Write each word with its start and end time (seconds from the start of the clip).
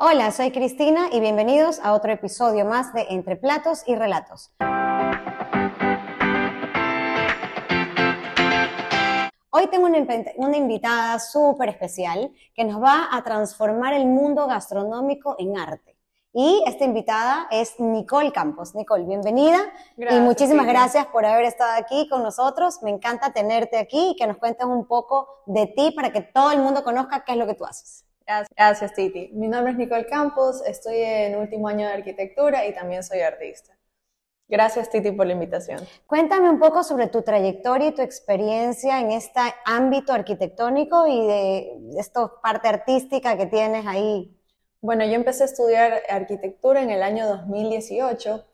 Hola, 0.00 0.30
soy 0.30 0.52
Cristina 0.52 1.08
y 1.10 1.18
bienvenidos 1.18 1.80
a 1.82 1.92
otro 1.92 2.12
episodio 2.12 2.64
más 2.64 2.94
de 2.94 3.08
Entre 3.10 3.34
Platos 3.34 3.82
y 3.84 3.96
Relatos. 3.96 4.52
Hoy 9.50 9.66
tengo 9.72 9.86
una, 9.86 9.98
una 10.36 10.56
invitada 10.56 11.18
súper 11.18 11.70
especial 11.70 12.30
que 12.54 12.62
nos 12.62 12.80
va 12.80 13.08
a 13.10 13.24
transformar 13.24 13.92
el 13.92 14.06
mundo 14.06 14.46
gastronómico 14.46 15.34
en 15.36 15.58
arte. 15.58 15.96
Y 16.32 16.62
esta 16.64 16.84
invitada 16.84 17.48
es 17.50 17.80
Nicole 17.80 18.30
Campos. 18.30 18.76
Nicole, 18.76 19.04
bienvenida 19.04 19.58
y 19.96 20.02
Gracias, 20.02 20.22
muchísimas 20.22 20.66
Silvia. 20.66 20.80
gracias 20.80 21.06
por 21.06 21.26
haber 21.26 21.44
estado 21.44 21.72
aquí 21.76 22.08
con 22.08 22.22
nosotros. 22.22 22.84
Me 22.84 22.90
encanta 22.90 23.32
tenerte 23.32 23.76
aquí 23.76 24.10
y 24.10 24.16
que 24.16 24.28
nos 24.28 24.36
cuentes 24.36 24.64
un 24.64 24.86
poco 24.86 25.42
de 25.46 25.66
ti 25.66 25.90
para 25.90 26.12
que 26.12 26.20
todo 26.20 26.52
el 26.52 26.60
mundo 26.60 26.84
conozca 26.84 27.24
qué 27.24 27.32
es 27.32 27.38
lo 27.38 27.48
que 27.48 27.54
tú 27.54 27.64
haces. 27.64 28.07
Gracias, 28.54 28.92
Titi. 28.92 29.30
Mi 29.32 29.48
nombre 29.48 29.72
es 29.72 29.78
Nicole 29.78 30.06
Campos, 30.06 30.62
estoy 30.66 30.96
en 30.98 31.36
último 31.36 31.66
año 31.68 31.86
de 31.86 31.94
arquitectura 31.94 32.66
y 32.66 32.74
también 32.74 33.02
soy 33.02 33.20
artista. 33.20 33.74
Gracias, 34.46 34.90
Titi, 34.90 35.12
por 35.12 35.26
la 35.26 35.32
invitación. 35.32 35.80
Cuéntame 36.06 36.48
un 36.50 36.58
poco 36.58 36.82
sobre 36.82 37.06
tu 37.06 37.22
trayectoria 37.22 37.88
y 37.88 37.94
tu 37.94 38.02
experiencia 38.02 39.00
en 39.00 39.12
este 39.12 39.40
ámbito 39.64 40.12
arquitectónico 40.12 41.06
y 41.06 41.26
de 41.26 41.78
esta 41.98 42.30
parte 42.42 42.68
artística 42.68 43.36
que 43.36 43.46
tienes 43.46 43.86
ahí. 43.86 44.34
Bueno, 44.80 45.04
yo 45.04 45.14
empecé 45.14 45.42
a 45.44 45.46
estudiar 45.46 46.02
arquitectura 46.08 46.82
en 46.82 46.90
el 46.90 47.02
año 47.02 47.26
2018 47.26 48.46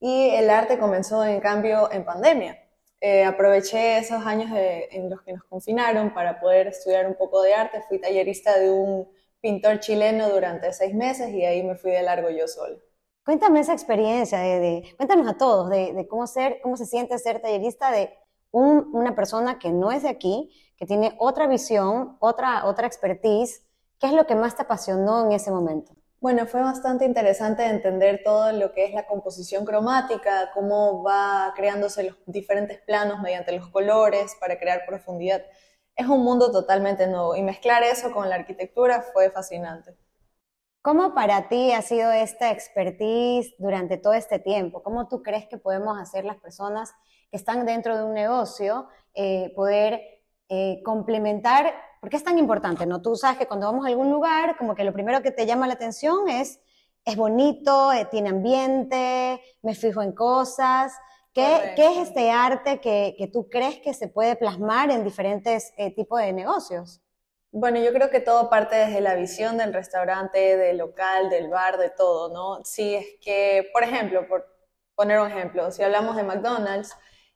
y 0.00 0.30
el 0.30 0.50
arte 0.50 0.78
comenzó 0.78 1.24
en 1.24 1.40
cambio 1.40 1.90
en 1.92 2.04
pandemia. 2.04 2.58
Eh, 3.00 3.24
aproveché 3.24 3.98
esos 3.98 4.24
años 4.26 4.52
de- 4.52 4.88
en 4.92 5.10
los 5.10 5.22
que 5.22 5.32
nos 5.32 5.42
confinaron 5.44 6.14
para 6.14 6.38
poder 6.40 6.68
estudiar 6.68 7.06
un 7.08 7.14
poco 7.14 7.42
de 7.42 7.52
arte. 7.54 7.82
Fui 7.88 7.98
tallerista 8.00 8.56
de 8.60 8.70
un 8.70 9.08
pintor 9.42 9.80
chileno 9.80 10.30
durante 10.30 10.72
seis 10.72 10.94
meses 10.94 11.28
y 11.30 11.44
ahí 11.44 11.62
me 11.62 11.76
fui 11.76 11.90
de 11.90 12.02
largo 12.02 12.30
yo 12.30 12.48
sola. 12.48 12.78
Cuéntame 13.24 13.60
esa 13.60 13.72
experiencia, 13.72 14.38
de, 14.40 14.58
de- 14.60 14.94
cuéntanos 14.96 15.26
a 15.28 15.36
todos 15.38 15.70
de, 15.70 15.92
de 15.92 16.06
cómo, 16.08 16.26
ser, 16.26 16.60
cómo 16.62 16.76
se 16.76 16.86
siente 16.86 17.18
ser 17.18 17.40
tallerista 17.40 17.90
de 17.92 18.10
un- 18.50 18.90
una 18.94 19.14
persona 19.14 19.58
que 19.58 19.70
no 19.70 19.92
es 19.92 20.02
de 20.02 20.08
aquí, 20.08 20.50
que 20.76 20.86
tiene 20.86 21.14
otra 21.18 21.46
visión, 21.46 22.16
otra, 22.20 22.64
otra 22.66 22.86
expertise. 22.86 23.62
¿Qué 24.00 24.08
es 24.08 24.12
lo 24.12 24.26
que 24.26 24.34
más 24.34 24.56
te 24.56 24.62
apasionó 24.62 25.24
en 25.24 25.32
ese 25.32 25.50
momento? 25.52 25.94
Bueno, 26.20 26.46
fue 26.46 26.62
bastante 26.62 27.04
interesante 27.04 27.64
entender 27.66 28.22
todo 28.24 28.52
lo 28.52 28.72
que 28.72 28.84
es 28.84 28.94
la 28.94 29.06
composición 29.06 29.64
cromática, 29.64 30.50
cómo 30.54 31.02
va 31.02 31.52
creándose 31.56 32.04
los 32.04 32.16
diferentes 32.26 32.80
planos 32.80 33.20
mediante 33.20 33.52
los 33.52 33.68
colores 33.68 34.36
para 34.40 34.58
crear 34.58 34.86
profundidad. 34.86 35.42
Es 35.94 36.06
un 36.06 36.24
mundo 36.24 36.50
totalmente 36.50 37.06
nuevo 37.06 37.36
y 37.36 37.42
mezclar 37.42 37.82
eso 37.82 38.12
con 38.12 38.28
la 38.28 38.36
arquitectura 38.36 39.02
fue 39.12 39.30
fascinante. 39.30 39.94
¿Cómo 40.82 41.14
para 41.14 41.48
ti 41.48 41.70
ha 41.72 41.82
sido 41.82 42.10
esta 42.10 42.50
expertise 42.50 43.54
durante 43.58 43.98
todo 43.98 44.14
este 44.14 44.40
tiempo? 44.40 44.82
¿Cómo 44.82 45.06
tú 45.06 45.22
crees 45.22 45.46
que 45.46 45.58
podemos 45.58 45.96
hacer 45.96 46.24
las 46.24 46.38
personas 46.38 46.92
que 47.30 47.36
están 47.36 47.64
dentro 47.66 47.96
de 47.96 48.02
un 48.02 48.14
negocio 48.14 48.88
eh, 49.14 49.52
poder 49.54 50.00
eh, 50.48 50.82
complementar? 50.82 51.72
¿Por 52.00 52.10
qué 52.10 52.16
es 52.16 52.24
tan 52.24 52.36
importante? 52.36 52.84
¿no? 52.84 53.00
Tú 53.00 53.14
sabes 53.14 53.38
que 53.38 53.46
cuando 53.46 53.66
vamos 53.66 53.84
a 53.84 53.90
algún 53.90 54.10
lugar, 54.10 54.56
como 54.56 54.74
que 54.74 54.82
lo 54.82 54.92
primero 54.92 55.22
que 55.22 55.30
te 55.30 55.46
llama 55.46 55.68
la 55.68 55.74
atención 55.74 56.28
es, 56.28 56.58
es 57.04 57.16
bonito, 57.16 57.92
eh, 57.92 58.08
tiene 58.10 58.30
ambiente, 58.30 59.40
me 59.62 59.74
fijo 59.76 60.02
en 60.02 60.12
cosas. 60.12 60.92
¿Qué, 61.32 61.72
qué 61.76 61.86
es 61.92 62.08
este 62.08 62.30
arte 62.30 62.80
que, 62.80 63.14
que 63.16 63.26
tú 63.26 63.48
crees 63.48 63.78
que 63.80 63.94
se 63.94 64.08
puede 64.08 64.36
plasmar 64.36 64.90
en 64.90 65.02
diferentes 65.02 65.72
eh, 65.78 65.94
tipos 65.94 66.20
de 66.20 66.32
negocios? 66.32 67.00
Bueno, 67.50 67.78
yo 67.80 67.92
creo 67.92 68.10
que 68.10 68.20
todo 68.20 68.48
parte 68.50 68.76
desde 68.76 69.00
la 69.00 69.14
visión 69.14 69.58
del 69.58 69.74
restaurante, 69.74 70.56
del 70.56 70.78
local, 70.78 71.30
del 71.30 71.48
bar, 71.48 71.78
de 71.78 71.90
todo, 71.90 72.32
¿no? 72.32 72.64
Si 72.64 72.94
es 72.94 73.06
que, 73.20 73.68
por 73.72 73.82
ejemplo, 73.82 74.26
por 74.26 74.46
poner 74.94 75.20
un 75.20 75.28
ejemplo, 75.30 75.70
si 75.70 75.82
hablamos 75.82 76.16
de 76.16 76.22
McDonald's, 76.22 76.94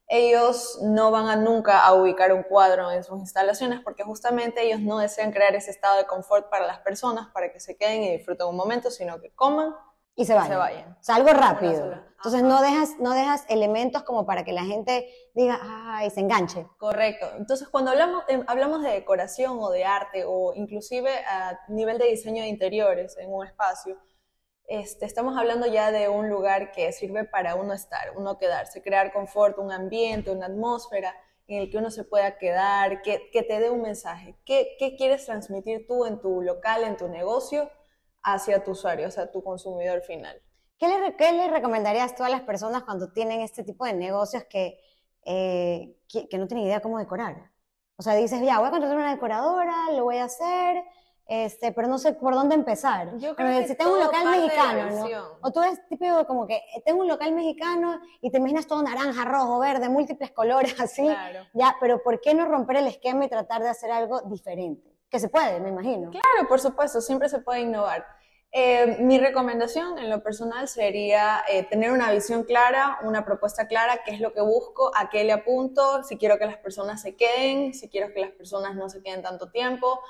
ellos 0.09 0.79
no 0.83 1.11
van 1.11 1.29
a 1.29 1.37
nunca 1.37 1.81
a 1.81 1.93
ubicar 1.95 2.33
un 2.33 2.45
cuadro 2.45 2.93
en 2.93 3.03
sus 3.03 3.19
instalaciones 3.19 3.81
porque 3.83 4.05
justamente 4.05 4.63
ellos 4.63 4.81
no 4.81 4.99
desean 4.99 5.33
crear 5.33 5.55
ese 5.55 5.71
estado 5.71 5.99
de 5.99 6.07
confort 6.07 6.49
para 6.49 6.67
las 6.67 6.79
personas, 6.81 7.29
para 7.33 7.53
que 7.53 7.61
se 7.61 7.77
queden 7.77 8.03
y 8.05 8.13
disfruten 8.17 8.47
un 8.47 8.57
momento, 8.57 8.91
sino 8.91 9.21
que 9.21 9.35
coman 9.35 9.75
Y 10.17 10.25
se 10.25 10.35
vayan. 10.35 10.51
se 10.51 10.57
vayan. 10.57 10.93
O 10.93 11.03
sea, 11.03 11.15
algo 11.17 11.31
Una 11.31 11.41
rápido. 11.41 12.07
Entonces 12.17 12.43
no 12.43 12.61
dejas, 12.63 12.99
no 12.99 13.13
dejas 13.13 13.45
elementos 13.49 14.03
como 14.03 14.27
para 14.27 14.43
que 14.43 14.53
la 14.53 14.65
gente 14.65 15.09
diga, 15.35 15.61
ay, 15.63 16.11
se 16.11 16.21
enganche. 16.21 16.67
Correcto. 16.79 17.31
Entonces, 17.37 17.69
cuando 17.69 17.91
hablamos, 17.91 18.25
eh, 18.29 18.43
hablamos 18.47 18.83
de 18.83 18.91
decoración 18.91 19.59
o 19.61 19.71
de 19.71 19.85
arte 19.85 20.25
o 20.27 20.55
inclusive 20.55 21.11
a 21.27 21.61
nivel 21.69 21.99
de 21.99 22.07
diseño 22.07 22.43
de 22.43 22.49
interiores 22.49 23.17
en 23.19 23.33
un 23.33 23.47
espacio, 23.47 23.99
este, 24.67 25.05
estamos 25.05 25.37
hablando 25.39 25.67
ya 25.67 25.93
de 25.93 26.09
un 26.09 26.29
lugar 26.29 26.73
que 26.73 26.91
sirve 26.93 27.25
para 27.25 27.55
uno 27.55 27.75
estar, 27.75 28.17
uno 28.17 28.39
quedarse, 28.39 28.83
crear 28.83 29.13
confort, 29.13 29.59
un 29.59 29.71
ambiente, 29.71 30.31
una 30.31 30.47
atmósfera 30.47 31.15
en 31.47 31.63
el 31.63 31.71
que 31.71 31.79
uno 31.79 31.91
se 31.91 32.03
pueda 32.03 32.39
quedar, 32.39 33.03
que, 33.03 33.31
que 33.31 33.43
te 33.43 33.61
dé 33.61 33.71
un 33.71 33.83
mensaje. 33.83 34.37
¿Qué, 34.45 34.75
¿Qué 34.79 34.97
quieres 34.97 35.27
transmitir 35.27 35.87
tú 35.87 36.07
en 36.07 36.21
tu 36.21 36.43
local, 36.43 36.83
en 36.83 36.97
tu 36.97 37.07
negocio, 37.07 37.71
hacia 38.27 38.63
tu 38.63 38.73
usuario, 38.73 39.09
hacia 39.09 39.31
tu 39.31 39.43
consumidor 39.43 40.03
final? 40.03 40.43
¿Qué 40.79 40.89
le, 40.89 41.17
qué 41.17 41.33
le 41.33 41.49
recomendarías 41.49 42.15
tú 42.15 42.25
a 42.25 42.29
las 42.29 42.43
personas 42.43 42.83
cuando 42.83 43.13
tienen 43.13 43.41
este 43.41 43.65
tipo 43.65 43.87
de 43.87 43.95
negocios 43.95 44.45
que, 44.45 44.79
eh, 45.25 45.97
que, 46.09 46.29
que 46.29 46.39
no 46.39 46.47
tienen 46.47 46.67
idea 46.67 46.81
cómo 46.81 46.99
decorar? 46.99 47.51
O 47.97 48.03
sea, 48.03 48.15
dices, 48.15 48.43
ya, 48.43 48.59
voy 48.59 48.69
a 48.69 48.71
contratar 48.71 48.97
una 48.97 49.13
decoradora, 49.13 49.91
lo 49.93 50.05
voy 50.05 50.19
a 50.19 50.25
hacer, 50.25 50.85
este, 51.27 51.73
pero 51.73 51.89
no 51.89 51.99
sé 51.99 52.13
por 52.13 52.35
dónde 52.35 52.55
empezar. 52.55 53.17
Yo 53.19 53.35
Pero 53.35 53.49
creo 53.49 53.61
que 53.61 53.69
si 53.69 53.75
tengo 53.75 53.95
un 53.95 54.01
local 54.01 54.29
mexicano, 54.29 54.91
¿no? 54.91 55.39
O 55.43 55.51
tú 55.51 55.63
eres 55.63 55.81
típico 55.89 56.27
como 56.27 56.47
que 56.47 56.57
eh, 56.57 56.83
tengo 56.85 57.01
un 57.01 57.09
local 57.09 57.33
mexicano 57.33 58.01
y 58.21 58.31
te 58.31 58.39
imaginas 58.39 58.67
todo 58.67 58.83
naranja, 58.83 59.25
rojo, 59.25 59.59
verde, 59.59 59.89
múltiples 59.89 60.31
colores 60.33 60.79
así. 60.81 61.03
Claro. 61.03 61.47
Ya, 61.55 61.77
pero 61.81 62.03
¿por 62.03 62.21
qué 62.21 62.35
no 62.35 62.45
romper 62.45 62.77
el 62.77 62.89
esquema 62.89 63.25
y 63.25 63.29
tratar 63.29 63.63
de 63.63 63.69
hacer 63.69 63.91
algo 63.91 64.21
diferente? 64.23 64.96
Que 65.11 65.19
se 65.21 65.29
puede, 65.29 65.61
me 65.61 65.69
imagino. 65.69 66.11
Claro, 66.11 66.49
por 66.49 66.61
supuesto, 66.61 67.01
siempre 67.01 67.29
se 67.29 67.41
puede 67.41 67.61
innovar. 67.61 68.07
Eh, 68.53 68.97
mi 69.01 69.19
recomendación 69.19 69.99
en 69.99 70.09
lo 70.09 70.23
personal 70.23 70.67
sería 70.69 71.45
eh, 71.49 71.65
tener 71.65 71.91
una 71.93 72.11
visión 72.11 72.45
clara, 72.45 72.99
una 73.03 73.25
propuesta 73.25 73.67
clara, 73.67 74.01
qué 74.05 74.13
es 74.13 74.21
lo 74.21 74.33
que 74.33 74.41
busco, 74.41 74.91
a 74.97 75.11
qué 75.11 75.25
le 75.25 75.33
apunto, 75.33 76.03
si 76.05 76.17
quiero 76.17 76.39
que 76.39 76.47
las 76.47 76.57
personas 76.57 77.03
se 77.03 77.17
queden, 77.17 77.75
si 77.75 77.89
quiero 77.89 78.13
que 78.15 78.21
las 78.21 78.31
personas 78.31 78.75
no 78.75 78.89
se 78.89 79.03
queden 79.03 79.23
tanto 79.23 79.51
tiempo. 79.51 80.01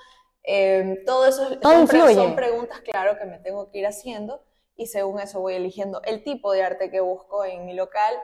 Eh, 0.44 1.02
todo 1.04 1.26
eso 1.26 1.58
Todo 1.58 1.72
son, 1.72 1.86
pre- 1.88 1.98
influye. 1.98 2.14
son 2.14 2.36
preguntas, 2.36 2.80
claro, 2.82 3.18
que 3.18 3.24
me 3.24 3.38
tengo 3.40 3.68
que 3.70 3.78
ir 3.78 3.86
haciendo 3.86 4.44
y 4.76 4.86
según 4.86 5.18
eso 5.18 5.40
voy 5.40 5.54
eligiendo 5.54 6.00
el 6.04 6.22
tipo 6.22 6.52
de 6.52 6.62
arte 6.62 6.90
que 6.90 7.00
busco 7.00 7.44
en 7.44 7.66
mi 7.66 7.74
local, 7.74 8.14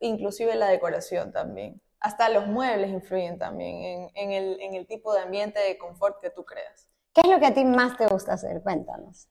inclusive 0.00 0.54
la 0.54 0.68
decoración 0.68 1.32
también. 1.32 1.82
Hasta 2.00 2.28
los 2.28 2.46
muebles 2.46 2.90
influyen 2.90 3.38
también 3.38 3.82
en, 3.82 4.10
en 4.14 4.30
el, 4.32 4.60
en 4.60 4.74
el 4.74 4.86
tipo 4.86 5.14
de 5.14 5.20
ambiente 5.20 5.60
de 5.60 5.78
confort 5.78 6.20
que 6.20 6.30
tú 6.30 6.44
creas. 6.44 6.88
¿Qué 7.14 7.22
es 7.22 7.28
lo 7.28 7.40
que 7.40 7.46
a 7.46 7.54
ti 7.54 7.64
más 7.64 7.96
te 7.96 8.06
gusta 8.06 8.34
hacer? 8.34 8.62
Cuéntanos. 8.62 9.28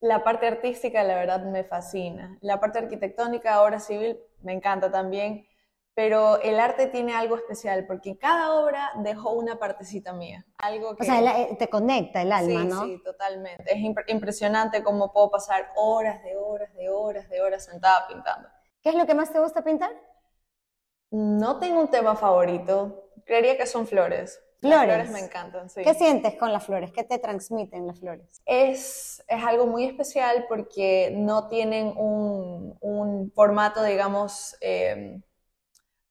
La 0.00 0.22
parte 0.24 0.46
artística, 0.46 1.02
la 1.02 1.16
verdad, 1.16 1.44
me 1.44 1.64
fascina. 1.64 2.38
La 2.40 2.60
parte 2.60 2.78
arquitectónica, 2.78 3.62
obra 3.62 3.80
civil, 3.80 4.18
me 4.42 4.52
encanta 4.52 4.90
también. 4.90 5.46
Pero 5.94 6.40
el 6.42 6.60
arte 6.60 6.86
tiene 6.86 7.12
algo 7.14 7.34
especial 7.34 7.84
porque 7.84 8.16
cada 8.18 8.52
obra 8.54 8.92
dejó 9.02 9.32
una 9.32 9.58
partecita 9.58 10.12
mía. 10.12 10.46
Algo 10.58 10.94
que... 10.94 11.02
O 11.02 11.06
sea, 11.06 11.56
te 11.56 11.68
conecta 11.68 12.22
el 12.22 12.30
alma, 12.30 12.62
sí, 12.64 12.70
¿no? 12.70 12.82
sí, 12.84 13.02
totalmente. 13.04 13.64
Es 13.66 13.78
impre- 13.78 14.04
impresionante 14.06 14.84
cómo 14.84 15.12
puedo 15.12 15.30
pasar 15.30 15.72
horas 15.74 16.22
de 16.22 16.36
horas 16.36 16.72
de 16.74 16.88
horas 16.88 17.28
de 17.28 17.40
horas 17.40 17.64
sentada 17.64 18.06
pintando. 18.06 18.48
¿Qué 18.80 18.90
es 18.90 18.94
lo 18.94 19.06
que 19.06 19.14
más 19.14 19.32
te 19.32 19.40
gusta 19.40 19.62
pintar? 19.62 19.90
No 21.10 21.58
tengo 21.58 21.80
un 21.80 21.88
tema 21.90 22.16
favorito. 22.16 23.10
Creería 23.24 23.56
que 23.56 23.66
son 23.66 23.86
flores. 23.86 24.40
Las 24.60 24.82
Flores. 24.82 24.94
flores 24.94 25.10
me 25.12 25.20
encantan, 25.20 25.70
sí. 25.70 25.82
¿Qué 25.82 25.94
sientes 25.94 26.34
con 26.34 26.52
las 26.52 26.64
flores? 26.66 26.90
¿Qué 26.92 27.04
te 27.04 27.18
transmiten 27.18 27.86
las 27.86 28.00
flores? 28.00 28.42
Es, 28.44 29.22
es 29.28 29.44
algo 29.44 29.66
muy 29.66 29.84
especial 29.84 30.46
porque 30.48 31.12
no 31.14 31.46
tienen 31.48 31.94
un, 31.96 32.76
un 32.80 33.30
formato, 33.32 33.84
digamos, 33.84 34.56
eh, 34.60 35.20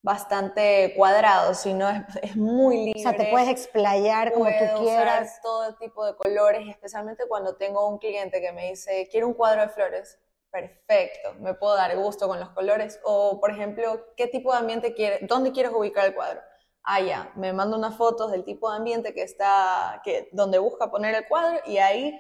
bastante 0.02 0.94
cuadrado, 0.96 1.54
sino 1.54 1.90
es, 1.90 2.04
es 2.22 2.36
muy 2.38 2.78
libre. 2.86 3.00
O 3.00 3.04
sea, 3.04 3.18
te 3.18 3.26
puedes 3.26 3.50
explayar 3.50 4.32
como 4.32 4.46
tú 4.46 4.64
usar 4.64 4.78
quieras. 4.80 5.42
todo 5.42 5.76
tipo 5.76 6.06
de 6.06 6.16
colores, 6.16 6.68
especialmente 6.70 7.26
cuando 7.28 7.58
tengo 7.58 7.88
un 7.90 7.98
cliente 7.98 8.40
que 8.40 8.54
me 8.54 8.70
dice, 8.70 9.10
quiero 9.12 9.28
un 9.28 9.34
cuadro 9.34 9.62
de 9.64 9.70
flores. 9.70 10.18
Perfecto, 10.52 11.34
me 11.40 11.54
puedo 11.54 11.76
dar 11.76 11.96
gusto 11.98 12.28
con 12.28 12.40
los 12.40 12.50
colores. 12.50 13.00
O, 13.04 13.40
por 13.40 13.52
ejemplo, 13.52 14.06
¿qué 14.16 14.28
tipo 14.28 14.52
de 14.52 14.60
ambiente 14.60 14.94
quieres? 14.94 15.20
¿Dónde 15.28 15.52
quieres 15.52 15.72
ubicar 15.74 16.06
el 16.06 16.16
cuadro? 16.16 16.42
Ah, 16.84 17.02
ya, 17.02 17.32
me 17.36 17.52
manda 17.52 17.78
unas 17.78 17.96
fotos 17.98 18.32
del 18.32 18.44
tipo 18.46 18.72
de 18.72 18.78
ambiente 18.78 19.14
que 19.14 19.22
está, 19.24 20.02
que, 20.04 20.30
donde 20.32 20.58
busca 20.58 20.90
poner 20.90 21.14
el 21.16 21.28
cuadro 21.28 21.60
y 21.66 21.78
ahí 21.80 22.18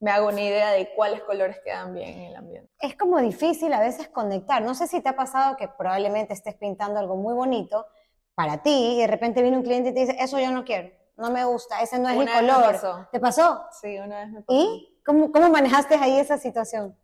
me 0.00 0.10
hago 0.10 0.28
una 0.28 0.40
idea 0.42 0.72
de 0.72 0.92
cuáles 0.94 1.22
colores 1.22 1.58
quedan 1.64 1.94
bien 1.94 2.08
en 2.10 2.24
el 2.26 2.36
ambiente. 2.36 2.70
Es 2.80 2.96
como 2.96 3.20
difícil 3.20 3.72
a 3.72 3.80
veces 3.80 4.08
conectar. 4.08 4.62
No 4.62 4.74
sé 4.74 4.86
si 4.86 5.00
te 5.00 5.08
ha 5.08 5.16
pasado 5.16 5.56
que 5.56 5.68
probablemente 5.68 6.34
estés 6.34 6.54
pintando 6.56 6.98
algo 6.98 7.16
muy 7.16 7.34
bonito 7.34 7.86
para 8.34 8.62
ti 8.62 8.94
y 8.94 9.00
de 9.00 9.06
repente 9.06 9.42
viene 9.42 9.56
un 9.56 9.62
cliente 9.62 9.90
y 9.90 9.94
te 9.94 10.00
dice, 10.00 10.16
eso 10.20 10.38
yo 10.38 10.50
no 10.50 10.64
quiero, 10.64 10.90
no 11.16 11.30
me 11.30 11.44
gusta, 11.44 11.80
ese 11.80 11.98
no 11.98 12.08
es 12.08 12.16
Una 12.16 12.40
mi 12.40 12.46
color. 12.48 12.72
pasó. 12.72 13.08
¿Te 13.10 13.20
pasó? 13.20 13.64
Sí, 13.80 13.98
una 13.98 14.20
vez 14.20 14.28
me 14.30 14.42
pasó. 14.42 14.60
¿Y 14.60 15.00
¿Cómo, 15.04 15.32
¿Cómo 15.32 15.48
manejaste 15.48 15.96
ahí 15.96 16.18
esa 16.18 16.38
situación? 16.38 16.96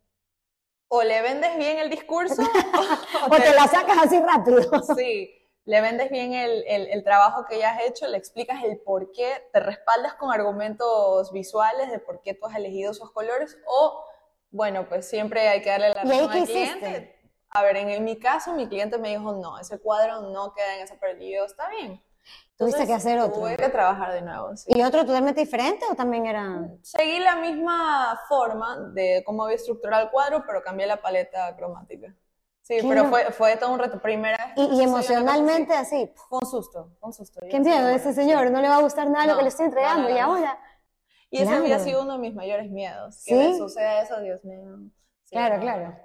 O 0.96 1.02
le 1.02 1.22
vendes 1.22 1.56
bien 1.56 1.78
el 1.78 1.90
discurso 1.90 2.40
o, 3.28 3.36
te, 3.36 3.52
la 3.52 3.66
sacas 3.66 3.98
así 4.04 4.20
rápido. 4.20 4.62
sí, 4.96 5.28
le 5.64 5.80
vendes 5.80 6.08
bien 6.08 6.34
el, 6.34 6.62
el, 6.68 6.86
el, 6.86 7.02
trabajo 7.02 7.46
que 7.46 7.58
ya 7.58 7.72
has 7.72 7.82
hecho, 7.82 8.06
le 8.06 8.16
explicas 8.16 8.62
el 8.62 8.78
por 8.78 9.10
qué, 9.10 9.48
te 9.52 9.58
respaldas 9.58 10.14
con 10.14 10.32
argumentos 10.32 11.32
visuales 11.32 11.90
de 11.90 11.98
por 11.98 12.22
qué 12.22 12.34
tú 12.34 12.46
has 12.46 12.54
elegido 12.54 12.92
esos 12.92 13.10
colores 13.10 13.58
o, 13.66 14.04
bueno, 14.52 14.88
pues 14.88 15.08
siempre 15.08 15.48
hay 15.48 15.62
que 15.62 15.70
darle 15.70 15.88
la 15.88 16.04
razón 16.04 16.30
al 16.30 16.44
cliente. 16.44 17.20
A 17.48 17.62
ver, 17.64 17.76
en, 17.76 18.04
mi 18.04 18.16
caso, 18.16 18.52
mi 18.52 18.68
cliente 18.68 18.96
me 18.96 19.08
dijo, 19.08 19.32
no, 19.32 19.58
ese 19.58 19.80
cuadro 19.80 20.20
no 20.20 20.54
queda 20.54 20.76
en 20.76 20.82
esa 20.82 20.94
perdido, 21.00 21.44
está 21.44 21.68
bien. 21.70 22.00
Tuviste 22.56 22.86
que 22.86 22.94
hacer 22.94 23.18
otro. 23.18 23.40
Tuve 23.40 23.56
que 23.56 23.68
trabajar 23.68 24.12
de 24.12 24.22
nuevo. 24.22 24.56
Sí. 24.56 24.70
¿Y 24.74 24.82
otro 24.82 25.04
totalmente 25.04 25.40
diferente 25.40 25.84
o 25.90 25.94
también 25.94 26.26
era...? 26.26 26.68
Seguí 26.82 27.18
la 27.18 27.36
misma 27.36 28.20
forma 28.28 28.78
de 28.92 29.22
cómo 29.26 29.44
había 29.44 29.56
estructurado 29.56 30.04
el 30.04 30.10
cuadro, 30.10 30.44
pero 30.46 30.62
cambié 30.62 30.86
la 30.86 31.00
paleta 31.02 31.54
cromática. 31.56 32.14
Sí, 32.62 32.78
pero 32.88 33.06
fue, 33.06 33.30
fue 33.32 33.56
todo 33.56 33.72
un 33.72 33.78
reto. 33.78 34.00
Primera 34.00 34.54
¿Y, 34.56 34.82
emocionalmente 34.82 35.74
así? 35.74 36.10
Fue 36.28 36.38
un 36.40 36.46
susto, 36.46 36.92
fue 36.98 37.08
un 37.08 37.12
susto. 37.12 37.40
¿Qué 37.50 37.60
miedo? 37.60 37.88
Ese 37.90 38.14
señor 38.14 38.50
no 38.50 38.62
le 38.62 38.68
va 38.68 38.76
a 38.76 38.82
gustar 38.82 39.10
nada 39.10 39.26
lo 39.26 39.36
que 39.36 39.42
le 39.42 39.48
estoy 39.48 39.66
entregando 39.66 40.08
y 40.08 40.18
ahora... 40.18 40.58
Y 41.30 41.42
ese 41.42 41.52
había 41.52 41.80
sido 41.80 42.02
uno 42.02 42.12
de 42.12 42.18
mis 42.20 42.34
mayores 42.34 42.70
miedos. 42.70 43.16
¿Sí? 43.16 43.30
Que 43.30 43.48
me 43.48 43.58
suceda 43.58 44.02
eso, 44.02 44.20
Dios 44.20 44.44
mío. 44.44 44.60
claro, 45.28 45.60
claro. 45.60 45.96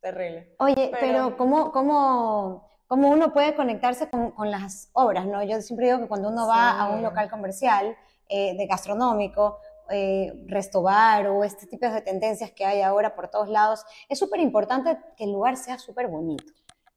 Terrible. 0.00 0.54
Oye, 0.58 0.90
pero, 1.00 1.36
¿cómo, 1.36 1.70
cómo, 1.70 2.68
cómo, 2.92 3.08
uno 3.08 3.32
puede 3.32 3.54
conectarse 3.54 4.10
con, 4.10 4.32
con, 4.32 4.50
las 4.50 4.90
obras? 4.92 5.24
¿no? 5.24 5.42
Yo 5.42 5.62
siempre 5.62 5.86
digo 5.86 6.00
que 6.00 6.08
cuando 6.08 6.28
uno 6.28 6.46
va 6.46 6.78
a 6.78 6.90
un 6.90 7.02
local 7.02 7.30
comercial 7.30 7.96
eh, 8.28 8.54
de 8.54 8.66
gastronómico, 8.66 9.56
eh, 9.88 10.44
restobar 10.46 11.26
o 11.28 11.42
este 11.42 11.66
tipo 11.66 11.88
de 11.88 12.02
tendencias 12.02 12.50
que 12.50 12.66
hay 12.66 12.82
ahora 12.82 13.14
por 13.14 13.28
todos 13.28 13.48
lados, 13.48 13.82
es 14.10 14.18
súper 14.18 14.40
importante 14.40 14.98
que 15.16 15.24
el 15.24 15.32
lugar 15.32 15.56
sea 15.56 15.78
súper 15.78 16.08
bonito. 16.08 16.44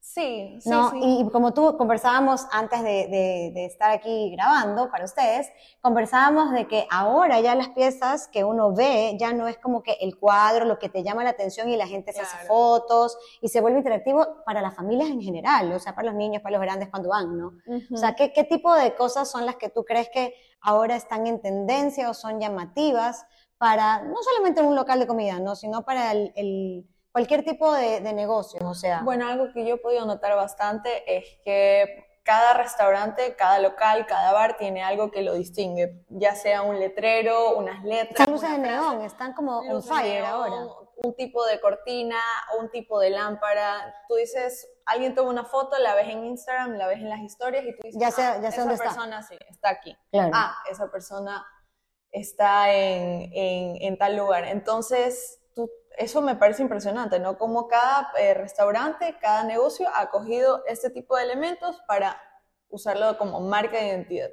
Sí, 0.06 0.56
sí, 0.60 0.70
¿no? 0.70 0.92
Y, 0.94 1.28
como 1.30 1.52
tú 1.52 1.76
conversábamos 1.76 2.46
antes 2.52 2.80
de, 2.84 3.50
de, 3.52 3.66
estar 3.66 3.90
aquí 3.90 4.30
grabando 4.30 4.88
para 4.88 5.04
ustedes, 5.04 5.48
conversábamos 5.80 6.52
de 6.52 6.68
que 6.68 6.86
ahora 6.90 7.40
ya 7.40 7.56
las 7.56 7.70
piezas 7.70 8.28
que 8.28 8.44
uno 8.44 8.72
ve 8.72 9.16
ya 9.18 9.32
no 9.32 9.48
es 9.48 9.58
como 9.58 9.82
que 9.82 9.98
el 10.00 10.16
cuadro, 10.16 10.64
lo 10.64 10.78
que 10.78 10.88
te 10.88 11.02
llama 11.02 11.24
la 11.24 11.30
atención 11.30 11.68
y 11.68 11.76
la 11.76 11.88
gente 11.88 12.12
se 12.12 12.20
hace 12.20 12.46
fotos 12.46 13.18
y 13.42 13.48
se 13.48 13.60
vuelve 13.60 13.78
interactivo 13.78 14.44
para 14.46 14.62
las 14.62 14.76
familias 14.76 15.10
en 15.10 15.20
general, 15.20 15.72
o 15.72 15.78
sea, 15.80 15.96
para 15.96 16.06
los 16.06 16.14
niños, 16.14 16.40
para 16.40 16.56
los 16.56 16.62
grandes 16.62 16.88
cuando 16.88 17.08
van, 17.08 17.36
¿no? 17.36 17.52
O 17.92 17.96
sea, 17.96 18.14
¿qué, 18.14 18.32
¿qué 18.32 18.44
tipo 18.44 18.72
de 18.74 18.94
cosas 18.94 19.28
son 19.28 19.44
las 19.44 19.56
que 19.56 19.70
tú 19.70 19.84
crees 19.84 20.08
que 20.10 20.34
ahora 20.60 20.94
están 20.94 21.26
en 21.26 21.42
tendencia 21.42 22.08
o 22.08 22.14
son 22.14 22.38
llamativas 22.38 23.26
para 23.58 24.02
no 24.04 24.16
solamente 24.22 24.62
un 24.62 24.76
local 24.76 25.00
de 25.00 25.08
comida, 25.08 25.40
¿no? 25.40 25.56
Sino 25.56 25.84
para 25.84 26.12
el, 26.12 26.32
el 26.36 26.86
cualquier 27.16 27.44
tipo 27.46 27.72
de, 27.72 28.00
de 28.00 28.12
negocio, 28.12 28.60
o 28.68 28.74
sea. 28.74 29.00
Bueno, 29.02 29.26
algo 29.26 29.50
que 29.54 29.66
yo 29.66 29.76
he 29.76 29.78
podido 29.78 30.04
notar 30.04 30.36
bastante 30.36 31.16
es 31.16 31.24
que 31.46 32.04
cada 32.22 32.52
restaurante, 32.52 33.34
cada 33.36 33.58
local, 33.58 34.04
cada 34.04 34.34
bar 34.34 34.58
tiene 34.58 34.82
algo 34.82 35.10
que 35.10 35.22
lo 35.22 35.32
distingue, 35.32 36.04
ya 36.10 36.34
sea 36.34 36.60
un 36.60 36.78
letrero, 36.78 37.56
unas 37.56 37.82
letras. 37.84 38.20
Están 38.20 38.32
luces 38.34 38.50
de 38.50 38.58
neón, 38.58 39.00
están 39.00 39.32
como 39.32 39.60
on 39.60 39.82
fire 39.82 40.26
ahora. 40.26 40.66
Un 40.96 41.14
tipo 41.14 41.42
de 41.46 41.58
cortina, 41.58 42.18
un 42.60 42.70
tipo 42.70 43.00
de 43.00 43.08
lámpara. 43.08 43.94
Tú 44.08 44.16
dices, 44.16 44.68
alguien 44.84 45.14
toma 45.14 45.30
una 45.30 45.44
foto, 45.46 45.78
la 45.78 45.94
ves 45.94 46.08
en 46.08 46.22
Instagram, 46.22 46.72
la 46.72 46.86
ves 46.86 46.98
en 46.98 47.08
las 47.08 47.20
historias 47.20 47.64
y 47.64 47.74
tú 47.74 47.78
dices, 47.82 47.98
ya 47.98 48.10
sé, 48.10 48.20
ya 48.20 48.40
sé 48.42 48.48
esa 48.48 48.60
dónde 48.60 48.76
persona 48.76 49.20
está. 49.20 49.34
sí, 49.34 49.38
está 49.48 49.70
aquí. 49.70 49.96
Ah, 50.12 50.54
esa 50.70 50.90
persona 50.90 51.46
está 52.10 52.74
en, 52.74 53.30
en, 53.32 53.76
en 53.80 53.96
tal 53.96 54.16
lugar. 54.18 54.44
Entonces, 54.44 55.40
eso 55.96 56.22
me 56.22 56.36
parece 56.36 56.62
impresionante, 56.62 57.18
¿no? 57.18 57.38
Como 57.38 57.68
cada 57.68 58.10
eh, 58.18 58.34
restaurante, 58.34 59.16
cada 59.20 59.44
negocio 59.44 59.88
ha 59.94 60.10
cogido 60.10 60.62
este 60.66 60.90
tipo 60.90 61.16
de 61.16 61.24
elementos 61.24 61.80
para 61.86 62.20
usarlo 62.68 63.16
como 63.18 63.40
marca 63.40 63.78
de 63.78 63.88
identidad. 63.88 64.30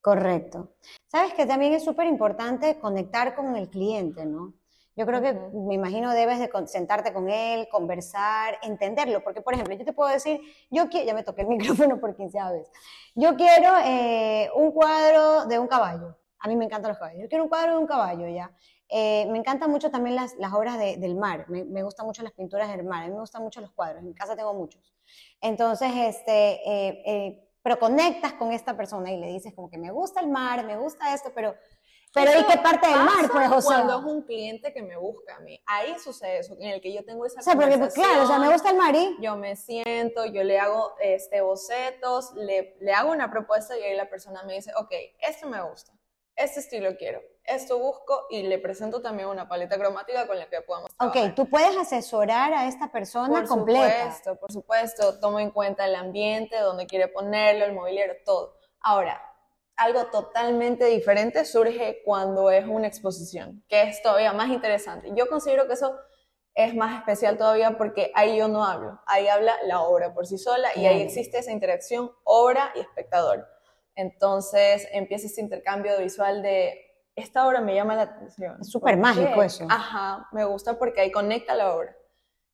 Correcto. 0.00 0.74
Sabes 1.06 1.34
que 1.34 1.46
también 1.46 1.72
es 1.72 1.84
súper 1.84 2.06
importante 2.06 2.78
conectar 2.78 3.34
con 3.34 3.56
el 3.56 3.68
cliente, 3.68 4.24
¿no? 4.24 4.54
Yo 4.96 5.06
creo 5.06 5.22
que, 5.22 5.32
me 5.32 5.74
imagino, 5.74 6.12
debes 6.12 6.40
de 6.40 6.50
sentarte 6.66 7.12
con 7.12 7.30
él, 7.30 7.68
conversar, 7.70 8.58
entenderlo. 8.62 9.22
Porque, 9.22 9.40
por 9.40 9.54
ejemplo, 9.54 9.74
yo 9.76 9.84
te 9.84 9.92
puedo 9.92 10.10
decir, 10.10 10.40
yo 10.70 10.88
quiero, 10.88 11.06
ya 11.06 11.14
me 11.14 11.22
toqué 11.22 11.42
el 11.42 11.48
micrófono 11.86 12.00
por 12.00 12.16
quinceava 12.16 12.52
vez, 12.52 12.68
yo 13.14 13.36
quiero 13.36 13.74
eh, 13.84 14.50
un 14.56 14.72
cuadro 14.72 15.46
de 15.46 15.58
un 15.58 15.68
caballo. 15.68 16.18
A 16.40 16.48
mí 16.48 16.56
me 16.56 16.64
encantan 16.64 16.90
los 16.90 16.98
caballos. 16.98 17.22
Yo 17.22 17.28
quiero 17.28 17.44
un 17.44 17.48
cuadro 17.48 17.72
de 17.72 17.78
un 17.78 17.86
caballo, 17.86 18.28
¿ya? 18.28 18.50
Eh, 18.90 19.26
me 19.30 19.38
encantan 19.38 19.70
mucho 19.70 19.90
también 19.90 20.16
las, 20.16 20.34
las 20.36 20.52
obras 20.54 20.78
de, 20.78 20.96
del 20.96 21.14
mar, 21.14 21.44
me, 21.48 21.64
me, 21.64 21.82
gustan 21.82 22.06
mucho 22.06 22.22
las 22.22 22.32
pinturas 22.32 22.70
del 22.74 22.84
mar, 22.84 23.04
a 23.04 23.06
mí 23.06 23.12
me 23.12 23.20
gustan 23.20 23.42
mucho 23.42 23.60
los 23.60 23.70
cuadros, 23.72 24.00
en 24.00 24.06
mi 24.06 24.14
casa 24.14 24.34
tengo 24.34 24.54
muchos. 24.54 24.94
Entonces, 25.42 25.90
este, 25.94 26.54
eh, 26.54 27.02
eh, 27.04 27.48
pero 27.62 27.78
conectas 27.78 28.32
con 28.34 28.50
esta 28.50 28.76
persona 28.76 29.12
y 29.12 29.18
le 29.18 29.26
dices 29.26 29.52
como 29.54 29.68
que 29.68 29.76
me 29.76 29.90
gusta 29.90 30.20
el 30.20 30.28
mar, 30.28 30.64
me 30.64 30.76
gusta 30.76 31.14
esto, 31.14 31.32
pero... 31.34 31.54
Pero 32.14 32.30
¿y 32.40 32.44
qué 32.46 32.56
parte 32.56 32.88
del 32.88 33.00
mar, 33.00 33.30
pues, 33.30 33.48
José? 33.48 33.66
Cuando 33.66 33.98
es 33.98 34.04
un 34.06 34.22
cliente 34.22 34.72
que 34.72 34.82
me 34.82 34.96
busca 34.96 35.36
a 35.36 35.40
mí, 35.40 35.60
ahí 35.66 35.94
sucede 35.98 36.38
eso, 36.38 36.56
en 36.58 36.70
el 36.70 36.80
que 36.80 36.94
yo 36.94 37.04
tengo 37.04 37.26
esa 37.26 37.40
o 37.40 37.42
sea, 37.42 37.54
porque, 37.54 37.78
claro, 37.92 38.24
o 38.24 38.26
sea, 38.26 38.38
me 38.38 38.50
gusta 38.50 38.70
el 38.70 38.78
mar 38.78 38.94
y... 38.94 39.18
Yo 39.20 39.36
me 39.36 39.54
siento, 39.54 40.24
yo 40.24 40.42
le 40.42 40.58
hago 40.58 40.94
este, 41.02 41.42
bocetos, 41.42 42.32
le, 42.34 42.78
le 42.80 42.92
hago 42.94 43.12
una 43.12 43.30
propuesta 43.30 43.78
y 43.78 43.82
ahí 43.82 43.94
la 43.94 44.08
persona 44.08 44.42
me 44.44 44.54
dice, 44.54 44.72
ok, 44.78 44.90
esto 45.20 45.46
me 45.48 45.60
gusta, 45.60 45.92
este 46.34 46.60
estilo 46.60 46.96
quiero, 46.96 47.20
esto 47.48 47.78
busco 47.78 48.26
y 48.30 48.42
le 48.42 48.58
presento 48.58 49.00
también 49.00 49.28
una 49.28 49.48
paleta 49.48 49.78
cromática 49.78 50.26
con 50.26 50.38
la 50.38 50.48
que 50.48 50.60
podamos 50.60 50.94
trabajar. 50.94 51.28
Ok, 51.28 51.34
tú 51.34 51.48
puedes 51.48 51.76
asesorar 51.76 52.52
a 52.52 52.66
esta 52.66 52.92
persona 52.92 53.40
por 53.40 53.48
completa. 53.48 53.80
Por 53.82 53.92
supuesto, 53.92 54.36
por 54.36 54.52
supuesto, 54.52 55.20
tomo 55.20 55.40
en 55.40 55.50
cuenta 55.50 55.86
el 55.86 55.94
ambiente, 55.94 56.58
dónde 56.58 56.86
quiere 56.86 57.08
ponerlo, 57.08 57.64
el 57.64 57.72
mobiliario, 57.72 58.14
todo. 58.24 58.58
Ahora, 58.80 59.20
algo 59.76 60.06
totalmente 60.06 60.84
diferente 60.86 61.44
surge 61.44 62.02
cuando 62.04 62.50
es 62.50 62.66
una 62.66 62.86
exposición, 62.86 63.64
que 63.68 63.82
es 63.82 64.02
todavía 64.02 64.32
más 64.32 64.48
interesante. 64.50 65.10
Yo 65.14 65.28
considero 65.28 65.66
que 65.66 65.74
eso 65.74 65.96
es 66.54 66.74
más 66.74 66.98
especial 66.98 67.38
todavía 67.38 67.78
porque 67.78 68.10
ahí 68.14 68.36
yo 68.36 68.48
no 68.48 68.64
hablo, 68.64 69.00
ahí 69.06 69.28
habla 69.28 69.56
la 69.62 69.82
obra 69.82 70.12
por 70.12 70.26
sí 70.26 70.38
sola 70.38 70.68
y 70.74 70.86
ahí 70.86 71.00
existe 71.00 71.38
esa 71.38 71.52
interacción 71.52 72.10
obra 72.24 72.72
y 72.74 72.80
espectador. 72.80 73.46
Entonces 73.94 74.88
empieza 74.90 75.26
ese 75.26 75.40
intercambio 75.40 75.96
visual 75.98 76.42
de 76.42 76.87
esta 77.18 77.46
obra 77.46 77.60
me 77.60 77.74
llama 77.74 77.94
la 77.94 78.02
atención. 78.02 78.58
Es 78.60 78.70
súper 78.70 78.96
mágico 78.96 79.42
eso. 79.42 79.66
Ajá, 79.68 80.28
me 80.32 80.44
gusta 80.44 80.78
porque 80.78 81.00
ahí 81.00 81.10
conecta 81.10 81.54
la 81.54 81.74
obra. 81.74 81.94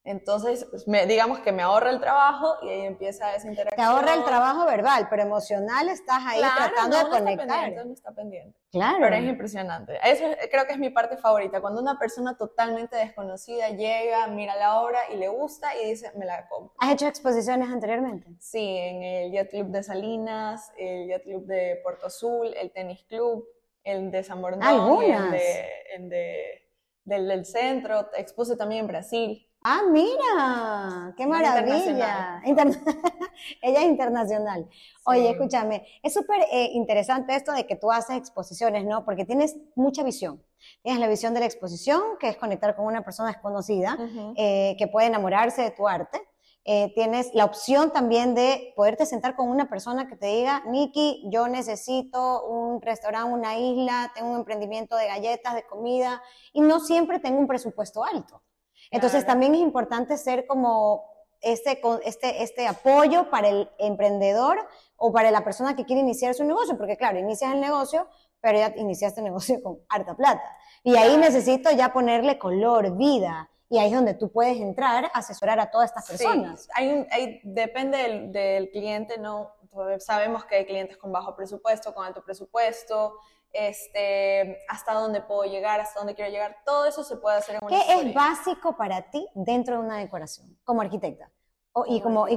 Entonces, 0.06 0.66
pues, 0.71 0.87
me, 0.87 1.06
digamos 1.06 1.38
que 1.38 1.50
me 1.50 1.62
ahorra 1.62 1.88
el 1.88 1.99
trabajo 1.99 2.56
y 2.61 2.68
ahí 2.68 2.80
empieza 2.83 3.35
esa 3.35 3.49
interacción. 3.49 3.76
Te 3.76 3.83
ahorra 3.83 4.12
el 4.12 4.23
trabajo 4.25 4.66
verbal, 4.66 5.06
pero 5.09 5.23
emocional 5.23 5.88
estás 5.88 6.23
ahí 6.26 6.42
tratando 6.42 6.99
de 6.99 7.04
conectar. 7.04 7.40
Está 7.40 7.62
pendiente, 7.62 7.92
está 7.94 8.12
pendiente. 8.12 8.59
Claro. 8.71 8.99
Pero 9.00 9.16
es 9.16 9.25
impresionante. 9.25 9.99
Eso 10.04 10.25
creo 10.50 10.66
que 10.66 10.75
es 10.75 10.78
mi 10.78 10.90
parte 10.90 11.16
favorita. 11.16 11.62
Cuando 11.62 11.80
una 11.80 11.99
persona 11.99 12.37
totalmente 12.37 12.97
desconocida 12.97 13.71
llega, 13.71 14.26
mira 14.26 14.54
la 14.56 14.83
obra 14.83 14.99
y 15.11 15.16
le 15.16 15.28
gusta 15.28 15.75
y 15.75 15.88
dice, 15.88 16.12
me 16.16 16.26
la 16.26 16.47
compro. 16.49 16.75
¿Has 16.80 16.92
hecho 16.92 17.06
exposiciones 17.06 17.71
anteriormente? 17.71 18.28
Sí, 18.40 18.76
en 18.76 19.02
el 19.02 19.33
Yacht 19.33 19.50
Club 19.52 19.68
de 19.68 19.83
Salinas, 19.83 20.71
el 20.76 21.09
Yacht 21.09 21.23
Club 21.23 21.47
de 21.47 21.80
Puerto 21.83 22.09
Azul, 22.09 22.52
el 22.61 22.71
Tenis 22.73 23.04
Club 23.04 23.49
el 23.85 24.11
de 24.11 24.25
San 24.25 24.41
Borondón, 24.43 25.03
el, 25.03 25.31
de, 25.31 25.64
el 25.95 26.09
de, 26.09 26.69
del, 27.05 27.29
del 27.29 27.47
centro, 27.47 28.11
expuse 28.17 28.57
también 28.57 28.81
en 28.83 28.88
Brasil. 28.88 29.47
Ah, 29.67 29.81
mira, 29.91 31.14
qué 31.17 31.26
maravilla. 31.26 32.43
Ella 33.62 33.81
es 33.81 33.87
internacional. 33.87 34.69
Oye, 35.07 35.31
escúchame, 35.31 35.87
es 36.03 36.12
súper 36.12 36.43
eh, 36.53 36.71
interesante 36.75 37.35
esto 37.35 37.50
de 37.53 37.67
que 37.67 37.75
tú 37.75 37.91
haces 37.91 38.19
exposiciones, 38.19 38.85
¿no? 38.85 39.07
Porque 39.07 39.25
tienes 39.25 39.57
mucha 39.75 40.03
visión. 40.03 40.43
Tienes 40.83 41.00
la 41.00 41.09
visión 41.09 41.33
de 41.33 41.41
la 41.41 41.47
exposición, 41.47 42.03
que 42.21 42.29
es 42.29 42.37
conectar 42.37 42.76
con 42.76 42.85
una 42.85 43.05
persona 43.05 43.31
desconocida, 43.31 43.97
eh, 44.37 44.76
que 44.79 44.87
puede 44.87 45.07
enamorarse 45.07 45.62
de 45.62 45.71
tu 45.71 45.88
arte. 45.88 46.21
Eh, 46.66 46.92
tienes 46.94 47.35
la 47.35 47.44
opción 47.44 47.92
también 47.92 48.35
de 48.35 48.73
poderte 48.75 49.04
sentar 49.04 49.37
con 49.37 49.50
una 49.50 49.68
persona 49.68 50.09
que 50.09 50.16
te 50.16 50.26
diga, 50.26 50.62
Nikki, 50.66 51.25
yo 51.30 51.47
necesito 51.47 52.47
un 52.47 52.80
restaurante, 52.80 53.35
una 53.35 53.59
isla, 53.59 54.12
tengo 54.14 54.30
un 54.30 54.38
emprendimiento 54.38 54.97
de 54.97 55.06
galletas, 55.06 55.54
de 55.54 55.66
comida, 55.66 56.23
y 56.54 56.62
no 56.62 56.80
siempre 56.80 57.21
tengo 57.21 57.38
un 57.38 57.47
presupuesto 57.47 58.02
alto. 58.02 58.42
Entonces 58.90 59.26
también 59.26 59.54
es 59.54 59.61
importante 59.61 60.16
ser 60.16 60.47
como 60.47 61.04
este, 61.42 61.83
este, 62.04 62.42
este 62.42 62.66
apoyo 62.66 63.28
para 63.28 63.49
el 63.49 63.71
emprendedor 63.78 64.66
o 64.97 65.12
para 65.12 65.30
la 65.30 65.44
persona 65.44 65.76
que 65.76 65.85
quiere 65.85 66.00
iniciar 66.00 66.35
su 66.35 66.44
negocio, 66.44 66.78
porque 66.78 66.97
claro, 66.97 67.18
inicias 67.18 67.52
el 67.52 67.61
negocio, 67.61 68.09
pero 68.40 68.59
ya 68.59 68.73
iniciaste 68.76 69.21
el 69.21 69.25
negocio 69.25 69.62
con 69.62 69.80
harta 69.90 70.16
plata. 70.16 70.56
Y 70.83 70.97
ahí 70.97 71.16
necesito 71.18 71.71
ya 71.73 71.92
ponerle 71.92 72.38
color, 72.38 72.97
vida, 72.97 73.50
y 73.68 73.78
ahí 73.78 73.88
es 73.88 73.94
donde 73.94 74.14
tú 74.14 74.30
puedes 74.30 74.59
entrar, 74.59 75.11
asesorar 75.14 75.59
a 75.61 75.71
todas 75.71 75.90
estas 75.90 76.06
personas. 76.06 76.64
Sí, 76.64 76.71
hay, 76.75 77.06
hay, 77.11 77.40
depende 77.44 77.99
del, 77.99 78.33
del, 78.33 78.71
cliente, 78.71 79.18
¿no? 79.18 79.52
Sabemos 79.99 80.44
que 80.44 80.56
hay 80.56 80.66
clientes 80.66 80.97
con 80.97 81.11
bajo 81.11 81.35
presupuesto, 81.35 81.92
con 81.94 82.04
alto 82.06 82.23
presupuesto, 82.25 83.18
este, 83.52 84.59
hasta 84.68 84.92
dónde 84.94 85.21
puedo 85.21 85.44
llegar, 85.44 85.80
hasta 85.80 86.00
dónde 86.00 86.14
quiero 86.14 86.30
llegar, 86.30 86.56
todo 86.64 86.87
eso 86.87 87.02
se 87.02 87.16
puede 87.16 87.38
hacer 87.38 87.56
en 87.56 87.64
una 87.64 87.76
¿Qué 87.76 87.83
historia. 87.83 88.09
es 88.09 88.14
básico 88.14 88.76
para 88.76 89.11
ti 89.11 89.26
dentro 89.35 89.76
de 89.76 89.80
una 89.80 89.99
decoración, 89.99 90.56
como 90.64 90.80
arquitecta? 90.80 91.30
O- 91.73 91.85
y 91.87 92.00
Como 92.00 92.28
y 92.28 92.35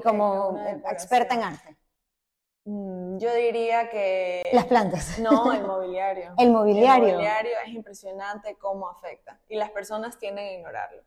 experta 0.90 1.36
en 1.36 1.44
arte. 1.44 1.78
Mm, 2.66 3.18
Yo 3.20 3.34
diría 3.34 3.90
que... 3.90 4.42
Las 4.52 4.66
plantas. 4.66 5.20
No, 5.20 5.54
el 5.54 5.64
mobiliario. 5.68 6.34
El 6.38 6.52
mobiliario. 6.52 7.08
El 7.08 7.14
mobiliario 7.14 7.52
es 7.66 7.74
impresionante 7.74 8.58
cómo 8.58 8.90
afecta 8.90 9.40
y 9.48 9.56
las 9.58 9.70
personas 9.70 10.18
tienden 10.18 10.48
a 10.48 10.52
ignorarlo. 10.52 11.04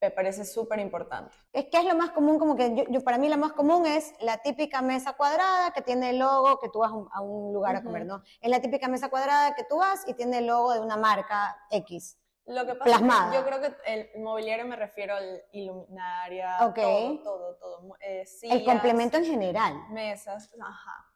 Me 0.00 0.10
parece 0.10 0.44
súper 0.44 0.78
importante. 0.78 1.34
Es 1.52 1.66
que 1.66 1.78
es 1.78 1.84
lo 1.84 1.94
más 1.94 2.10
común, 2.10 2.38
como 2.38 2.54
que 2.54 2.74
yo, 2.76 2.84
yo- 2.90 3.02
para 3.02 3.16
mí 3.16 3.28
lo 3.30 3.38
más 3.38 3.52
común 3.54 3.86
es 3.86 4.12
la 4.20 4.36
típica 4.38 4.82
mesa 4.82 5.14
cuadrada 5.14 5.70
que 5.72 5.80
tiene 5.80 6.10
el 6.10 6.18
logo 6.18 6.58
que 6.58 6.68
tú 6.68 6.80
vas 6.80 6.92
a 7.12 7.20
un, 7.22 7.52
lugar 7.52 7.76
a 7.76 7.82
comer. 7.82 8.04
¿no? 8.04 8.22
Es 8.40 8.50
la 8.50 8.60
típica 8.60 8.88
mesa 8.88 9.08
cuadrada 9.08 9.54
que 9.54 9.64
tú 9.64 9.78
vas 9.78 10.06
y 10.06 10.12
tiene 10.12 10.38
el 10.38 10.46
logo 10.48 10.74
de 10.74 10.80
una 10.80 10.96
marca 10.98 11.56
X. 11.70 12.18
Lo 12.44 12.64
que 12.66 12.74
pasa 12.74 12.84
Plasmada. 12.84 13.24
es 13.24 13.30
que 13.30 13.36
yo 13.38 13.44
creo 13.46 13.60
que 13.60 13.76
el 14.14 14.22
mobiliario 14.22 14.66
me 14.66 14.76
refiero 14.76 15.16
al 15.16 15.42
iluminaria, 15.52 16.58
Ok. 16.66 16.74
todo, 16.76 17.18
todo, 17.22 17.54
todo. 17.56 17.96
eh, 18.00 18.24
El 18.42 18.64
complemento 18.64 19.16
en 19.16 19.24
general. 19.24 19.74
mesas, 19.90 20.50
ajá. 20.60 21.06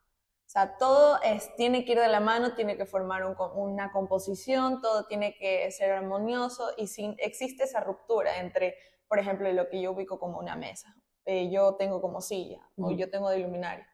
O 0.51 0.53
sea, 0.53 0.75
todo 0.77 1.17
es, 1.23 1.55
tiene 1.55 1.85
que 1.85 1.93
ir 1.93 1.99
de 2.01 2.09
la 2.09 2.19
mano, 2.19 2.55
tiene 2.55 2.75
que 2.75 2.85
formar 2.85 3.25
un 3.25 3.37
una 3.55 3.89
composición, 3.93 4.81
todo 4.81 5.05
tiene 5.05 5.33
que 5.37 5.71
ser 5.71 5.93
armonioso 5.93 6.73
y 6.75 6.87
si 6.87 7.15
existe 7.19 7.63
esa 7.63 7.79
ruptura 7.79 8.37
entre, 8.41 8.75
por 9.07 9.17
ejemplo, 9.17 9.49
lo 9.53 9.69
que 9.69 9.81
yo 9.81 9.93
ubico 9.93 10.19
como 10.19 10.39
una 10.39 10.57
mesa, 10.57 10.93
eh, 11.23 11.49
yo 11.49 11.77
tengo 11.77 12.01
como 12.01 12.19
silla 12.19 12.59
o 12.75 12.91
yo 12.91 13.09
tengo 13.09 13.29
de 13.29 13.39
iluminario, 13.39 13.85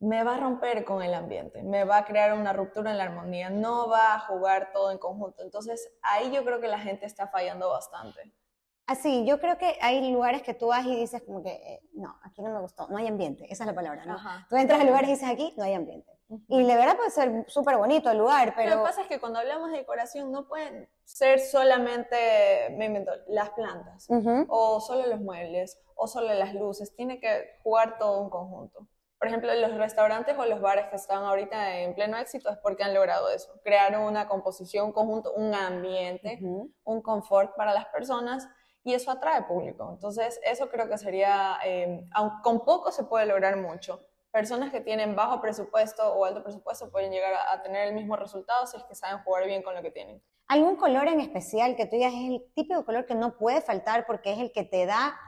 me 0.00 0.24
va 0.24 0.34
a 0.34 0.40
romper 0.40 0.84
con 0.84 1.04
el 1.04 1.14
ambiente, 1.14 1.62
me 1.62 1.84
va 1.84 1.98
a 1.98 2.04
crear 2.04 2.32
una 2.32 2.52
ruptura 2.52 2.90
en 2.90 2.98
la 2.98 3.04
armonía, 3.04 3.48
no 3.48 3.88
va 3.88 4.14
a 4.14 4.18
jugar 4.18 4.72
todo 4.72 4.90
en 4.90 4.98
conjunto. 4.98 5.44
Entonces, 5.44 5.88
ahí 6.02 6.32
yo 6.32 6.44
creo 6.44 6.60
que 6.60 6.66
la 6.66 6.80
gente 6.80 7.06
está 7.06 7.28
fallando 7.28 7.70
bastante. 7.70 8.34
Así, 8.86 9.24
yo 9.24 9.40
creo 9.40 9.56
que 9.56 9.78
hay 9.80 10.10
lugares 10.12 10.42
que 10.42 10.52
tú 10.52 10.66
vas 10.66 10.84
y 10.84 10.94
dices 10.94 11.22
como 11.22 11.42
que, 11.42 11.52
eh, 11.52 11.80
no, 11.94 12.18
aquí 12.22 12.42
no 12.42 12.50
me 12.50 12.60
gustó, 12.60 12.86
no 12.88 12.98
hay 12.98 13.06
ambiente, 13.06 13.44
esa 13.50 13.64
es 13.64 13.68
la 13.68 13.74
palabra, 13.74 14.04
¿no? 14.04 14.14
Ajá. 14.14 14.46
Tú 14.50 14.56
entras 14.56 14.78
al 14.80 14.88
lugar 14.88 15.04
y 15.04 15.08
dices 15.08 15.26
aquí, 15.28 15.54
no 15.56 15.64
hay 15.64 15.72
ambiente. 15.72 16.12
Y 16.48 16.64
de 16.64 16.74
verdad 16.76 16.96
puede 16.96 17.10
ser 17.10 17.44
súper 17.48 17.76
bonito 17.78 18.10
el 18.10 18.18
lugar, 18.18 18.48
Lo 18.48 18.54
pero... 18.56 18.76
que 18.76 18.82
pasa 18.82 19.02
es 19.02 19.06
que 19.06 19.20
cuando 19.20 19.38
hablamos 19.38 19.70
de 19.70 19.78
decoración 19.78 20.30
no 20.32 20.46
pueden 20.48 20.88
ser 21.04 21.40
solamente, 21.40 22.74
me 22.76 22.86
invento, 22.86 23.12
las 23.28 23.50
plantas, 23.50 24.06
Ujú. 24.10 24.44
o 24.48 24.80
solo 24.80 25.06
los 25.06 25.20
muebles, 25.20 25.80
o 25.94 26.06
solo 26.06 26.34
las 26.34 26.52
luces, 26.54 26.94
tiene 26.94 27.20
que 27.20 27.58
jugar 27.62 27.96
todo 27.98 28.20
un 28.20 28.28
conjunto. 28.28 28.86
Por 29.18 29.28
ejemplo, 29.28 29.54
los 29.54 29.74
restaurantes 29.78 30.36
o 30.36 30.44
los 30.44 30.60
bares 30.60 30.86
que 30.90 30.96
están 30.96 31.24
ahorita 31.24 31.78
en 31.78 31.94
pleno 31.94 32.18
éxito 32.18 32.50
es 32.50 32.58
porque 32.58 32.82
han 32.84 32.92
logrado 32.92 33.30
eso, 33.30 33.50
crear 33.62 33.98
una 33.98 34.28
composición, 34.28 34.86
un 34.86 34.92
conjunto, 34.92 35.32
un 35.32 35.54
ambiente, 35.54 36.38
Ujú. 36.42 36.70
un 36.84 37.00
confort 37.00 37.54
para 37.56 37.72
las 37.72 37.86
personas 37.86 38.46
y 38.84 38.92
eso 38.94 39.10
atrae 39.10 39.42
público. 39.42 39.90
Entonces, 39.90 40.38
eso 40.44 40.68
creo 40.68 40.88
que 40.88 40.98
sería, 40.98 41.58
eh, 41.64 42.06
aun 42.12 42.42
con 42.42 42.64
poco 42.64 42.92
se 42.92 43.04
puede 43.04 43.26
lograr 43.26 43.56
mucho. 43.56 44.06
Personas 44.30 44.70
que 44.70 44.80
tienen 44.80 45.16
bajo 45.16 45.40
presupuesto 45.40 46.14
o 46.14 46.24
alto 46.24 46.42
presupuesto 46.42 46.90
pueden 46.90 47.10
llegar 47.10 47.32
a, 47.34 47.52
a 47.52 47.62
tener 47.62 47.88
el 47.88 47.94
mismo 47.94 48.16
resultado 48.16 48.66
si 48.66 48.76
es 48.76 48.84
que 48.84 48.94
saben 48.94 49.22
jugar 49.24 49.46
bien 49.46 49.62
con 49.62 49.74
lo 49.74 49.82
que 49.82 49.90
tienen. 49.90 50.22
¿Algún 50.48 50.76
color 50.76 51.08
en 51.08 51.20
especial 51.20 51.74
que 51.74 51.86
tú 51.86 51.96
digas 51.96 52.12
es 52.12 52.28
el 52.28 52.52
típico 52.54 52.84
color 52.84 53.06
que 53.06 53.14
no 53.14 53.38
puede 53.38 53.62
faltar 53.62 54.04
porque 54.06 54.32
es 54.32 54.38
el 54.38 54.52
que 54.52 54.64
te 54.64 54.84
da 54.84 55.18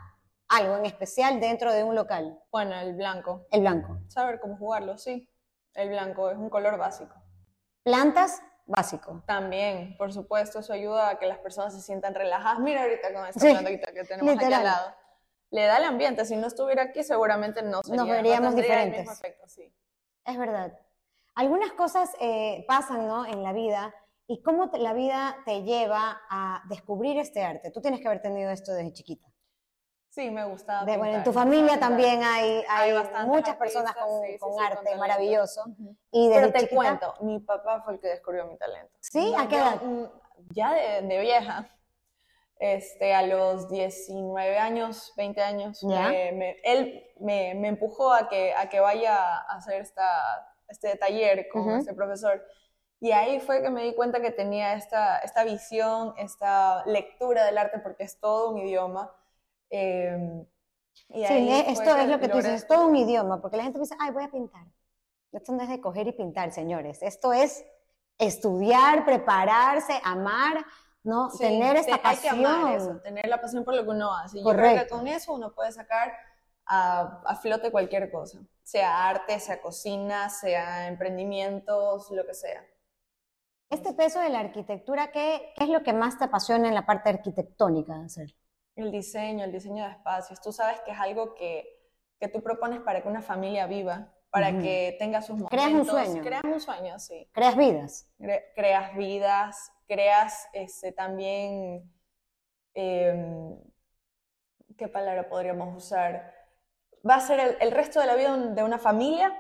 algo 0.49 0.77
en 0.77 0.85
especial 0.85 1.41
dentro 1.41 1.73
de 1.73 1.83
un 1.85 1.95
local? 1.95 2.39
Bueno, 2.53 2.75
el 2.79 2.95
blanco. 2.95 3.47
El 3.51 3.63
blanco. 3.63 3.99
Saber 4.09 4.39
cómo 4.41 4.59
jugarlo, 4.59 4.99
sí. 4.99 5.31
El 5.73 5.89
blanco 5.89 6.31
es 6.31 6.37
un 6.37 6.51
color 6.51 6.77
básico. 6.77 7.15
Plantas, 7.83 8.43
básico. 8.66 9.23
También, 9.26 9.96
por 9.96 10.12
supuesto, 10.12 10.58
eso 10.58 10.73
ayuda 10.73 11.08
a 11.11 11.18
que 11.18 11.26
las 11.26 11.38
personas 11.38 11.73
se 11.75 11.80
sientan 11.80 12.14
relajadas. 12.14 12.58
Mira 12.58 12.82
ahorita 12.82 13.12
con 13.14 13.26
esta 13.26 13.40
Sí, 13.40 13.50
plantita 13.50 13.92
que 13.92 14.04
tenemos 14.04 14.35
aquí 14.37 14.52
al 14.52 14.64
lado. 14.64 14.94
Le 15.50 15.64
da 15.64 15.78
el 15.78 15.85
ambiente. 15.85 16.25
Si 16.25 16.37
no 16.37 16.49
estuviera 16.49 16.82
aquí, 16.82 17.02
seguramente 17.04 17.62
no 17.62 17.80
sería. 17.82 18.02
no 18.02 18.06
veríamos 18.11 18.54
el 18.54 18.62
diferentes. 18.62 18.99
mismo 19.00 19.12
efecto, 19.12 19.46
sí. 19.49 19.73
Es 20.25 20.37
verdad. 20.37 20.76
Algunas 21.37 21.73
cosas 21.73 22.11
eh, 22.20 22.64
pasan 22.66 23.06
¿no? 23.06 23.25
en 23.26 23.42
la 23.42 23.52
vida 23.52 23.94
y 24.26 24.42
cómo 24.42 24.70
te- 24.70 24.78
la 24.78 24.92
vida 24.92 25.37
te 25.44 25.62
lleva 25.62 26.20
a 26.28 26.62
descubrir 26.68 27.18
este 27.18 27.44
arte. 27.44 27.70
Tú 27.70 27.80
tienes 27.80 28.00
que 28.00 28.08
haber 28.08 28.23
tenido 28.23 28.50
esto 28.50 28.73
desde 28.73 28.92
chiquita. 28.92 29.25
Sí, 30.16 30.30
me 30.30 30.46
gusta. 30.46 30.82
De- 30.87 30.96
bueno, 30.96 31.18
en 31.18 31.25
tu 31.25 31.30
familia 31.30 31.73
pintar. 31.73 31.90
también 31.90 32.25
hay, 32.25 32.64
hay, 32.70 32.92
bastantes 32.94 33.26
muchas 33.26 33.56
personas 33.56 33.90
artistas, 33.94 34.08
con, 34.08 34.23
sí, 34.26 34.38
con 34.38 34.50
sí, 34.52 34.56
con 34.56 34.64
arte 34.64 34.76
talento. 34.76 34.99
maravilloso. 34.99 35.64
Y 36.11 36.28
desde 36.28 36.40
Pero 36.40 36.52
te 36.54 36.58
chiquita, 36.61 36.75
cuento, 36.76 37.14
mi 37.20 37.38
papá 37.40 37.82
fue 37.82 37.92
el 37.92 38.00
que 38.00 38.08
descubrió 38.08 38.46
mi 38.46 38.56
talento. 38.56 38.96
¿Sí? 39.00 39.35
¿A 39.37 39.46
qué 39.46 39.56
edad? 39.56 39.78
Ya 40.54 40.73
de, 40.73 41.02
de 41.06 41.20
vieja, 41.20 41.68
este, 42.58 43.14
a 43.14 43.25
los 43.26 43.68
19 43.68 44.56
años, 44.56 45.12
20 45.18 45.42
años, 45.42 45.80
Ya. 45.82 46.08
me- 46.08 46.32
me- 46.32 46.56
él 46.64 47.04
me, 47.20 47.54
me 47.54 47.68
empujó 47.68 48.11
a 48.14 48.30
que, 48.30 48.54
a 48.54 48.70
que 48.70 48.80
vaya 48.80 49.14
a 49.18 49.56
hacer 49.58 49.82
esta, 49.82 50.08
este 50.66 50.96
taller 50.96 51.46
con 51.52 51.61
Ujú. 51.61 51.76
este 51.76 51.92
profesor. 51.92 52.42
Y 53.00 53.12
ahí 53.12 53.38
fue 53.38 53.61
que 53.61 53.68
me 53.68 53.82
di 53.82 53.94
cuenta 53.94 54.20
que 54.23 54.30
tenía 54.30 54.73
esta, 54.73 55.18
esta 55.18 55.44
visión, 55.44 56.14
esta 56.16 56.87
lectura 56.87 57.44
del 57.44 57.58
arte, 57.58 57.80
porque 57.80 58.04
es 58.04 58.18
todo 58.18 58.49
un 58.52 58.61
idioma. 58.61 59.12
Eh, 59.70 60.46
y 61.08 61.26
Sí, 61.26 61.49
esto 61.66 61.96
es 61.96 62.08
lo 62.08 62.18
que 62.20 62.28
tú 62.28 62.37
dices, 62.38 62.52
es 62.62 62.66
todo 62.66 62.87
un 62.87 62.96
idioma, 62.96 63.40
porque 63.40 63.56
la 63.56 63.64
gente 63.64 63.78
piensa, 63.78 63.96
ay, 64.00 64.12
voy 64.12 64.25
a 64.25 64.30
pintar. 64.30 64.66
Esto 65.32 65.52
no 65.52 65.62
es 65.62 65.68
de 65.68 65.80
coger 65.80 66.06
y 66.08 66.12
pintar, 66.12 66.52
señores. 66.52 67.02
Esto 67.02 67.32
es 67.32 67.64
estudiar, 68.18 69.04
prepararse, 69.04 70.00
amar, 70.02 70.64
¿no? 71.04 71.30
Sí, 71.30 71.38
Tener 71.38 71.76
esta 71.76 71.99
te- 71.99 72.08
hay 72.08 72.16
que 72.16 72.28
amar 72.28 72.75
eso, 72.75 72.87
pasión. 72.87 73.02
tener 73.02 73.26
la 73.28 73.40
pasión 73.40 73.64
por 73.64 73.75
lo 73.75 73.82
que 73.85 73.90
uno 73.90 74.14
hace. 74.14 74.38
Y 74.38 74.40
Yo 74.44 74.46
creo 74.50 74.56
que 74.56 74.66
Correcto. 74.73 74.96
con 74.96 75.06
eso 75.06 75.35
uno 75.35 75.54
puede 75.54 75.73
sacar 75.73 76.12
a, 76.64 77.23
a 77.26 77.37
flote 77.37 77.70
cualquier 77.70 78.11
cosa, 78.11 78.40
sea 78.62 79.08
arte, 79.08 79.38
sea 79.38 79.61
cocina, 79.61 80.30
sea 80.30 80.88
emprendimientos, 80.88 82.11
lo 82.11 82.26
que 82.26 82.35
sea. 82.35 82.64
Este 83.70 83.92
peso 83.92 84.20
de 84.20 84.30
la 84.30 84.40
arquitectura, 84.40 85.12
¿qué, 85.12 85.52
qué 85.56 85.64
es 85.64 85.70
lo 85.70 85.82
que 85.82 85.92
más 85.92 86.18
te 86.18 86.25
apasiona 86.25 86.68
en 86.68 86.75
la 86.75 86.87
parte 86.87 87.11
arquitectónica 87.11 87.99
de 87.99 88.04
hacer? 88.06 88.35
El 88.76 88.92
diseño, 88.92 89.45
el 89.45 89.52
diseño 89.52 89.85
de 89.85 89.90
espacios. 89.90 90.40
Tú 90.40 90.52
sabes 90.52 90.80
que 90.83 90.92
es 90.92 90.99
algo 91.00 91.35
que, 91.35 91.66
que 92.21 92.28
tú 92.28 92.42
propones 92.42 92.80
para 92.80 93.02
que 93.02 93.09
una 93.09 93.23
familia 93.23 93.66
viva, 93.66 94.12
para 94.30 94.59
que 94.59 94.97
tenga 94.99 95.23
sus 95.23 95.37
momentos. 95.38 95.50
Creas 95.50 95.73
un 95.73 95.87
sueño. 95.87 96.23
Creas 96.23 96.45
un 96.45 96.61
sueño, 96.61 96.99
sí. 96.99 97.28
Creas 97.33 97.56
vidas. 97.56 98.09
Cre- 98.18 98.45
creas 98.54 98.95
vidas, 98.95 99.73
creas 99.88 100.47
este, 100.52 100.92
también, 100.92 101.90
em, 102.75 103.59
¿qué 104.76 104.88
palabra 104.88 105.28
podríamos 105.28 105.75
usar? 105.75 106.35
Va 107.09 107.14
a 107.14 107.21
ser 107.21 107.40
el, 107.40 107.56
el 107.61 107.71
resto 107.71 107.99
de 108.00 108.06
la 108.06 108.14
vida 108.14 108.37
de 108.37 108.62
una 108.62 108.78
familia, 108.78 109.33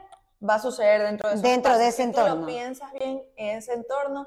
va 0.46 0.54
a 0.54 0.58
suceder 0.60 1.02
dentro 1.02 1.28
de 1.28 1.36
Dentro 1.42 1.76
de 1.76 1.88
ese 1.88 2.04
Si 2.04 2.12
tú 2.12 2.20
entorno. 2.20 2.40
lo 2.42 2.46
piensas 2.46 2.90
bien 2.94 3.22
en 3.36 3.56
ese 3.58 3.74
entorno, 3.74 4.26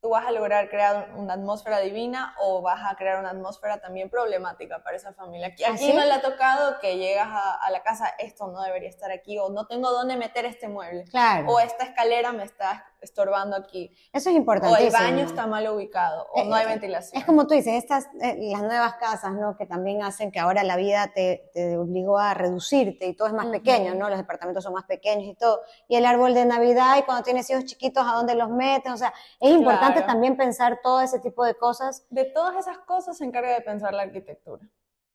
tú 0.00 0.10
vas 0.10 0.24
a 0.26 0.30
lograr 0.30 0.68
crear 0.70 1.10
una 1.16 1.34
atmósfera 1.34 1.80
divina 1.80 2.34
o 2.40 2.62
vas 2.62 2.80
a 2.88 2.94
crear 2.96 3.18
una 3.18 3.30
atmósfera 3.30 3.80
también 3.80 4.08
problemática 4.08 4.82
para 4.84 4.96
esa 4.96 5.12
familia. 5.12 5.48
Aquí, 5.48 5.64
¿Ah, 5.64 5.70
aquí 5.72 5.86
sí? 5.88 5.92
no 5.92 6.04
le 6.04 6.12
ha 6.12 6.20
tocado 6.20 6.78
que 6.78 6.96
llegas 6.98 7.26
a, 7.28 7.54
a 7.54 7.70
la 7.70 7.82
casa, 7.82 8.14
esto 8.18 8.46
no 8.46 8.62
debería 8.62 8.88
estar 8.88 9.10
aquí, 9.10 9.38
o 9.38 9.48
no 9.48 9.66
tengo 9.66 9.90
dónde 9.90 10.16
meter 10.16 10.44
este 10.44 10.68
mueble, 10.68 11.04
Claro. 11.10 11.48
o 11.48 11.58
esta 11.60 11.84
escalera 11.84 12.30
me 12.32 12.44
está 12.44 12.86
estorbando 13.00 13.56
aquí. 13.56 13.90
Eso 14.12 14.30
es 14.30 14.34
O 14.34 14.38
importante. 14.38 14.86
el 14.86 14.92
baño 14.92 15.24
está 15.24 15.46
mal 15.46 15.68
ubicado, 15.68 16.26
o 16.32 16.44
no 16.44 16.54
hay 16.54 16.64
Eh, 16.64 16.68
ventilación. 16.68 17.20
Es 17.20 17.26
como 17.26 17.46
tú 17.46 17.54
dices, 17.54 17.74
estas, 17.74 18.06
eh, 18.20 18.36
las 18.52 18.62
nuevas 18.62 18.94
casas, 18.94 19.32
¿no? 19.34 19.56
Que 19.56 19.66
también 19.66 20.02
hacen 20.02 20.30
que 20.32 20.38
ahora 20.40 20.62
la 20.64 20.76
vida 20.76 21.12
te, 21.14 21.50
te 21.54 21.76
obligó 21.76 22.18
a 22.18 22.34
reducirte 22.34 23.06
y 23.06 23.14
todo 23.14 23.28
es 23.28 23.34
más 23.34 23.46
pequeño, 23.46 23.94
¿no? 23.94 24.08
Los 24.08 24.18
departamentos 24.18 24.64
son 24.64 24.72
más 24.74 24.84
pequeños 24.84 25.24
y 25.26 25.34
todo. 25.34 25.60
Y 25.88 25.96
el 25.96 26.06
árbol 26.06 26.34
de 26.34 26.44
Navidad 26.44 26.96
y 26.98 27.02
cuando 27.02 27.22
tienes 27.22 27.48
hijos 27.50 27.64
chiquitos, 27.64 28.04
¿a 28.06 28.12
dónde 28.12 28.34
los 28.34 28.50
metes? 28.50 28.92
O 28.92 28.96
sea, 28.96 29.12
es 29.40 29.50
importante 29.50 29.94
Claro. 30.00 30.06
también 30.06 30.36
pensar 30.36 30.80
todo 30.82 31.00
ese 31.00 31.18
tipo 31.20 31.44
de 31.44 31.54
cosas. 31.54 32.06
De 32.10 32.24
todas 32.24 32.56
esas 32.56 32.78
cosas 32.78 33.16
se 33.18 33.24
encarga 33.24 33.54
de 33.54 33.60
pensar 33.60 33.92
la 33.94 34.02
arquitectura. 34.02 34.62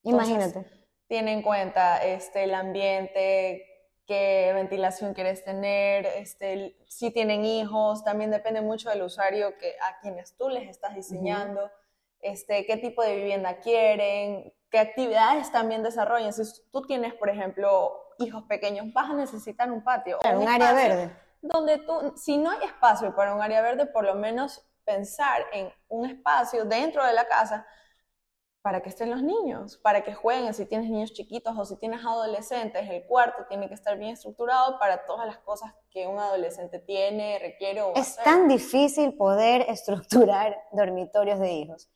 Imagínate. 0.03 0.65
Tiene 1.07 1.33
en 1.33 1.41
cuenta 1.41 1.97
este, 2.03 2.45
el 2.45 2.53
ambiente, 2.55 3.72
qué 4.05 4.51
ventilación 4.53 5.13
quieres 5.13 5.43
tener, 5.43 6.05
este, 6.05 6.77
si 6.87 7.11
tienen 7.11 7.45
hijos, 7.45 8.03
también 8.03 8.31
depende 8.31 8.61
mucho 8.61 8.89
del 8.89 9.03
usuario 9.03 9.57
que, 9.57 9.75
a 9.81 9.99
quienes 10.01 10.35
tú 10.35 10.49
les 10.49 10.69
estás 10.69 10.95
diseñando, 10.95 11.71
este, 12.19 12.65
qué 12.65 12.77
tipo 12.77 13.03
de 13.03 13.15
vivienda 13.15 13.59
quieren, 13.59 14.53
qué 14.69 14.79
actividades 14.79 15.51
también 15.51 15.83
desarrollan. 15.83 16.33
Si 16.33 16.43
tú 16.71 16.81
tienes, 16.81 17.13
por 17.13 17.29
ejemplo, 17.29 17.93
hijos 18.19 18.43
pequeños, 18.43 18.91
vas 18.93 19.09
a 19.09 19.13
necesitar 19.13 19.71
un 19.71 19.83
patio. 19.83 20.17
o 20.17 20.21
Claro, 20.21 20.39
un 20.39 20.47
área 20.47 20.73
verde. 20.73 21.15
donde 21.41 21.77
tú, 21.79 22.13
si 22.15 22.37
no 22.37 22.51
hay 22.51 22.65
espacio 22.65 23.15
para 23.15 23.33
un 23.33 23.41
área 23.41 23.61
verde, 23.61 23.85
por 23.85 24.05
lo 24.05 24.15
menos 24.15 24.65
pensar 24.85 25.45
en 25.53 25.71
un 25.87 26.05
espacio 26.05 26.65
dentro 26.65 27.05
de 27.05 27.13
la 27.13 27.25
casa 27.27 27.65
para 28.63 28.81
que 28.81 28.87
estén 28.87 29.11
los 29.11 29.21
niños, 29.21 29.77
para 29.77 30.05
que 30.05 30.13
jueguen, 30.13 30.53
si 30.53 30.65
tienes 30.65 30.89
niños 30.89 31.11
chiquitos 31.11 31.53
o 31.57 31.65
si 31.65 31.77
tienes 31.77 32.03
adolescentes, 32.05 32.89
el 32.89 33.05
cuarto 33.05 33.45
tiene 33.49 33.67
que 33.67 33.73
estar 33.73 33.97
bien 33.97 34.11
estructurado 34.13 34.79
para 34.79 35.05
todas 35.05 35.27
las 35.27 35.37
cosas 35.39 35.73
que 35.91 36.07
un 36.07 36.17
adolescente 36.17 36.79
tiene, 36.79 37.39
requiere 37.39 37.81
o 37.81 37.93
Es 37.93 38.15
tan 38.23 38.47
difícil 38.47 39.15
poder 39.17 39.65
estructurar 39.67 40.57
dormitorios 40.71 41.39
de 41.39 41.51
hijos. 41.51 41.89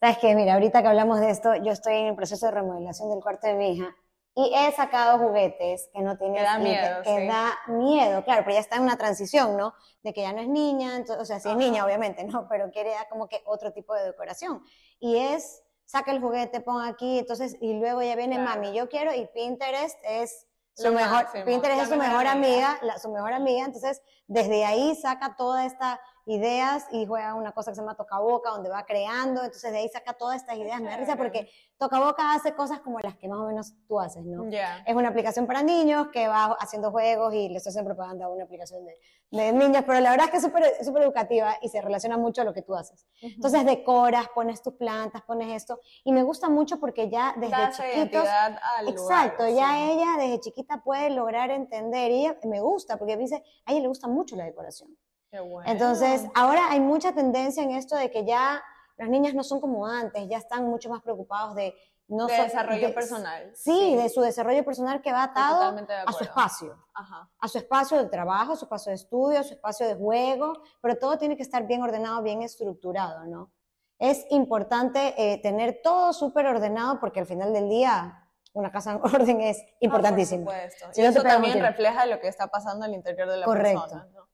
Sabes 0.00 0.16
que, 0.16 0.34
mira, 0.34 0.54
ahorita 0.54 0.80
que 0.80 0.88
hablamos 0.88 1.20
de 1.20 1.28
esto, 1.28 1.54
yo 1.56 1.70
estoy 1.70 1.96
en 1.96 2.06
el 2.06 2.16
proceso 2.16 2.46
de 2.46 2.52
remodelación 2.52 3.10
del 3.10 3.20
cuarto 3.20 3.46
de 3.46 3.54
mi 3.54 3.72
hija 3.72 3.94
y 4.34 4.52
he 4.54 4.72
sacado 4.72 5.18
juguetes 5.18 5.88
que 5.92 6.00
no 6.00 6.16
tienen 6.16 6.36
Que 6.36 6.42
da 6.42 6.58
miedo, 6.58 7.02
que 7.02 7.20
sí. 7.20 7.26
da 7.26 7.58
miedo, 7.68 8.24
claro, 8.24 8.42
pero 8.44 8.54
ya 8.54 8.60
está 8.60 8.76
en 8.76 8.82
una 8.82 8.96
transición, 8.98 9.56
¿no? 9.56 9.74
De 10.02 10.12
que 10.12 10.20
ya 10.20 10.32
no 10.34 10.40
es 10.40 10.48
niña, 10.48 10.96
entonces, 10.96 11.22
o 11.22 11.24
sea, 11.24 11.40
sí 11.40 11.48
es 11.48 11.54
Ajá. 11.54 11.62
niña, 11.64 11.84
obviamente, 11.86 12.24
¿no? 12.24 12.46
Pero 12.48 12.70
quiere 12.70 12.90
ya 12.90 13.08
como 13.08 13.28
que 13.28 13.42
otro 13.46 13.72
tipo 13.72 13.94
de 13.94 14.04
decoración. 14.04 14.62
Y 15.00 15.16
es, 15.16 15.62
saca 15.86 16.10
el 16.12 16.20
juguete, 16.20 16.60
pon 16.60 16.82
aquí, 16.84 17.18
entonces, 17.20 17.56
y 17.60 17.74
luego 17.74 18.02
ya 18.02 18.14
viene 18.16 18.36
Claro. 18.36 18.50
mami, 18.60 18.72
yo 18.76 18.88
quiero, 18.88 19.14
y 19.14 19.26
Pinterest 19.28 19.96
es 20.02 20.46
su 20.74 20.92
mejor, 20.92 21.10
máximo, 21.24 21.44
Pinterest 21.46 21.82
es 21.82 21.88
su 21.88 21.94
mejor 21.96 22.08
mejor 22.10 22.26
amiga. 22.26 22.72
amiga, 22.72 22.78
la- 22.82 22.98
su 22.98 23.10
mejor 23.10 23.32
amiga, 23.32 23.64
entonces 23.64 24.02
desde 24.26 24.64
ahí 24.64 24.94
saca 24.96 25.36
toda 25.36 25.64
esta 25.64 26.00
ideas 26.26 26.86
y 26.90 27.06
juega 27.06 27.34
una 27.34 27.52
cosa 27.52 27.70
que 27.70 27.76
se 27.76 27.80
llama 27.80 27.96
Toca 27.96 28.18
Boca, 28.18 28.50
donde 28.50 28.68
va 28.68 28.84
creando, 28.84 29.44
entonces 29.44 29.70
de 29.70 29.78
ahí 29.78 29.88
saca 29.88 30.12
todas 30.12 30.36
estas 30.36 30.56
ideas. 30.56 30.80
Me 30.80 30.90
da 30.90 30.96
risa 30.96 31.16
porque 31.16 31.48
Toca 31.78 32.00
Boca 32.00 32.34
hace 32.34 32.54
cosas 32.54 32.80
como 32.80 32.98
las 32.98 33.16
que 33.16 33.28
más 33.28 33.38
o 33.38 33.46
menos 33.46 33.74
tú 33.86 34.00
haces, 34.00 34.24
¿no? 34.24 34.48
Ya. 34.50 34.82
Es 34.86 34.94
una 34.94 35.08
aplicación 35.08 35.46
para 35.46 35.62
niños 35.62 36.08
que 36.12 36.26
va 36.26 36.56
haciendo 36.58 36.90
juegos 36.90 37.32
y 37.32 37.48
le 37.48 37.58
estoy 37.58 37.70
haciendo 37.70 37.90
propaganda 37.90 38.26
a 38.26 38.28
una 38.28 38.44
aplicación 38.44 38.84
de, 38.84 38.98
de 39.30 39.52
niños, 39.52 39.84
pero 39.86 40.00
la 40.00 40.10
verdad 40.10 40.26
es 40.26 40.30
que 40.32 40.36
es 40.38 40.42
súper 40.42 40.84
súper 40.84 41.04
educativa 41.04 41.56
y 41.62 41.68
se 41.68 41.80
relaciona 41.80 42.16
mucho 42.16 42.42
a 42.42 42.44
lo 42.44 42.52
que 42.52 42.62
tú 42.62 42.74
haces. 42.74 43.06
Entonces 43.22 43.64
decoras, 43.64 44.28
pones 44.34 44.62
tus 44.62 44.74
plantas, 44.74 45.22
pones 45.22 45.54
esto 45.54 45.78
y 46.02 46.10
me 46.12 46.24
gusta 46.24 46.48
mucho 46.48 46.80
porque 46.80 47.08
ya 47.08 47.34
desde 47.36 47.56
Da 47.56 47.68
esa 47.68 47.84
chiquitos... 47.84 48.26
al 48.28 48.88
Exacto, 48.88 49.46
lugar, 49.46 49.56
ya 49.56 49.70
sí. 49.70 49.90
ella 49.92 50.06
desde 50.18 50.40
chiquita 50.40 50.82
puede 50.82 51.10
lograr 51.10 51.50
entender 51.52 52.10
y 52.10 52.26
ella 52.26 52.36
me 52.44 52.60
gusta 52.60 52.96
porque 52.96 53.16
dice, 53.16 53.44
a 53.64 53.72
ella 53.72 53.82
le 53.82 53.88
gusta 53.88 54.08
mucho 54.08 54.34
la 54.34 54.44
decoración. 54.44 54.96
Qué 55.30 55.40
bueno. 55.40 55.70
Entonces, 55.70 56.24
ahora 56.34 56.70
hay 56.70 56.80
mucha 56.80 57.12
tendencia 57.12 57.62
en 57.62 57.70
esto 57.72 57.96
de 57.96 58.10
que 58.10 58.24
ya 58.24 58.62
las 58.96 59.08
niñas 59.08 59.34
no 59.34 59.42
son 59.42 59.60
como 59.60 59.86
antes, 59.86 60.26
ya 60.28 60.38
están 60.38 60.64
mucho 60.68 60.88
más 60.88 61.02
preocupados 61.02 61.54
de 61.54 61.74
no 62.08 62.26
de 62.28 62.36
so- 62.36 62.42
desarrollo 62.44 62.86
de- 62.88 62.94
personal. 62.94 63.50
Sí, 63.54 63.96
de 63.96 64.08
su 64.08 64.20
desarrollo 64.20 64.64
personal 64.64 65.02
que 65.02 65.12
va 65.12 65.24
atado 65.24 65.76
a 66.06 66.12
su 66.12 66.22
espacio, 66.24 66.78
Ajá. 66.94 67.28
a 67.40 67.48
su 67.48 67.58
espacio 67.58 67.98
de 67.98 68.08
trabajo, 68.08 68.52
a 68.52 68.56
su 68.56 68.64
espacio 68.66 68.90
de 68.90 68.96
estudio, 68.96 69.40
a 69.40 69.42
su 69.42 69.54
espacio 69.54 69.88
de 69.88 69.96
juego, 69.96 70.52
pero 70.80 70.96
todo 70.96 71.18
tiene 71.18 71.36
que 71.36 71.42
estar 71.42 71.66
bien 71.66 71.82
ordenado, 71.82 72.22
bien 72.22 72.42
estructurado, 72.42 73.24
¿no? 73.26 73.50
Es 73.98 74.24
importante 74.30 75.14
eh, 75.16 75.38
tener 75.42 75.80
todo 75.82 76.12
súper 76.12 76.46
ordenado 76.46 77.00
porque 77.00 77.18
al 77.20 77.26
final 77.26 77.52
del 77.52 77.68
día 77.68 78.22
una 78.52 78.70
casa 78.70 78.92
en 78.92 79.00
orden 79.02 79.40
es 79.40 79.58
importantísimo. 79.80 80.48
Ah, 80.50 80.54
Por 80.54 80.70
supuesto. 80.70 80.86
Si 80.94 81.00
y 81.00 81.04
no 81.04 81.10
eso 81.10 81.22
también 81.22 81.60
refleja 81.60 82.06
lo 82.06 82.20
que 82.20 82.28
está 82.28 82.46
pasando 82.46 82.84
al 82.84 82.94
interior 82.94 83.28
de 83.28 83.38
la 83.38 83.46
Correcto. 83.46 83.80
persona. 83.82 84.08
¿no? 84.14 84.26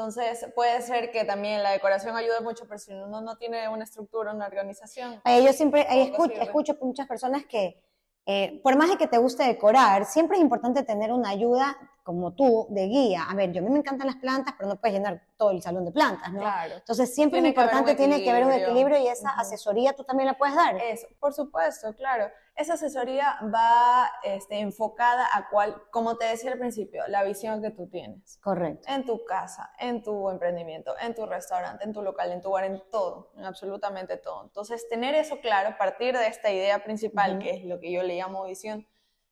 Entonces, 0.00 0.46
puede 0.54 0.82
ser 0.82 1.10
que 1.10 1.24
también 1.24 1.62
la 1.62 1.70
decoración 1.70 2.14
ayude 2.16 2.40
mucho, 2.42 2.66
pero 2.66 2.78
si 2.78 2.92
uno 2.92 3.22
no 3.22 3.36
tiene 3.38 3.66
una 3.70 3.84
estructura, 3.84 4.34
una 4.34 4.46
organización, 4.46 5.22
yo 5.24 5.52
siempre 5.54 5.84
Poco 5.84 6.24
escu- 6.24 6.28
sirve. 6.32 6.42
escucho 6.44 6.76
muchas 6.82 7.06
personas 7.08 7.46
que, 7.46 7.82
eh, 8.26 8.60
por 8.62 8.76
más 8.76 8.90
de 8.90 8.98
que 8.98 9.06
te 9.06 9.16
guste 9.16 9.44
decorar, 9.44 10.04
siempre 10.04 10.36
es 10.36 10.42
importante 10.42 10.82
tener 10.82 11.10
una 11.12 11.30
ayuda 11.30 11.74
como 12.02 12.34
tú 12.34 12.66
de 12.68 12.88
guía. 12.88 13.22
A 13.26 13.34
ver, 13.34 13.52
yo 13.52 13.62
a 13.62 13.64
mí 13.64 13.70
me 13.70 13.78
encantan 13.78 14.06
las 14.06 14.16
plantas, 14.16 14.54
pero 14.58 14.68
no 14.68 14.76
puedes 14.78 14.98
llenar 14.98 15.22
todo 15.38 15.50
el 15.50 15.62
salón 15.62 15.86
de 15.86 15.92
plantas, 15.92 16.30
¿no? 16.30 16.40
claro. 16.40 16.74
Entonces 16.76 17.14
siempre 17.14 17.38
Tiene 17.38 17.48
es 17.48 17.54
que 17.54 17.60
importante, 17.62 17.94
tiene 17.94 18.22
que 18.22 18.30
haber 18.30 18.44
un 18.44 18.52
equilibrio. 18.52 18.98
y 18.98 19.08
esa 19.08 19.30
asesoría 19.30 19.94
tú 19.94 20.04
también 20.04 20.26
la 20.26 20.36
puedes 20.36 20.54
dar. 20.54 20.76
Eso, 20.76 21.06
por 21.18 21.32
supuesto, 21.32 21.94
claro. 21.94 22.30
Esa 22.56 22.74
asesoría 22.74 23.38
va 23.54 24.10
este, 24.22 24.60
enfocada 24.60 25.28
a 25.30 25.48
cuál, 25.50 25.82
como 25.90 26.16
te 26.16 26.24
decía 26.24 26.52
al 26.52 26.58
principio, 26.58 27.06
la 27.06 27.22
visión 27.22 27.60
que 27.60 27.70
tú 27.70 27.86
tienes. 27.86 28.38
Correcto. 28.42 28.88
En 28.90 29.04
tu 29.04 29.24
casa, 29.26 29.70
en 29.78 30.02
tu 30.02 30.30
emprendimiento, 30.30 30.94
en 30.98 31.14
tu 31.14 31.26
restaurante, 31.26 31.84
en 31.84 31.92
tu 31.92 32.00
local, 32.00 32.32
en 32.32 32.40
tu 32.40 32.50
bar, 32.50 32.64
en 32.64 32.82
todo, 32.90 33.30
en 33.36 33.44
absolutamente 33.44 34.16
todo. 34.16 34.44
Entonces, 34.44 34.88
tener 34.88 35.14
eso 35.14 35.38
claro, 35.40 35.76
partir 35.76 36.16
de 36.16 36.28
esta 36.28 36.50
idea 36.50 36.82
principal, 36.82 37.38
que 37.38 37.50
es 37.50 37.64
lo 37.64 37.78
que 37.78 37.92
yo 37.92 38.02
le 38.02 38.16
llamo 38.16 38.44
visión, 38.44 38.88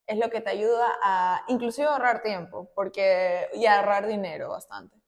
es 0.06 0.18
lo 0.18 0.28
que 0.28 0.42
te 0.42 0.50
ayuda 0.50 0.86
a 1.02 1.44
inclusive 1.48 1.88
ahorrar 1.88 2.20
tiempo 2.20 2.70
porque, 2.74 3.48
y 3.54 3.64
a 3.64 3.78
ahorrar 3.78 4.06
dinero 4.06 4.50
bastante. 4.50 5.03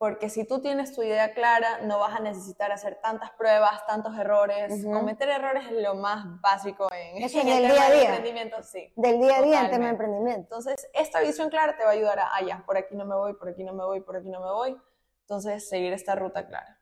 Porque 0.00 0.30
si 0.30 0.46
tú 0.46 0.62
tienes 0.62 0.94
tu 0.94 1.02
idea 1.02 1.34
clara, 1.34 1.82
no 1.82 1.98
vas 1.98 2.16
a 2.16 2.20
necesitar 2.20 2.72
hacer 2.72 2.98
tantas 3.02 3.32
pruebas, 3.32 3.86
tantos 3.86 4.16
errores. 4.16 4.72
Ujú. 4.72 4.92
Cometer 4.94 5.28
errores 5.28 5.66
es 5.66 5.72
lo 5.72 5.94
más 5.94 6.24
básico 6.40 6.88
en, 6.90 7.22
Eso 7.22 7.38
en 7.42 7.48
es 7.48 7.56
el 7.56 7.62
tema 7.64 7.74
día 7.74 7.86
a 7.86 7.90
día. 7.90 8.02
emprendimiento, 8.04 8.62
sí. 8.62 8.90
Del 8.96 9.20
día 9.20 9.36
a 9.36 9.42
día 9.42 9.60
en 9.60 9.70
tema 9.70 9.84
de 9.84 9.90
emprendimiento. 9.90 10.40
Entonces, 10.40 10.88
esta 10.94 11.20
visión 11.20 11.50
clara 11.50 11.76
te 11.76 11.84
va 11.84 11.90
a 11.90 11.92
ayudar 11.92 12.18
a, 12.18 12.34
ah, 12.34 12.42
ya, 12.42 12.64
por 12.64 12.78
aquí 12.78 12.96
no 12.96 13.04
me 13.04 13.14
voy, 13.14 13.34
por 13.34 13.50
aquí 13.50 13.62
no 13.62 13.74
me 13.74 13.84
voy, 13.84 14.00
por 14.00 14.16
aquí 14.16 14.30
no 14.30 14.40
me 14.40 14.50
voy. 14.50 14.80
Entonces, 15.20 15.68
seguir 15.68 15.92
esta 15.92 16.14
ruta 16.14 16.46
clara. 16.46 16.79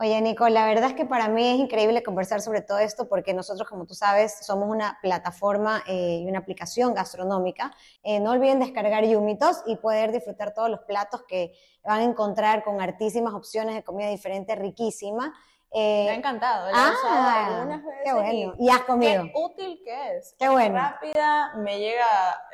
Oye, 0.00 0.20
Nico, 0.20 0.48
la 0.48 0.66
verdad 0.66 0.90
es 0.90 0.94
que 0.96 1.04
para 1.04 1.28
mí 1.28 1.46
es 1.46 1.56
increíble 1.56 2.02
conversar 2.02 2.40
sobre 2.40 2.62
todo 2.62 2.78
esto 2.78 3.08
porque 3.08 3.32
nosotros, 3.32 3.68
como 3.68 3.86
tú 3.86 3.94
sabes, 3.94 4.44
somos 4.44 4.68
una 4.68 4.98
plataforma 5.00 5.84
eh, 5.86 6.18
y 6.20 6.28
una 6.28 6.40
aplicación 6.40 6.94
gastronómica. 6.94 7.70
Eh, 8.02 8.18
no 8.18 8.32
olviden 8.32 8.58
descargar 8.58 9.04
Yumitos 9.04 9.62
y 9.66 9.76
poder 9.76 10.10
disfrutar 10.10 10.52
todos 10.52 10.68
los 10.68 10.80
platos 10.80 11.22
que 11.28 11.52
van 11.84 12.00
a 12.00 12.04
encontrar 12.04 12.64
con 12.64 12.80
hartísimas 12.80 13.34
opciones 13.34 13.76
de 13.76 13.84
comida 13.84 14.08
diferente, 14.08 14.56
riquísima. 14.56 15.32
Eh, 15.70 16.06
Me 16.06 16.10
ha 16.10 16.14
encantado. 16.14 16.70
la 16.72 16.76
ah, 16.76 17.46
algunas 17.58 17.84
veces 17.84 18.00
qué 18.04 18.12
bueno. 18.12 18.54
y 18.58 18.66
Y 18.66 18.70
has 18.70 18.82
comido. 18.82 19.22
Qué 19.22 19.32
útil 19.36 19.80
que 19.84 20.16
es. 20.16 20.34
Qué 20.36 20.48
bueno. 20.48 20.74
Rápida, 20.74 21.54
me 21.58 21.78
llega 21.78 22.06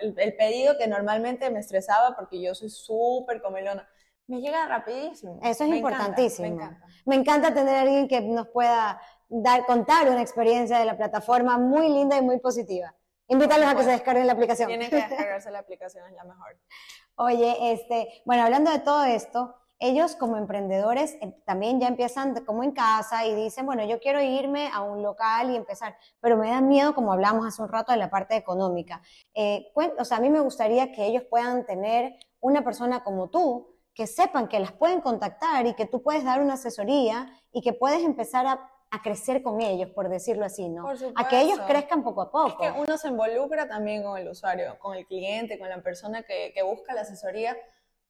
el, 0.02 0.14
el 0.18 0.36
pedido 0.36 0.76
que 0.76 0.86
normalmente 0.88 1.48
me 1.48 1.60
estresaba 1.60 2.14
porque 2.16 2.38
yo 2.38 2.54
soy 2.54 2.68
súper 2.68 3.40
comelona. 3.40 3.88
Me 4.30 4.40
llega 4.40 4.64
rapidísimo. 4.66 5.40
Eso 5.42 5.64
es 5.64 5.70
Me 5.70 5.78
encanta, 5.78 5.96
importantísimo. 5.96 6.48
me 6.48 6.54
encanta. 6.54 6.86
Me 7.04 7.14
encanta 7.16 7.52
tener 7.52 7.74
a 7.74 7.80
alguien 7.80 8.06
que 8.06 8.20
nos 8.20 8.46
pueda 8.46 9.00
dar, 9.28 9.66
contar 9.66 10.08
una 10.08 10.22
experiencia 10.22 10.78
de 10.78 10.84
la 10.84 10.96
plataforma 10.96 11.58
muy 11.58 11.88
linda 11.88 12.16
y 12.16 12.22
muy 12.22 12.38
positiva. 12.38 12.94
Invítalos 13.26 13.66
a 13.66 13.74
que 13.74 13.82
se 13.82 13.90
descarguen 13.90 14.28
la 14.28 14.34
aplicación. 14.34 14.68
Tienen 14.68 14.88
que 14.88 14.96
descargarse 15.08 15.50
la 15.50 15.58
aplicación, 15.58 16.06
es 16.06 16.14
la 16.14 16.22
mejor. 16.22 16.56
Oye, 17.16 17.72
este, 17.72 18.22
bueno, 18.24 18.44
hablando 18.44 18.70
de 18.70 18.78
todo 18.78 19.02
esto, 19.02 19.56
ellos 19.80 20.14
como 20.14 20.36
emprendedores 20.36 21.14
eh, 21.20 21.34
también 21.44 21.80
ya 21.80 21.88
empiezan 21.88 22.44
como 22.44 22.62
en 22.62 22.70
casa 22.70 23.26
y 23.26 23.34
dicen, 23.34 23.66
bueno, 23.66 23.84
yo 23.84 23.98
quiero 23.98 24.22
irme 24.22 24.70
a 24.72 24.82
un 24.82 25.02
local 25.02 25.50
y 25.50 25.56
empezar, 25.56 25.96
pero 26.20 26.36
me 26.36 26.50
da 26.50 26.60
miedo, 26.60 26.94
como 26.94 27.12
hablamos 27.12 27.44
hace 27.44 27.62
un 27.62 27.68
rato, 27.68 27.90
de 27.90 27.98
la 27.98 28.10
parte 28.10 28.36
económica. 28.36 29.02
Eh, 29.34 29.72
o 29.74 30.04
sea, 30.04 30.18
a 30.18 30.20
mí 30.20 30.30
me 30.30 30.38
gustaría 30.38 30.92
que 30.92 31.06
ellos 31.06 31.24
puedan 31.28 31.66
tener 31.66 32.14
una 32.38 32.62
persona 32.62 33.02
como 33.02 33.28
tú, 33.28 33.79
que 34.00 34.06
sepan 34.06 34.48
que 34.48 34.58
las 34.58 34.72
pueden 34.72 35.02
contactar 35.02 35.66
y 35.66 35.74
que 35.74 35.84
tú 35.84 36.00
puedes 36.02 36.24
dar 36.24 36.40
una 36.40 36.54
asesoría 36.54 37.38
y 37.52 37.60
que 37.60 37.74
puedes 37.74 38.02
empezar 38.02 38.46
a, 38.46 38.72
a 38.90 39.02
crecer 39.02 39.42
con 39.42 39.60
ellos, 39.60 39.90
por 39.90 40.08
decirlo 40.08 40.46
así, 40.46 40.70
¿no? 40.70 40.84
Por 40.84 40.96
A 41.16 41.28
que 41.28 41.38
ellos 41.38 41.60
crezcan 41.66 42.02
poco 42.02 42.22
a 42.22 42.24
Es 42.24 42.30
poco. 42.30 42.62
que 42.62 42.70
uno 42.70 42.96
se 42.96 43.08
involucra 43.08 43.68
también 43.68 44.02
con 44.02 44.16
el 44.16 44.26
usuario, 44.26 44.78
con 44.78 44.96
el 44.96 45.04
cliente, 45.06 45.58
con 45.58 45.68
la 45.68 45.82
persona 45.82 46.22
que, 46.22 46.50
que 46.54 46.62
busca 46.62 46.94
la 46.94 47.02
asesoría. 47.02 47.54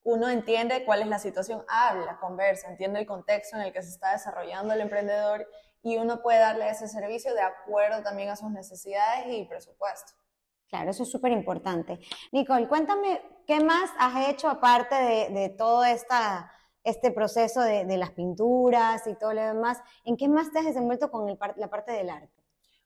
Uno 0.04 0.28
entiende 0.28 0.84
cuál 0.84 1.02
es 1.02 1.08
la 1.08 1.18
situación, 1.18 1.64
habla, 1.66 2.18
conversa, 2.20 2.68
entiende 2.68 3.00
el 3.00 3.06
contexto 3.06 3.56
en 3.56 3.62
el 3.62 3.72
que 3.72 3.82
se 3.82 3.88
está 3.88 4.12
desarrollando 4.12 4.72
el 4.74 4.82
emprendedor 4.82 5.44
y 5.82 5.96
uno 5.96 6.22
puede 6.22 6.38
darle 6.38 6.68
ese 6.70 6.86
servicio 6.86 7.34
de 7.34 7.40
acuerdo 7.42 8.04
también 8.04 8.28
a 8.28 8.36
sus 8.36 8.52
necesidades 8.52 9.26
y 9.26 9.44
presupuesto. 9.46 10.12
Claro, 10.70 10.90
eso 10.92 11.02
es 11.02 11.10
súper 11.10 11.32
importante. 11.32 11.98
Nicole, 12.32 12.68
cuéntame, 12.68 13.20
¿qué 13.46 13.58
más 13.60 13.90
has 13.98 14.28
hecho 14.28 14.48
aparte 14.48 14.94
de, 14.94 15.28
de 15.30 15.48
todo 15.48 15.84
esta, 15.84 16.50
este 16.84 17.10
proceso 17.10 17.60
de, 17.60 17.84
de 17.84 17.96
las 17.96 18.10
pinturas 18.12 19.04
y 19.06 19.16
todo 19.16 19.32
lo 19.32 19.42
demás? 19.42 19.82
¿En 20.04 20.16
qué 20.16 20.28
más 20.28 20.52
te 20.52 20.60
has 20.60 20.66
desenvuelto 20.66 21.10
con 21.10 21.28
el 21.28 21.38
la 21.56 21.68
parte 21.68 21.90
del 21.92 22.08
arte? 22.10 22.30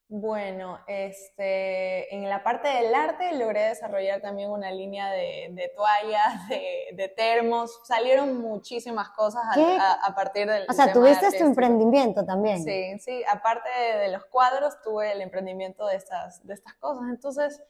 Bueno, 0.06 0.78
este, 0.86 2.14
en 2.14 2.28
la 2.28 2.42
parte 2.42 2.68
del 2.68 2.94
arte 2.94 3.32
logré 3.36 3.62
desarrollar 3.68 4.20
también 4.20 4.50
una 4.50 4.70
línea 4.70 5.10
de, 5.10 5.48
de 5.52 5.72
toallas, 5.74 6.46
de, 6.48 6.90
de 6.94 7.08
termos. 7.08 7.80
Salieron 7.84 8.38
muchísimas 8.38 9.08
cosas 9.10 9.42
¿Qué? 9.54 9.62
a, 9.80 9.92
a 9.94 10.14
partir 10.14 10.46
del 10.48 10.66
O 10.68 10.72
sea, 10.72 10.92
tema 10.92 10.94
tuviste 10.94 11.20
tu 11.20 11.26
artístico. 11.26 11.48
emprendimiento 11.48 12.24
también. 12.24 12.62
Sí, 12.62 12.98
sí, 13.00 13.22
aparte 13.30 13.68
de, 13.68 13.98
de 14.00 14.08
los 14.10 14.24
cuadros, 14.26 14.80
tuve 14.82 15.10
el 15.12 15.20
emprendimiento 15.22 15.86
de 15.86 15.96
estas, 15.96 16.46
de 16.46 16.54
estas 16.54 16.74
cosas. 16.74 17.04
Entonces, 17.08 17.62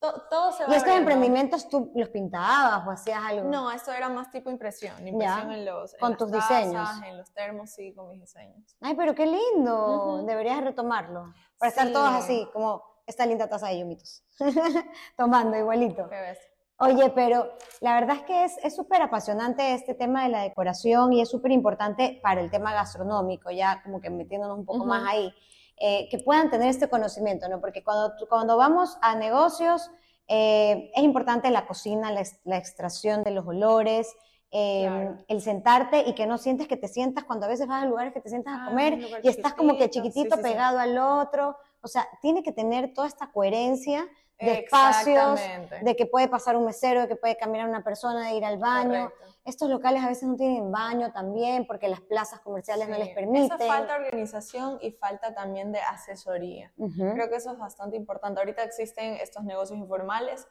to- 0.00 0.22
todo 0.30 0.52
se 0.52 0.64
va 0.64 0.70
¿Y 0.70 0.76
estos 0.76 0.88
abriendo. 0.90 0.98
emprendimientos 1.12 1.68
tú 1.68 1.90
los 1.94 2.08
pintabas 2.08 2.86
o 2.86 2.90
hacías 2.90 3.20
algo? 3.24 3.48
No, 3.50 3.70
esto 3.70 3.92
era 3.92 4.08
más 4.08 4.30
tipo 4.30 4.50
impresión, 4.50 4.94
impresión 5.06 5.50
en 5.52 5.64
los 5.64 5.94
en 5.94 6.00
con 6.00 6.10
las 6.10 6.18
tus 6.18 6.30
tazas, 6.30 6.58
diseños. 6.64 6.88
en 7.06 7.16
los 7.18 7.32
termos, 7.32 7.70
sí, 7.70 7.92
con 7.94 8.08
mis 8.08 8.20
diseños. 8.20 8.76
Ay, 8.80 8.94
pero 8.94 9.14
qué 9.14 9.26
lindo. 9.26 10.16
Ujú. 10.18 10.26
Deberías 10.26 10.62
retomarlo. 10.62 11.32
Para 11.58 11.70
estar 11.70 11.86
Sí. 11.88 11.92
todos 11.92 12.10
así, 12.14 12.48
como 12.52 12.82
esta 13.06 13.26
linda 13.26 13.48
taza 13.48 13.68
de 13.68 13.80
yumitos. 13.80 14.22
Tomando 15.16 15.56
igualito. 15.56 16.08
¿Qué? 16.08 16.36
Oye, 16.80 17.10
pero 17.10 17.50
la 17.80 17.94
verdad 17.94 18.16
es 18.16 18.22
que 18.22 18.44
es 18.44 18.76
súper 18.76 19.02
apasionante 19.02 19.74
este 19.74 19.94
tema 19.94 20.22
de 20.22 20.28
la 20.28 20.42
decoración 20.42 21.12
y 21.12 21.20
es 21.20 21.28
súper 21.28 21.50
importante 21.50 22.20
para 22.22 22.40
el 22.40 22.52
tema 22.52 22.72
gastronómico, 22.72 23.50
ya 23.50 23.82
como 23.82 24.00
que 24.00 24.10
metiéndonos 24.10 24.58
un 24.58 24.64
poco 24.64 24.78
Ujú. 24.80 24.86
más 24.88 25.02
ahí. 25.08 25.34
Eh, 25.80 26.08
que 26.10 26.18
puedan 26.18 26.50
tener 26.50 26.68
este 26.68 26.88
conocimiento, 26.88 27.48
¿no? 27.48 27.60
Porque 27.60 27.82
cuando, 27.84 28.14
cuando 28.28 28.56
vamos 28.56 28.98
a 29.00 29.14
negocios, 29.14 29.90
eh, 30.26 30.90
es 30.94 31.02
importante 31.02 31.50
la 31.50 31.66
cocina, 31.66 32.10
la, 32.10 32.56
extracción 32.56 33.22
de 33.24 33.30
los 33.30 33.46
olores, 33.46 34.14
em, 34.50 35.16
el 35.28 35.40
sentarte 35.40 36.04
y 36.06 36.14
que 36.14 36.26
no 36.26 36.36
sientes 36.38 36.68
que 36.68 36.76
te 36.76 36.88
sientas 36.88 37.24
cuando 37.24 37.46
a 37.46 37.48
veces 37.48 37.66
vas 37.66 37.82
a 37.82 37.86
lugares 37.86 38.12
que 38.12 38.20
te 38.20 38.28
sientas 38.28 38.54
a 38.54 38.64
ah, 38.64 38.68
comer 38.68 38.98
y 39.22 39.28
estás 39.28 39.54
como 39.54 39.76
que 39.76 39.88
chiquitito 39.88 40.40
pegado 40.40 40.78
al 40.78 40.98
otro. 40.98 41.56
O 41.80 41.88
sea, 41.88 42.08
tiene 42.20 42.42
que 42.42 42.52
tener 42.52 42.92
toda 42.92 43.06
esta 43.06 43.30
coherencia 43.30 44.06
de 44.40 44.60
espacios, 44.60 45.40
de 45.82 45.96
que 45.96 46.06
puede 46.06 46.28
pasar 46.28 46.56
un 46.56 46.64
mesero, 46.64 47.02
de 47.02 47.08
que 47.08 47.16
puede 47.16 47.36
caminar 47.36 47.68
una 47.68 47.82
persona, 47.82 48.28
de 48.28 48.34
ir 48.34 48.44
al 48.44 48.58
baño. 48.58 49.10
Estos 49.44 49.68
locales 49.68 50.02
a 50.02 50.08
veces 50.08 50.28
no 50.28 50.36
tienen 50.36 50.70
baño 50.70 51.12
también 51.12 51.66
porque 51.66 51.88
las 51.88 52.00
plazas 52.00 52.40
comerciales 52.40 52.88
no 52.88 52.98
les 52.98 53.08
permiten. 53.14 53.46
Eso 53.46 53.58
falta 53.58 53.96
organización 53.96 54.78
y 54.80 54.92
falta 54.92 55.34
también 55.34 55.72
de 55.72 55.80
asesoría. 55.80 56.72
Creo 56.76 57.28
que 57.28 57.36
eso 57.36 57.52
es 57.52 57.58
bastante 57.58 57.96
importante. 57.96 58.40
Ahorita 58.40 58.62
existen 58.62 59.14
estos 59.14 59.44
negocios 59.44 59.78
informales, 59.78 60.46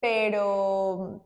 pero 0.00 1.22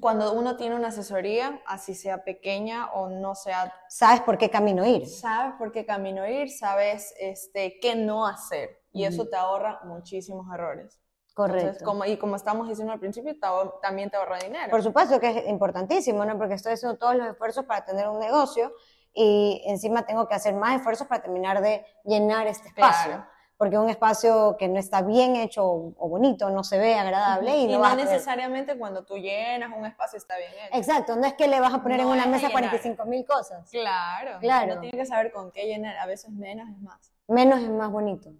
cuando 0.00 0.32
uno 0.32 0.56
tiene 0.56 0.74
una 0.74 0.88
asesoría, 0.88 1.60
así 1.66 1.94
sea 1.94 2.24
pequeña 2.24 2.90
o 2.92 3.08
no 3.10 3.34
sea... 3.34 3.72
Sabes 3.88 4.22
por 4.22 4.38
qué 4.38 4.48
camino 4.48 4.86
ir. 4.86 5.06
Sabes 5.06 5.54
por 5.58 5.70
qué 5.70 5.84
camino 5.84 6.26
ir, 6.26 6.50
sabes 6.50 7.14
este, 7.20 7.78
qué 7.78 7.94
no 7.94 8.26
hacer. 8.26 8.82
Y 8.90 9.04
eso 9.04 9.28
te 9.28 9.36
ahorra 9.36 9.80
muchísimos 9.84 10.46
errores. 10.52 11.01
Correcto. 11.34 11.84
como, 11.84 12.04
y 12.04 12.16
como 12.16 12.36
estamos 12.36 12.68
diciendo 12.68 12.92
al 12.92 13.00
principio, 13.00 13.34
también 13.80 14.10
te 14.10 14.16
ahorra 14.16 14.38
dinero. 14.38 14.70
Por 14.70 14.82
supuesto 14.82 15.18
que 15.18 15.30
es 15.30 15.48
importantísimo, 15.48 16.24
¿no? 16.24 16.36
Porque 16.36 16.54
estoy 16.54 16.74
haciendo 16.74 16.98
todos 16.98 17.16
los 17.16 17.26
esfuerzos 17.26 17.64
para 17.64 17.84
tener 17.84 18.08
un 18.08 18.18
negocio 18.18 18.72
y 19.14 19.62
encima 19.66 20.04
tengo 20.06 20.26
que 20.26 20.34
hacer 20.34 20.54
más 20.54 20.76
esfuerzos 20.76 21.06
para 21.06 21.22
terminar 21.22 21.60
de 21.60 21.84
llenar 22.04 22.46
este 22.46 22.68
espacio. 22.68 23.26
Porque 23.56 23.78
un 23.78 23.88
espacio 23.88 24.56
que 24.58 24.66
no 24.66 24.80
está 24.80 25.02
bien 25.02 25.36
hecho 25.36 25.64
o 25.64 26.08
bonito 26.08 26.50
no 26.50 26.64
se 26.64 26.78
ve 26.78 26.96
agradable. 26.96 27.58
Y, 27.58 27.68
no, 27.68 27.78
no 27.78 27.94
necesariamente 27.94 28.76
cuando 28.76 29.04
tú 29.04 29.16
llenas 29.16 29.70
un 29.76 29.86
espacio 29.86 30.16
está 30.16 30.36
bien 30.36 30.50
hecho. 30.50 30.76
Exacto, 30.76 31.14
no 31.14 31.26
es 31.26 31.34
que 31.34 31.46
le 31.46 31.60
vas 31.60 31.72
a 31.72 31.80
poner 31.80 32.00
en 32.00 32.08
una 32.08 32.26
mesa 32.26 32.50
45 32.50 33.04
mil 33.04 33.24
cosas. 33.24 33.70
Claro, 33.70 34.40
claro. 34.40 34.72
Uno 34.72 34.80
tiene 34.80 34.98
que 34.98 35.06
saber 35.06 35.30
con 35.30 35.52
qué 35.52 35.66
llenar, 35.66 35.96
a 35.98 36.06
veces 36.06 36.30
menos 36.30 36.68
es 36.70 36.78
más. 36.80 37.12
Menos 37.28 37.60
es 37.60 37.70
más 37.70 37.90
bonito. 37.90 38.32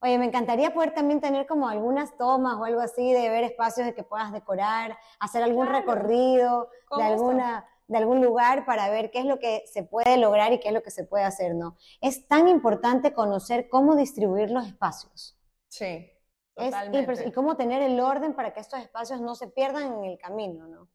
Oye, 0.00 0.18
me 0.18 0.26
encantaría 0.26 0.72
poder 0.72 0.94
también 0.94 1.20
tener 1.20 1.46
como 1.46 1.68
algunas 1.68 2.16
tomas 2.16 2.56
o 2.56 2.64
algo 2.64 2.80
así 2.80 3.12
de 3.12 3.28
ver 3.28 3.44
espacios 3.44 3.86
de 3.86 3.94
que 3.94 4.02
puedas 4.02 4.32
decorar, 4.32 4.98
hacer 5.20 5.42
algún 5.42 5.66
recorrido 5.66 6.70
de 6.96 7.02
alguna 7.02 7.66
de 7.88 7.96
algún 7.96 8.22
lugar 8.22 8.66
para 8.66 8.90
ver 8.90 9.10
qué 9.10 9.20
es 9.20 9.24
lo 9.24 9.38
que 9.38 9.64
se 9.66 9.82
puede 9.82 10.18
lograr 10.18 10.52
y 10.52 10.60
qué 10.60 10.68
es 10.68 10.74
lo 10.74 10.82
que 10.82 10.90
se 10.90 11.04
puede 11.04 11.24
hacer, 11.24 11.54
¿no? 11.54 11.76
Es 12.02 12.28
tan 12.28 12.46
importante 12.46 13.14
conocer 13.14 13.68
cómo 13.70 13.96
distribuir 13.96 14.50
los 14.50 14.66
espacios. 14.66 15.36
Sí. 15.68 16.12
Totalmente. 16.54 17.28
y 17.28 17.32
cómo 17.32 17.56
tener 17.56 17.82
el 17.82 18.00
orden 18.00 18.34
para 18.34 18.52
que 18.52 18.60
estos 18.60 18.80
espacios 18.80 19.20
no 19.20 19.36
se 19.36 19.46
pierdan 19.46 19.92
en 19.92 20.04
el 20.04 20.18
camino, 20.18 20.66
¿no? 20.66 20.88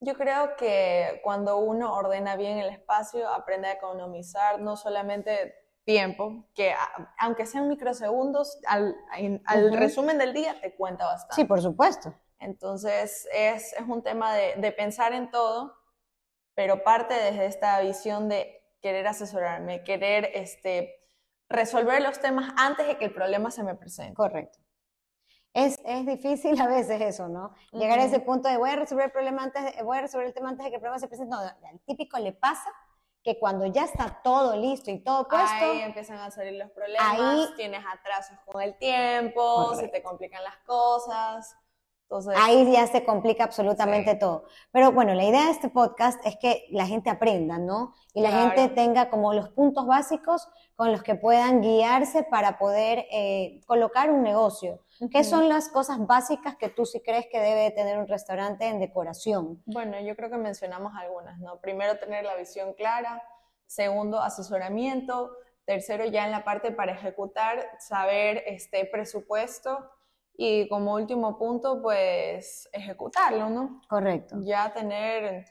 Yo 0.00 0.14
creo 0.14 0.56
que 0.56 1.20
cuando 1.22 1.58
uno 1.58 1.92
ordena 1.92 2.36
bien 2.36 2.56
el 2.58 2.70
espacio, 2.70 3.28
aprende 3.28 3.68
a 3.68 3.72
economizar 3.72 4.58
no 4.60 4.76
solamente 4.76 5.54
tiempo, 5.90 6.44
que 6.54 6.72
aunque 7.18 7.46
sean 7.46 7.66
microsegundos, 7.66 8.60
al, 8.68 8.94
resumen 9.72 10.18
del 10.18 10.32
día 10.32 10.60
te 10.60 10.76
cuenta 10.76 11.04
bastante. 11.04 11.34
Sí, 11.34 11.44
por 11.44 11.60
supuesto. 11.60 12.14
Entonces 12.38 13.28
es, 13.34 13.74
un 13.88 14.00
tema 14.00 14.32
de, 14.32 14.72
pensar 14.72 15.12
en 15.14 15.32
todo, 15.32 15.74
pero 16.54 16.84
parte 16.84 17.14
desde 17.14 17.46
esta 17.46 17.80
visión 17.80 18.28
de 18.28 18.62
querer 18.80 19.08
asesorarme, 19.08 19.82
querer 19.82 20.30
este, 20.34 20.94
resolver 21.48 22.00
los 22.02 22.20
temas 22.20 22.54
antes 22.56 22.86
de 22.86 22.96
que 22.96 23.06
el 23.06 23.12
problema 23.12 23.50
se 23.50 23.64
me 23.64 23.74
presente. 23.74 24.14
Correcto. 24.14 24.60
Es, 25.52 25.76
difícil 26.06 26.60
a 26.60 26.68
veces 26.68 27.00
eso, 27.00 27.28
¿no? 27.28 27.52
Llegar 27.72 27.98
a 27.98 28.04
ese 28.04 28.20
punto 28.20 28.48
de 28.48 28.58
voy 28.58 28.70
a 28.70 28.76
resolver 28.76 29.06
el 29.06 29.10
problema 29.10 29.42
antes, 29.42 29.74
voy 29.82 29.98
a 29.98 30.02
resolver 30.02 30.28
el 30.28 30.34
tema 30.34 30.50
antes 30.50 30.64
de 30.64 30.70
que 30.70 30.76
el 30.76 30.80
problema 30.80 31.00
se 31.00 31.08
presente. 31.08 31.34
No, 31.34 31.40
al 31.40 31.80
típico 31.84 32.16
le 32.20 32.32
pasa 32.32 32.70
que 33.22 33.38
cuando 33.38 33.66
ya 33.66 33.84
está 33.84 34.20
todo 34.22 34.56
listo 34.56 34.90
y 34.90 34.98
todo 34.98 35.28
puesto, 35.28 35.72
ahí 35.72 35.80
empiezan 35.80 36.18
a 36.18 36.30
salir 36.30 36.54
los 36.54 36.70
problemas, 36.70 37.18
ahí, 37.20 37.46
tienes 37.56 37.84
atrasos 37.86 38.38
con 38.46 38.62
el 38.62 38.76
tiempo, 38.78 39.74
se 39.74 39.88
te 39.88 40.02
complican 40.02 40.42
las 40.42 40.56
cosas. 40.66 41.56
ahí 42.36 42.72
ya 42.72 42.86
se 42.86 43.04
complica 43.04 43.44
absolutamente 43.44 44.14
todo. 44.14 44.44
Pero 44.72 44.92
bueno, 44.92 45.14
la 45.14 45.24
idea 45.24 45.44
de 45.44 45.50
este 45.50 45.68
podcast 45.68 46.24
es 46.24 46.36
que 46.38 46.66
la 46.70 46.86
gente 46.86 47.10
aprenda, 47.10 47.58
¿no? 47.58 47.94
Y 48.14 48.22
la 48.22 48.30
gente 48.30 48.68
tenga 48.68 49.10
como 49.10 49.34
los 49.34 49.50
puntos 49.50 49.86
básicos 49.86 50.48
con 50.74 50.90
los 50.90 51.02
que 51.02 51.14
puedan 51.14 51.60
guiarse 51.60 52.22
para 52.22 52.58
poder 52.58 53.06
eh, 53.12 53.60
colocar 53.66 54.10
un 54.10 54.22
negocio. 54.22 54.80
¿Qué 55.08 55.24
son 55.24 55.48
las 55.48 55.68
cosas 55.70 56.06
básicas 56.06 56.56
que 56.56 56.68
tú 56.68 56.84
sí 56.84 57.00
crees 57.00 57.26
que 57.30 57.40
debe 57.40 57.70
tener 57.70 57.98
un 57.98 58.06
restaurante 58.06 58.66
en 58.66 58.80
decoración? 58.80 59.62
Bueno, 59.64 59.98
yo 60.00 60.14
creo 60.14 60.28
que 60.28 60.36
mencionamos 60.36 60.92
algunas, 60.94 61.38
¿no? 61.38 61.58
Primero, 61.60 61.98
tener 61.98 62.24
la 62.24 62.36
visión 62.36 62.74
clara. 62.74 63.22
Segundo, 63.66 64.20
asesoramiento. 64.20 65.30
Tercero, 65.64 66.04
ya 66.04 66.24
en 66.26 66.32
la 66.32 66.44
parte 66.44 66.70
para 66.72 66.92
ejecutar, 66.92 67.66
saber 67.78 68.42
este 68.46 68.84
presupuesto. 68.84 69.90
Y 70.36 70.68
como 70.68 70.94
último 70.94 71.38
punto, 71.38 71.80
pues 71.80 72.68
ejecutarlo, 72.72 73.48
¿no? 73.48 73.80
Correcto. 73.88 74.36
Ya 74.40 74.72
tener, 74.72 75.46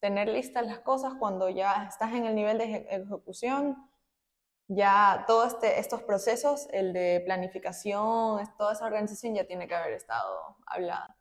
tener 0.00 0.28
listas 0.28 0.66
las 0.66 0.80
cosas 0.80 1.14
cuando 1.18 1.48
ya 1.48 1.86
estás 1.88 2.12
en 2.14 2.24
el 2.24 2.34
nivel 2.34 2.58
de 2.58 2.86
ejecución 2.90 3.87
ya 4.68 5.24
todos 5.26 5.54
este, 5.54 5.80
estos 5.80 6.02
procesos, 6.02 6.68
el 6.72 6.92
de 6.92 7.22
planificación, 7.24 8.42
toda 8.58 8.74
esa 8.74 8.84
organización 8.84 9.34
ya 9.34 9.44
tiene 9.44 9.66
que 9.66 9.74
haber 9.74 9.94
estado 9.94 10.56
hablada. 10.66 11.16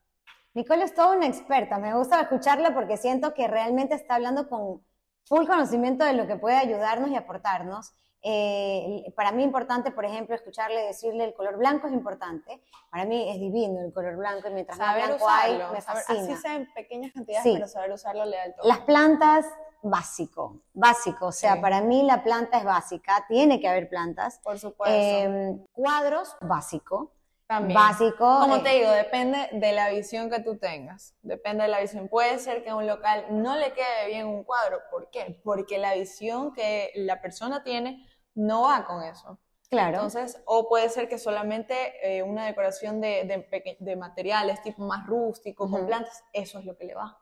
Nicole 0.53 0.83
es 0.83 0.93
toda 0.93 1.15
una 1.15 1.27
experta, 1.27 1.77
me 1.77 1.95
gusta 1.95 2.19
escucharla 2.21 2.73
porque 2.73 2.97
siento 2.97 3.33
que 3.33 3.47
realmente 3.47 3.95
está 3.95 4.15
hablando 4.15 4.49
con 4.49 4.83
full 5.25 5.45
conocimiento 5.45 6.03
de 6.03 6.13
lo 6.13 6.27
que 6.27 6.35
puede 6.35 6.57
ayudarnos 6.57 7.09
y 7.09 7.15
aportarnos. 7.15 7.93
Eh, 8.23 9.13
para 9.15 9.31
mí 9.31 9.43
importante, 9.43 9.91
por 9.91 10.03
ejemplo, 10.03 10.35
escucharle 10.35 10.81
decirle 10.81 11.23
el 11.23 11.33
color 11.33 11.57
blanco 11.57 11.87
es 11.87 11.93
importante. 11.93 12.61
Para 12.89 13.05
mí 13.05 13.29
es 13.29 13.39
divino 13.39 13.79
el 13.81 13.93
color 13.93 14.17
blanco 14.17 14.49
y 14.49 14.51
mientras 14.51 14.77
más 14.79 14.95
blanco 14.95 15.29
hay, 15.29 15.57
me 15.71 15.81
fascina. 15.81 16.21
así 16.23 16.35
sea 16.35 16.55
en 16.55 16.73
pequeñas 16.73 17.13
cantidades, 17.13 17.53
pero 17.53 17.67
saber 17.67 17.91
usarlo 17.91 18.25
le 18.25 18.35
da 18.35 18.43
el 18.45 18.53
Las 18.63 18.79
plantas 18.79 19.45
básico, 19.81 20.61
básico. 20.73 21.27
O 21.27 21.31
sea, 21.31 21.61
para 21.61 21.81
mí 21.81 22.03
la 22.03 22.23
planta 22.23 22.59
es 22.59 22.63
básica, 22.63 23.25
tiene 23.27 23.59
que 23.59 23.67
haber 23.67 23.89
plantas. 23.89 24.39
Por 24.43 24.59
supuesto. 24.59 24.95
Em, 24.95 25.65
cuadros, 25.71 26.35
básico. 26.41 27.13
También. 27.47 27.79
Básico. 27.79 28.39
Como 28.41 28.57
eh, 28.57 28.61
te 28.61 28.69
digo, 28.71 28.91
depende 28.91 29.49
de 29.53 29.71
la 29.71 29.89
visión 29.89 30.29
que 30.29 30.41
tú 30.41 30.57
tengas. 30.57 31.15
Depende 31.21 31.63
de 31.63 31.69
la 31.69 31.79
visión. 31.79 32.09
Puede 32.09 32.39
ser 32.39 32.61
que 32.61 32.71
a 32.71 32.75
un 32.75 32.85
local 32.85 33.25
no 33.29 33.55
le 33.55 33.71
quede 33.71 34.07
bien 34.07 34.27
un 34.27 34.43
cuadro. 34.43 34.79
¿Por 34.91 35.09
qué? 35.11 35.39
Porque 35.45 35.77
la 35.77 35.93
visión 35.93 36.53
que 36.53 36.91
la 36.95 37.21
persona 37.21 37.63
tiene 37.63 38.05
no 38.35 38.63
va 38.63 38.85
con 38.85 39.01
eso. 39.01 39.39
Claro. 39.69 39.95
Entonces, 39.95 40.41
o 40.45 40.67
puede 40.69 40.89
ser 40.89 41.09
que 41.09 41.17
solamente 41.17 41.75
eh, 42.01 42.23
una 42.23 42.45
decoración 42.45 43.01
de, 43.01 43.45
de, 43.79 43.95
materiales 43.95 44.61
tipo 44.61 44.83
más 44.83 45.05
rústico, 45.05 45.69
con 45.69 45.85
plantas, 45.85 46.23
eso 46.31 46.59
es 46.59 46.65
lo 46.65 46.77
que 46.77 46.85
le 46.85 46.95
va. 46.95 47.17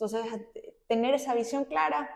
Entonces, 0.00 0.48
tener 0.88 1.14
esa 1.14 1.34
visión 1.34 1.66
clara 1.66 2.08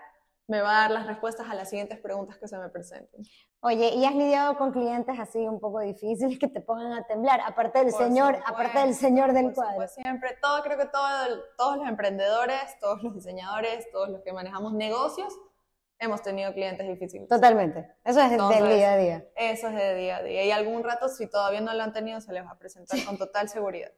me 0.47 0.61
va 0.61 0.71
a 0.71 0.81
dar 0.83 0.91
las 0.91 1.07
respuestas 1.07 1.49
a 1.51 1.55
las 1.55 1.69
siguientes 1.69 1.99
preguntas 1.99 2.39
que 2.39 2.49
se 2.49 2.57
me 2.57 2.69
presenten. 2.69 3.23
Oye, 3.61 3.95
¿y 3.95 4.05
has 4.05 4.15
lidiado 4.15 4.57
con 4.57 4.73
clientes 4.73 5.19
así 5.19 5.39
un 5.39 5.61
poco 5.61 5.81
difíciles 5.81 6.39
que 6.39 6.49
te 6.49 6.61
pongan 6.61 6.93
a 6.93 7.07
temblar? 7.07 7.41
Aparte 7.41 7.81
del 7.81 7.93
señor, 7.93 8.39
aparte 8.47 8.79
del 8.79 8.95
señor 8.95 9.33
del 9.33 9.53
cuadro. 9.53 9.87
Siempre, 9.89 10.37
todo, 10.41 10.63
creo 10.63 10.79
que 10.79 10.87
todo, 10.87 11.43
todos 11.57 11.79
los 11.79 11.89
emprendedores, 11.89 12.79
todos 12.81 13.03
los 13.03 13.15
diseñadores, 13.15 13.91
todos 13.91 14.09
los 14.09 14.23
que 14.23 14.33
manejamos 14.33 14.73
negocios, 14.75 15.35
hemos 16.05 16.23
tenido 16.23 16.53
clientes 16.53 16.87
difíciles. 16.87 17.29
Totalmente. 17.29 17.87
Eso 18.05 18.21
es 18.21 18.31
del 18.31 18.69
día 18.69 18.93
a 18.93 18.97
día. 18.97 19.25
Eso 19.37 19.69
es 19.69 19.75
de 19.75 19.95
día 19.95 20.17
a 20.19 20.23
día. 20.23 20.45
Y 20.45 20.51
algún 20.51 20.85
rato, 20.85 21.09
si 21.09 21.29
todavía 21.29 21.61
no 21.61 21.73
lo 21.75 21.83
han 21.83 21.93
tenido, 21.93 22.21
se 22.21 22.33
les 22.33 22.45
va 22.45 22.51
a 22.51 22.59
presentar 22.59 22.99
con 23.05 23.19
total 23.19 23.49
seguridad. 23.49 23.91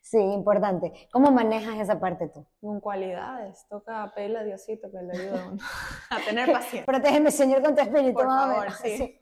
Sí, 0.00 0.18
importante. 0.18 0.92
¿Cómo 1.12 1.30
manejas 1.30 1.78
esa 1.78 2.00
parte 2.00 2.28
tú? 2.28 2.46
Con 2.60 2.80
cualidades. 2.80 3.66
Toca 3.68 4.12
pedirle 4.14 4.40
a 4.40 4.44
Diosito 4.44 4.90
que 4.90 5.02
le 5.02 5.12
ayude 5.12 5.58
a, 6.10 6.18
tener 6.26 6.46
paciencia. 6.52 6.84
Protégeme, 6.84 7.30
Señor, 7.30 7.62
con 7.62 7.74
tu 7.74 7.82
espíritu. 7.82 8.14
Por 8.14 8.26
favor, 8.26 8.72
sí. 8.82 9.20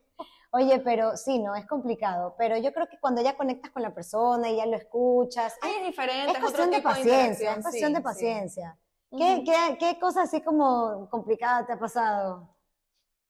Oye, 0.50 0.80
pero 0.80 1.16
sí, 1.16 1.38
no, 1.40 1.54
es 1.54 1.66
complicado. 1.66 2.34
Pero 2.38 2.56
yo 2.56 2.72
creo 2.72 2.88
que 2.88 2.98
cuando 2.98 3.22
ya 3.22 3.36
conectas 3.36 3.70
con 3.70 3.82
la 3.82 3.92
persona 3.92 4.48
y 4.48 4.56
ya 4.56 4.66
lo 4.66 4.76
escuchas. 4.76 5.56
es 5.62 5.86
diferente. 5.86 6.32
Es 6.32 6.38
cuestión 6.38 6.70
de 6.70 6.80
paciencia. 6.80 7.52
es 7.52 7.62
cuestión 7.62 7.92
de 7.92 8.00
paciencia. 8.00 8.78
¿Qué, 9.10 9.42
qué, 9.44 9.78
qué 9.78 9.98
cosa 9.98 10.22
así 10.22 10.42
como 10.42 11.08
complicada 11.10 11.66
te 11.66 11.72
ha 11.72 11.78
pasado? 11.78 12.54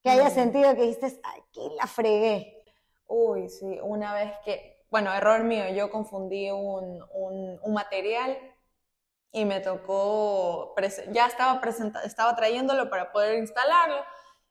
Que 0.03 0.09
hayas 0.09 0.33
sentido 0.33 0.75
que 0.75 0.81
dijiste, 0.81 1.21
aquí 1.23 1.69
la 1.77 1.87
fregué. 1.87 2.63
Uy, 3.07 3.49
sí, 3.49 3.79
una 3.81 4.13
vez 4.13 4.33
que, 4.45 4.85
bueno, 4.89 5.13
error 5.13 5.43
mío, 5.43 5.69
yo 5.69 5.89
confundí 5.89 6.51
un, 6.51 7.03
un, 7.13 7.73
material 7.73 8.37
y 9.31 9.45
me 9.45 9.61
tocó, 9.61 10.75
ya 11.11 11.27
estaba, 11.27 11.61
presenta, 11.61 12.03
estaba 12.03 12.35
trayéndolo 12.35 12.89
para 12.89 13.11
poder 13.11 13.37
instalarlo 13.39 14.03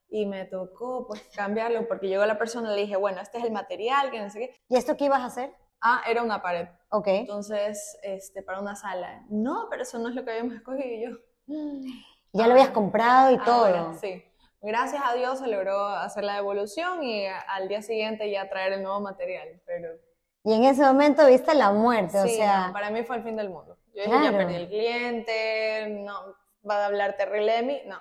y 0.09 0.27
me 0.27 0.45
tocó 0.47 1.07
pues 1.07 1.23
cambiarlo 1.35 1.87
porque 1.87 2.09
llegó 2.09 2.25
la 2.27 2.38
persona 2.38 2.73
y 2.73 2.77
le 2.77 2.81
dije, 2.83 2.97
bueno, 2.97 3.21
este 3.21 3.38
es 3.38 3.45
el 3.45 3.53
material, 3.53 4.11
que 4.11 4.21
no 4.21 4.31
sé 4.31 4.38
qué. 4.41 4.61
¿Y 4.69 4.77
esto 4.77 4.97
qué 4.97 5.05
ibas 5.05 5.21
a 5.21 5.27
hacer? 5.27 5.55
Ah, 5.81 6.03
era 6.09 6.23
una 6.23 6.43
pared. 6.43 6.69
Ok. 6.91 7.07
Entonces, 7.09 7.99
este, 8.03 8.43
para 8.43 8.61
una 8.61 8.75
sala. 8.75 9.25
No, 9.29 9.67
pero 9.71 9.83
eso 9.83 9.99
no 9.99 10.09
es 10.09 10.14
lo 10.14 10.25
que 10.25 10.31
habíamos 10.33 10.55
escogido 10.55 10.87
y 10.87 11.03
yo. 11.05 11.17
Ya 12.35 12.47
lo 12.47 12.53
habías 12.53 12.69
comprado 12.71 13.33
y 13.33 13.38
todo. 13.38 13.95
sí. 13.95 14.23
Gracias 14.61 15.01
a 15.05 15.14
Dios 15.14 15.38
se 15.38 15.47
logró 15.47 15.87
hacer 15.87 16.25
la 16.25 16.35
devolución 16.35 17.03
y 17.03 17.27
al 17.27 17.69
día 17.69 17.81
siguiente 17.81 18.29
ya 18.31 18.49
traer 18.51 18.73
el 18.75 18.83
nuevo 18.83 19.01
material, 19.01 19.61
pero 19.64 19.88
Y 20.45 20.53
en 20.53 20.64
ese 20.64 20.83
momento 20.83 21.25
viste 21.27 21.55
la 21.55 21.71
muerte, 21.73 22.19
o 22.19 22.25
sí, 22.25 22.35
sea, 22.37 22.67
no, 22.67 22.73
para 22.73 22.91
mí 22.91 23.03
fue 23.05 23.17
el 23.17 23.23
fin 23.23 23.37
del 23.37 23.49
mundo. 23.51 23.79
Yo 23.95 24.03
dije, 24.03 24.11
ya 24.11 24.19
Claro. 24.31 24.37
perdí 24.37 24.55
el 24.57 24.69
cliente, 24.69 25.87
no, 26.05 26.35
va 26.69 26.83
a 26.83 26.87
hablar 26.87 27.17
terrible 27.17 27.53
de 27.53 27.62
mí, 27.62 27.81
no. 27.87 27.99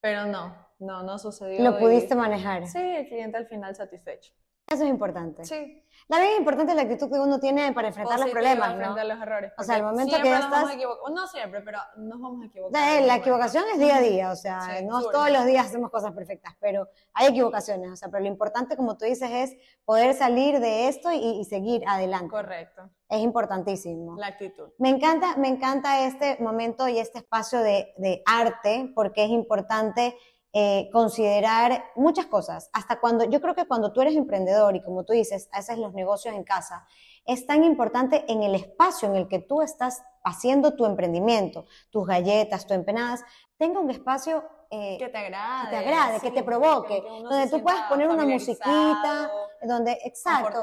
Pero 0.00 0.26
no, 0.26 0.56
no, 0.78 1.02
no 1.02 1.18
sucedió. 1.18 1.62
lo 1.62 1.76
y- 1.78 1.80
pudiste 1.82 2.14
manejar. 2.14 2.66
Sí, 2.68 2.78
el 2.78 3.08
cliente 3.08 3.36
al 3.36 3.46
final 3.46 3.74
satisfecho. 3.74 4.32
Eso 4.68 4.84
es 4.84 4.88
importante. 4.90 5.44
Sí. 5.44 5.84
La 6.10 6.18
bien 6.18 6.38
importante 6.38 6.72
es 6.72 6.76
la 6.76 6.82
actitud 6.82 7.08
que 7.08 7.20
uno 7.20 7.38
tiene 7.38 7.72
para 7.72 7.86
enfrentar 7.86 8.18
los 8.18 8.30
problemas, 8.30 8.74
frente 8.74 8.84
¿no? 8.84 9.00
a 9.00 9.04
los 9.04 9.22
errores. 9.22 9.52
O 9.56 9.62
sea, 9.62 9.76
porque 9.76 9.90
momento 9.92 10.16
que 10.20 10.28
ya 10.28 10.40
estás-. 10.40 10.76
No 11.12 11.26
siempre, 11.28 11.60
pero 11.60 11.78
nos 11.98 12.20
vamos 12.20 12.42
a 12.42 12.46
equivocar. 12.46 13.02
La, 13.02 13.14
equivocación 13.14 13.62
es 13.72 13.78
día 13.78 13.98
a 13.98 14.00
día, 14.00 14.32
o 14.32 14.34
sea, 14.34 14.60
Sí, 14.60 14.84
no 14.84 14.96
seguro. 14.96 15.12
todos 15.12 15.30
los 15.30 15.46
días 15.46 15.66
hacemos 15.66 15.88
cosas 15.88 16.12
perfectas, 16.12 16.56
pero 16.58 16.88
hay 17.14 17.28
equivocaciones, 17.28 17.92
o 17.92 17.96
sea, 17.96 18.08
pero 18.08 18.24
lo 18.24 18.28
importante, 18.28 18.76
como 18.76 18.98
tú 18.98 19.04
dices, 19.04 19.30
es 19.30 19.56
poder 19.84 20.14
salir 20.14 20.58
de 20.58 20.88
esto 20.88 21.12
y, 21.12 21.18
y 21.18 21.44
seguir 21.44 21.84
adelante. 21.86 22.28
Correcto. 22.28 22.90
Es 23.08 23.20
importantísimo. 23.20 24.16
La 24.18 24.26
actitud. 24.26 24.70
Me 24.78 24.88
encanta, 24.88 25.36
me 25.36 25.46
encanta 25.46 26.04
este 26.06 26.38
momento 26.40 26.88
y 26.88 26.98
este 26.98 27.18
espacio 27.18 27.60
de, 27.60 27.94
de 27.98 28.20
arte 28.26 28.90
porque 28.96 29.22
es 29.22 29.30
importante 29.30 30.16
eh, 30.52 30.88
considerar 30.92 31.84
muchas 31.94 32.26
cosas. 32.26 32.70
Hasta 32.72 32.98
cuando, 33.00 33.24
yo 33.24 33.40
creo 33.40 33.54
que 33.54 33.66
cuando 33.66 33.92
tú 33.92 34.00
eres 34.00 34.16
emprendedor 34.16 34.74
y 34.74 34.82
como 34.82 35.04
tú 35.04 35.12
dices, 35.12 35.48
haces 35.52 35.78
los 35.78 35.92
negocios 35.94 36.34
en 36.34 36.42
casa, 36.44 36.84
es 37.24 37.46
tan 37.46 37.62
importante 37.64 38.24
en 38.28 38.42
el 38.42 38.54
espacio 38.54 39.08
en 39.08 39.16
el 39.16 39.28
que 39.28 39.38
tú 39.38 39.62
estás 39.62 40.02
haciendo 40.24 40.74
tu 40.74 40.86
emprendimiento, 40.86 41.66
tus 41.90 42.06
galletas, 42.06 42.66
tus 42.66 42.76
empanadas, 42.76 43.22
tenga 43.56 43.78
un 43.78 43.90
espacio 43.90 44.42
eh, 44.72 44.96
Que 44.98 45.08
te 45.08 45.18
agrade. 45.18 45.64
que 45.64 45.70
te 45.70 45.76
agrade, 45.76 46.20
que 46.20 46.30
te 46.30 46.42
provoque, 46.42 47.02
donde 47.22 47.48
tú 47.48 47.62
puedas 47.62 47.82
poner 47.88 48.08
una 48.08 48.24
musiquita, 48.24 49.30
donde, 49.62 49.98
exacto. 50.04 50.60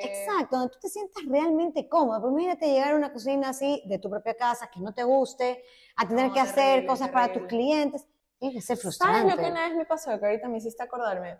Exacto, 0.00 0.56
donde 0.56 0.72
tú 0.74 0.78
te 0.80 0.88
sientas 0.88 1.22
realmente 1.26 1.88
cómodo. 1.88 2.20
Pero 2.20 2.32
imagínate 2.32 2.66
llegar 2.70 2.92
a 2.92 2.96
una 2.96 3.12
cocina 3.12 3.48
así 3.50 3.82
de 3.86 3.98
tu 3.98 4.08
propia 4.10 4.34
casa, 4.34 4.70
que 4.70 4.80
no 4.80 4.92
te 4.92 5.02
guste, 5.02 5.64
a 5.96 6.06
tener 6.06 6.28
No, 6.28 6.34
que 6.34 6.40
hacer 6.40 6.54
terrible, 6.54 6.86
cosas 6.86 7.08
para 7.08 7.32
tus 7.32 7.44
clientes. 7.44 8.06
Tiene 8.38 8.54
que 8.54 8.60
ser 8.60 8.76
¿Sabes 8.76 8.82
frustrante. 8.82 9.36
lo 9.36 9.42
que 9.42 9.50
una 9.50 9.68
vez 9.68 9.76
me 9.76 9.84
pasó? 9.84 10.18
Que 10.18 10.26
ahorita 10.26 10.48
me 10.48 10.58
hiciste 10.58 10.82
acordarme. 10.82 11.38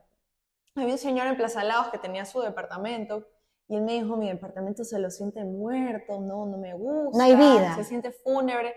Había 0.75 0.93
un 0.93 0.99
señor 0.99 1.27
en 1.27 1.37
Plaza 1.37 1.65
Laos 1.65 1.89
que 1.89 1.99
tenía 1.99 2.25
su 2.25 2.41
departamento 2.41 3.27
y 3.69 3.77
él 3.77 3.83
me 3.83 3.93
dijo, 3.95 4.17
mi 4.17 4.29
departamento 4.29 4.85
se 4.85 4.99
lo 4.99 5.11
siente 5.11 5.45
muerto, 5.45 6.21
no, 6.21 6.47
no 6.47 6.57
me 6.57 6.75
gusta. 6.75 7.19
No 7.19 7.25
hay 7.25 7.35
vida. 7.37 7.75
Se 7.75 7.85
siente 7.85 8.13
fúnebre. 8.13 8.75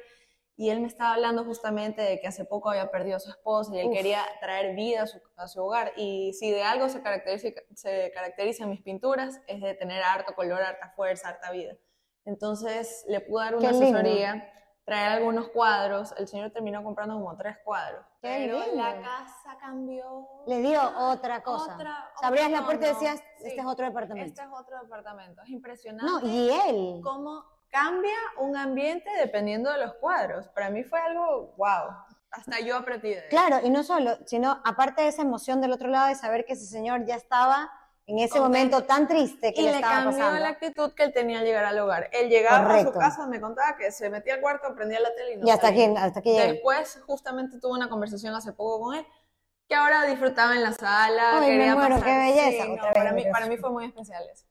Y 0.57 0.69
él 0.69 0.79
me 0.79 0.87
estaba 0.87 1.13
hablando 1.13 1.43
justamente 1.45 2.01
de 2.01 2.19
que 2.19 2.27
hace 2.27 2.45
poco 2.45 2.69
había 2.69 2.91
perdido 2.91 3.17
a 3.17 3.19
su 3.19 3.29
esposa 3.31 3.73
y 3.73 3.79
él 3.79 3.87
Uf. 3.87 3.95
quería 3.95 4.21
traer 4.41 4.75
vida 4.75 5.03
a 5.03 5.07
su, 5.07 5.19
a 5.35 5.47
su 5.47 5.63
hogar. 5.63 5.93
Y 5.95 6.33
si 6.33 6.51
de 6.51 6.61
algo 6.61 6.89
se 6.89 7.01
caracteriza, 7.01 7.47
se 7.73 8.11
caracterizan 8.13 8.69
mis 8.69 8.81
pinturas, 8.81 9.41
es 9.47 9.61
de 9.61 9.73
tener 9.73 10.03
harto 10.03 10.35
color, 10.35 10.61
harta 10.61 10.91
fuerza, 10.95 11.29
harta 11.29 11.51
vida. 11.51 11.77
Entonces 12.25 13.03
le 13.07 13.21
pude 13.21 13.45
dar 13.45 13.55
una 13.55 13.69
asesoría, 13.69 14.47
traer 14.85 15.11
algunos 15.11 15.49
cuadros. 15.49 16.13
El 16.17 16.27
señor 16.27 16.51
terminó 16.51 16.83
comprando 16.83 17.15
como 17.15 17.35
tres 17.37 17.57
cuadros. 17.63 18.05
Pero 18.21 18.59
la 18.73 18.99
casa 19.01 19.57
cambió. 19.59 20.27
Le 20.47 20.61
dio 20.61 20.81
otra 20.97 21.43
cosa. 21.43 21.75
Otra- 21.75 22.11
O 22.15 22.19
sea, 22.19 22.27
abrías 22.27 22.51
la 22.51 22.65
puerta 22.65 22.85
y 22.87 22.89
decías, 22.89 23.19
Sí. 23.37 23.47
este 23.47 23.61
es 23.61 23.65
otro 23.65 23.85
departamento. 23.85 24.27
Este 24.27 24.41
es 24.41 24.47
otro 24.51 24.79
departamento. 24.81 25.41
Es 25.43 25.49
impresionante 25.49 26.05
No, 26.11 26.19
y 26.27 26.49
él. 26.67 27.01
cómo 27.03 27.43
cambia 27.69 28.15
un 28.37 28.57
ambiente 28.57 29.09
dependiendo 29.17 29.71
de 29.71 29.77
los 29.79 29.93
cuadros. 29.95 30.47
Para 30.49 30.69
mí 30.69 30.83
fue 30.83 30.99
algo, 30.99 31.53
wow. 31.57 31.95
Hasta 32.31 32.59
yo 32.61 32.77
aprendí 32.77 33.09
de 33.09 33.19
él. 33.19 33.29
Claro, 33.29 33.59
y 33.63 33.69
no 33.69 33.83
solo, 33.83 34.11
sino 34.25 34.61
aparte 34.63 35.01
de 35.01 35.09
esa 35.09 35.21
emoción 35.21 35.59
del 35.61 35.73
otro 35.73 35.89
lado 35.89 36.07
de 36.07 36.15
saber 36.15 36.45
que 36.45 36.53
ese 36.53 36.65
señor 36.65 37.05
ya 37.05 37.15
estaba 37.15 37.69
en 38.11 38.19
ese 38.19 38.39
Contento. 38.39 38.43
momento 38.77 38.83
tan 38.85 39.07
triste 39.07 39.53
que 39.53 39.61
Y 39.61 39.65
le 39.65 39.71
estaba 39.71 40.03
cambió 40.03 40.17
pasando. 40.19 40.39
la 40.39 40.49
actitud 40.49 40.93
que 40.93 41.03
él 41.03 41.13
tenía 41.13 41.39
al 41.39 41.45
llegar 41.45 41.65
al 41.65 41.79
hogar. 41.79 42.09
Él 42.11 42.29
llegaba 42.29 42.57
a 42.57 42.63
Correcto. 42.67 42.93
su 42.93 42.99
casa, 42.99 43.27
me 43.27 43.39
contaba 43.41 43.75
que 43.77 43.91
se 43.91 44.09
metía 44.09 44.35
al 44.35 44.41
cuarto, 44.41 44.73
prendía 44.75 44.99
la 44.99 45.13
tele 45.15 45.33
y 45.33 45.37
no 45.37 45.47
y 45.47 45.49
hasta 45.49 45.67
aquí, 45.69 45.83
hasta 45.83 46.19
aquí. 46.19 46.33
Después, 46.37 47.01
justamente 47.05 47.59
tuve 47.59 47.73
una 47.73 47.89
conversación 47.89 48.35
hace 48.35 48.53
poco 48.53 48.81
con 48.85 48.95
él, 48.95 49.05
que 49.67 49.75
ahora 49.75 50.05
disfrutaba 50.05 50.55
en 50.55 50.63
la 50.63 50.73
sala. 50.73 51.37
Ay, 51.37 51.41
me 51.41 51.57
quería 51.57 51.75
muero, 51.75 51.95
pasar- 51.95 52.03
qué 52.07 52.17
belleza. 52.17 52.65
Sí, 52.65 52.71
no, 52.75 52.83
para, 52.93 53.11
mí, 53.13 53.23
me 53.23 53.31
para 53.31 53.45
mí 53.47 53.57
fue 53.57 53.71
muy 53.71 53.85
especial 53.85 54.23
eso. 54.31 54.45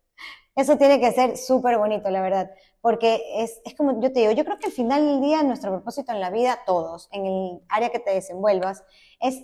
Eso 0.56 0.76
tiene 0.76 1.00
que 1.00 1.12
ser 1.12 1.36
súper 1.36 1.78
bonito, 1.78 2.10
la 2.10 2.20
verdad, 2.20 2.50
porque 2.80 3.22
es, 3.36 3.60
es 3.64 3.74
como 3.76 4.00
yo 4.02 4.12
te 4.12 4.20
digo, 4.20 4.32
yo 4.32 4.44
creo 4.44 4.58
que 4.58 4.66
al 4.66 4.72
final 4.72 5.06
del 5.06 5.20
día 5.22 5.42
nuestro 5.42 5.70
propósito 5.70 6.12
en 6.12 6.20
la 6.20 6.28
vida, 6.30 6.58
todos, 6.66 7.08
en 7.12 7.24
el 7.24 7.60
área 7.68 7.90
que 7.90 8.00
te 8.00 8.10
desenvuelvas, 8.10 8.82
es 9.20 9.42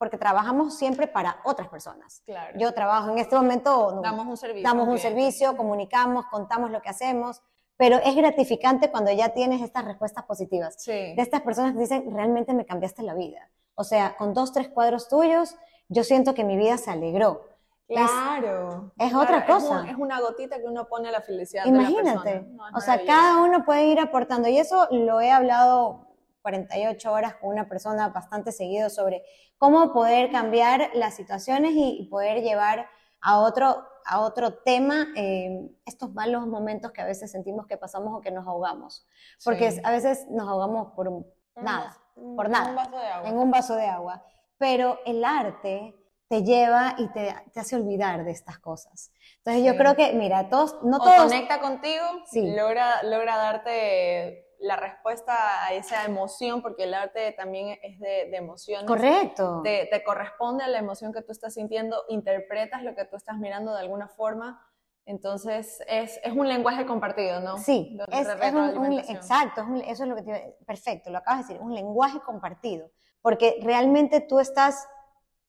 porque 0.00 0.16
trabajamos 0.16 0.78
siempre 0.78 1.06
para 1.08 1.36
otras 1.44 1.68
personas. 1.68 2.22
Claro. 2.24 2.58
Yo 2.58 2.72
trabajo 2.72 3.10
en 3.10 3.18
este 3.18 3.36
momento, 3.36 3.92
no, 3.96 4.00
damos 4.00 4.26
un 4.26 4.36
servicio. 4.38 4.66
damos 4.66 4.88
un 4.88 4.94
cliente. 4.96 5.08
servicio, 5.22 5.56
comunicamos, 5.58 6.24
contamos 6.30 6.70
lo 6.70 6.80
que 6.80 6.88
hacemos, 6.88 7.42
pero 7.76 7.98
es 7.98 8.16
gratificante 8.16 8.90
cuando 8.90 9.12
ya 9.12 9.28
tienes 9.34 9.60
estas 9.60 9.84
respuestas 9.84 10.24
positivas 10.24 10.76
Sí. 10.82 10.90
de 10.90 11.16
estas 11.18 11.42
personas 11.42 11.74
que 11.74 11.80
dicen, 11.80 12.10
realmente 12.14 12.54
me 12.54 12.64
cambiaste 12.64 13.02
la 13.02 13.12
vida. 13.12 13.50
O 13.74 13.84
sea, 13.84 14.16
con 14.16 14.32
dos, 14.32 14.54
tres 14.54 14.70
cuadros 14.70 15.06
tuyos, 15.08 15.56
yo 15.90 16.02
siento 16.02 16.32
que 16.32 16.44
mi 16.44 16.56
vida 16.56 16.78
se 16.78 16.90
alegró. 16.90 17.44
Claro. 17.86 18.92
es 18.98 19.10
Claro, 19.10 19.22
otra 19.22 19.46
cosa. 19.46 19.80
un- 19.82 19.88
Es, 19.88 19.96
una 19.96 20.20
gotita 20.20 20.56
que 20.58 20.64
uno 20.66 20.86
pone 20.88 21.08
a 21.08 21.12
la 21.12 21.20
felicidad 21.20 21.66
Imagínate. 21.66 22.08
de 22.08 22.14
la 22.14 22.22
persona. 22.22 22.70
No, 22.70 22.78
o 22.78 22.80
sea, 22.80 23.04
cada 23.04 23.42
uno 23.42 23.64
puede 23.66 23.84
ir 23.86 24.00
aportando. 24.00 24.48
Y 24.48 24.56
eso 24.58 24.88
lo 24.92 25.20
he 25.20 25.30
hablado 25.30 26.06
48 26.42 27.12
horas 27.12 27.34
con 27.36 27.50
una 27.50 27.68
persona 27.68 28.08
bastante 28.08 28.52
seguido 28.52 28.90
sobre 28.90 29.22
cómo 29.58 29.92
poder 29.92 30.30
cambiar 30.30 30.90
las 30.94 31.14
situaciones 31.14 31.72
y, 31.74 32.06
poder 32.10 32.42
llevar 32.42 32.88
a 33.20 33.38
otro, 33.40 33.84
a 34.06 34.20
otro 34.20 34.54
tema 34.54 35.08
eh, 35.16 35.68
estos 35.84 36.12
malos 36.14 36.46
momentos 36.46 36.92
que 36.92 37.02
a 37.02 37.06
veces 37.06 37.30
sentimos 37.30 37.66
que 37.66 37.76
pasamos 37.76 38.16
o 38.16 38.20
que 38.20 38.30
nos 38.30 38.46
ahogamos. 38.46 39.06
Porque 39.44 39.72
Sí. 39.72 39.80
a 39.84 39.90
veces 39.90 40.26
nos 40.30 40.48
ahogamos 40.48 40.92
por 40.94 41.08
un- 41.08 41.26
Un 41.56 41.64
nada, 41.64 41.86
vaso- 41.88 42.00
por 42.36 42.46
un 42.46 42.52
nada, 42.52 42.72
vaso 42.74 42.98
de 42.98 43.06
agua. 43.06 43.28
en 43.28 43.38
un 43.38 43.50
vaso 43.50 43.74
de 43.76 43.86
agua. 43.86 44.24
Pero 44.56 44.98
el 45.04 45.24
arte 45.24 45.94
te 46.28 46.42
lleva 46.44 46.94
y 46.96 47.08
te, 47.08 47.34
te 47.52 47.60
hace 47.60 47.74
olvidar 47.76 48.24
de 48.24 48.30
estas 48.30 48.58
cosas. 48.60 49.12
Entonces 49.38 49.64
yo 49.64 49.72
Sí. 49.72 49.78
creo 49.78 49.96
que, 49.96 50.12
mira, 50.12 50.48
todos, 50.48 50.76
no 50.84 50.98
o 50.98 51.00
todos... 51.00 51.16
conecta 51.24 51.60
contigo, 51.60 52.04
Sí. 52.26 52.54
logra, 52.54 53.02
logra 53.02 53.36
darte 53.36 54.46
la 54.60 54.76
respuesta 54.76 55.64
a 55.64 55.72
esa 55.72 56.04
emoción, 56.04 56.62
porque 56.62 56.84
el 56.84 56.94
arte 56.94 57.32
también 57.32 57.78
es 57.82 57.98
de, 57.98 58.28
de 58.30 58.36
emociones. 58.36 58.86
Correcto. 58.86 59.62
Te, 59.64 59.86
te 59.90 60.04
corresponde 60.04 60.64
a 60.64 60.68
la 60.68 60.78
emoción 60.78 61.12
que 61.12 61.22
tú 61.22 61.32
estás 61.32 61.54
sintiendo, 61.54 62.04
interpretas 62.08 62.82
lo 62.82 62.94
que 62.94 63.04
tú 63.06 63.16
estás 63.16 63.38
mirando 63.38 63.72
de 63.72 63.80
alguna 63.80 64.08
forma. 64.08 64.64
Entonces, 65.06 65.82
es, 65.88 66.20
es 66.22 66.32
un 66.32 66.46
lenguaje 66.46 66.84
compartido, 66.86 67.40
¿no? 67.40 67.58
Sí, 67.58 67.98
es, 68.12 68.28
es 68.28 68.52
un- 68.52 68.78
un, 68.78 68.92
exacto, 68.98 69.62
es 69.62 69.66
un- 69.66 69.80
eso 69.80 70.02
es 70.04 70.08
lo 70.08 70.14
que 70.14 70.22
te 70.22 70.56
perfecto, 70.66 71.10
lo 71.10 71.18
acabas 71.18 71.48
de 71.48 71.54
decir, 71.54 71.66
un 71.66 71.74
lenguaje 71.74 72.20
compartido, 72.20 72.90
porque 73.22 73.58
realmente 73.62 74.20
tú 74.20 74.38
estás 74.38 74.86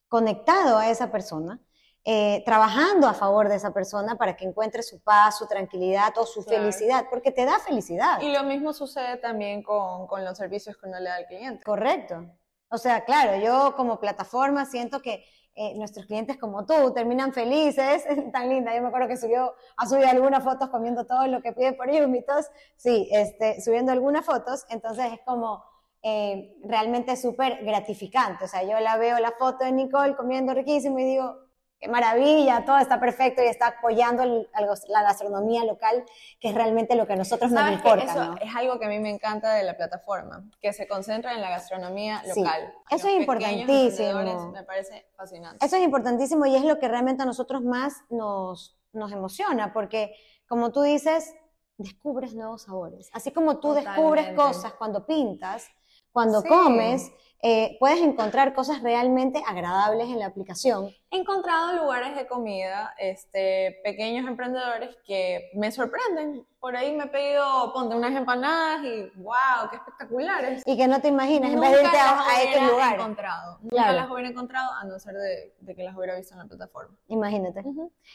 conectado 0.08 0.78
a 0.78 0.90
esa 0.90 1.12
persona, 1.12 1.60
eh, 2.04 2.42
trabajando 2.46 3.08
a 3.08 3.14
favor 3.14 3.48
de 3.48 3.56
esa 3.56 3.72
persona 3.74 4.16
para 4.16 4.36
que 4.36 4.46
encuentre 4.46 4.82
su 4.84 5.02
paz, 5.02 5.38
su 5.38 5.48
tranquilidad 5.48 6.18
o 6.18 6.26
su 6.26 6.44
Claro. 6.44 6.62
felicidad, 6.64 7.06
porque 7.10 7.32
te 7.32 7.46
da 7.46 7.60
felicidad. 7.60 8.20
Y 8.22 8.32
lo 8.34 8.44
mismo 8.44 8.74
sucede 8.74 9.18
también 9.18 9.62
con, 9.64 10.08
con 10.08 10.26
los 10.26 10.38
servicios 10.38 10.78
que 10.78 10.88
uno 10.88 11.00
le 11.00 11.10
da 11.10 11.16
al 11.16 11.26
cliente. 11.28 11.64
Correcto. 11.64 12.26
O 12.70 12.78
sea, 12.78 13.04
claro, 13.06 13.36
yo 13.44 13.76
como 13.76 14.00
plataforma 14.00 14.66
siento 14.66 15.02
que 15.02 15.24
eh, 15.54 15.74
nuestros 15.76 16.06
clientes 16.06 16.38
como 16.38 16.66
tú 16.66 16.94
terminan 16.94 17.34
felices, 17.34 18.06
tan 18.34 18.48
linda. 18.50 18.74
Yo 18.74 18.82
me 18.82 18.88
acuerdo 18.88 19.08
que 19.10 19.18
subió, 19.18 19.54
ha 19.78 19.86
subido 19.86 20.08
algunas 20.08 20.44
fotos 20.44 20.70
comiendo 20.70 21.06
todo 21.06 21.28
lo 21.28 21.42
que 21.42 21.52
pide 21.52 21.74
por 21.74 21.92
Yumitos, 21.92 22.48
sí, 22.78 23.10
este, 23.12 23.62
subiendo 23.62 23.92
algunas 23.92 24.26
fotos, 24.26 24.66
entonces 24.70 25.12
es 25.12 25.20
como 25.26 25.64
eh, 26.02 26.56
realmente 26.64 27.16
súper 27.18 27.64
gratificante. 27.66 28.46
O 28.46 28.48
sea, 28.48 28.64
yo 28.64 28.80
la 28.80 28.96
veo 28.98 29.20
la 29.20 29.34
foto 29.34 29.66
de 29.66 29.74
Nicole 29.74 30.16
comiendo 30.16 30.54
riquísimo 30.54 30.98
y 31.00 31.04
digo, 31.04 31.36
qué 31.82 31.88
maravilla, 31.90 32.64
todo 32.64 32.78
está 32.78 33.00
perfecto 33.00 33.42
y 33.44 33.48
está 33.48 33.68
apoyando 33.68 34.22
el- 34.22 34.48
la 34.88 35.02
gastronomía 35.02 35.66
local, 35.66 36.06
que 36.40 36.50
es 36.50 36.56
realmente 36.56 36.96
lo 36.96 37.08
que 37.08 37.14
a 37.14 37.16
nosotros 37.16 37.52
nos 37.52 37.60
¿Sabes 37.64 37.82
que 37.82 37.90
importa, 37.90 38.12
Eso 38.12 38.24
¿no? 38.24 38.38
es 38.40 38.56
algo 38.56 38.80
que 38.80 38.86
a 38.86 38.90
mí 38.90 39.00
me 39.00 39.10
encanta 39.10 39.54
de 39.56 39.64
la 39.64 39.76
plataforma, 39.76 40.44
que 40.62 40.72
se 40.74 40.88
concentra 40.88 41.34
en 41.34 41.42
la 41.42 41.50
gastronomía 41.50 42.22
Sí, 42.24 42.40
local. 42.40 42.72
eso 42.92 43.08
Los 43.08 43.16
es 43.16 43.22
importantísimo. 43.22 44.52
Me 44.52 44.64
parece 44.64 45.08
fascinante. 45.18 45.66
Eso 45.66 45.76
es 45.76 45.82
importantísimo 45.84 46.46
y 46.46 46.56
es 46.56 46.64
lo 46.64 46.78
que 46.80 46.88
realmente 46.88 47.24
a 47.24 47.26
nosotros 47.26 47.64
más 47.64 47.96
nos, 48.12 48.78
nos 48.94 49.12
emociona, 49.12 49.74
porque 49.74 50.14
como 50.48 50.72
tú 50.72 50.84
dices, 50.84 51.34
descubres 51.78 52.36
nuevos 52.36 52.62
sabores. 52.62 53.10
Así 53.12 53.32
como 53.32 53.60
tú 53.60 53.74
descubres 53.74 54.36
cosas 54.36 54.74
cuando 54.74 55.08
pintas, 55.08 55.68
cuando 56.12 56.42
Sí. 56.42 56.48
comes, 56.48 57.12
eh, 57.42 57.76
puedes 57.80 58.02
encontrar 58.02 58.54
cosas 58.54 58.84
realmente 58.84 59.42
agradables 59.48 60.10
en 60.10 60.20
la 60.20 60.28
aplicación. 60.28 60.92
He 61.14 61.18
encontrado 61.18 61.74
lugares 61.74 62.16
de 62.16 62.26
comida, 62.26 62.96
este, 62.98 63.82
pequeños 63.84 64.26
emprendedores 64.26 64.96
que 65.06 65.52
me 65.56 65.70
sorprenden. 65.70 66.48
Por 66.58 66.78
ahí 66.78 66.96
me 66.96 67.04
he 67.04 67.08
pedido, 67.08 67.74
ponte 67.74 67.98
unas 67.98 68.16
empanadas 68.16 68.82
y 68.86 69.12
wow, 69.20 69.70
qué 69.70 69.76
espectaculares. 69.76 70.64
Y 70.66 70.78
que 70.78 70.88
no 70.88 71.02
te 71.02 71.10
imaginas, 71.10 71.52
en 71.52 71.60
vez 71.60 71.72
de 71.72 71.84
irte 71.84 71.98
a, 71.98 72.22
a 72.22 72.44
X 72.44 72.62
lugar. 72.62 72.96
encontrado. 72.96 73.58
Nunca 73.62 73.92
las 73.92 74.10
hubiera 74.10 74.30
encontrado 74.30 74.72
a 74.72 74.86
no 74.86 74.98
ser 75.00 75.16
de, 75.16 75.54
de, 75.60 75.76
que 75.76 75.84
las 75.84 75.98
hubiera 75.98 76.16
visto 76.16 76.34
en 76.34 76.40
la 76.40 76.46
plataforma. 76.46 76.96
Imagínate. 77.08 77.62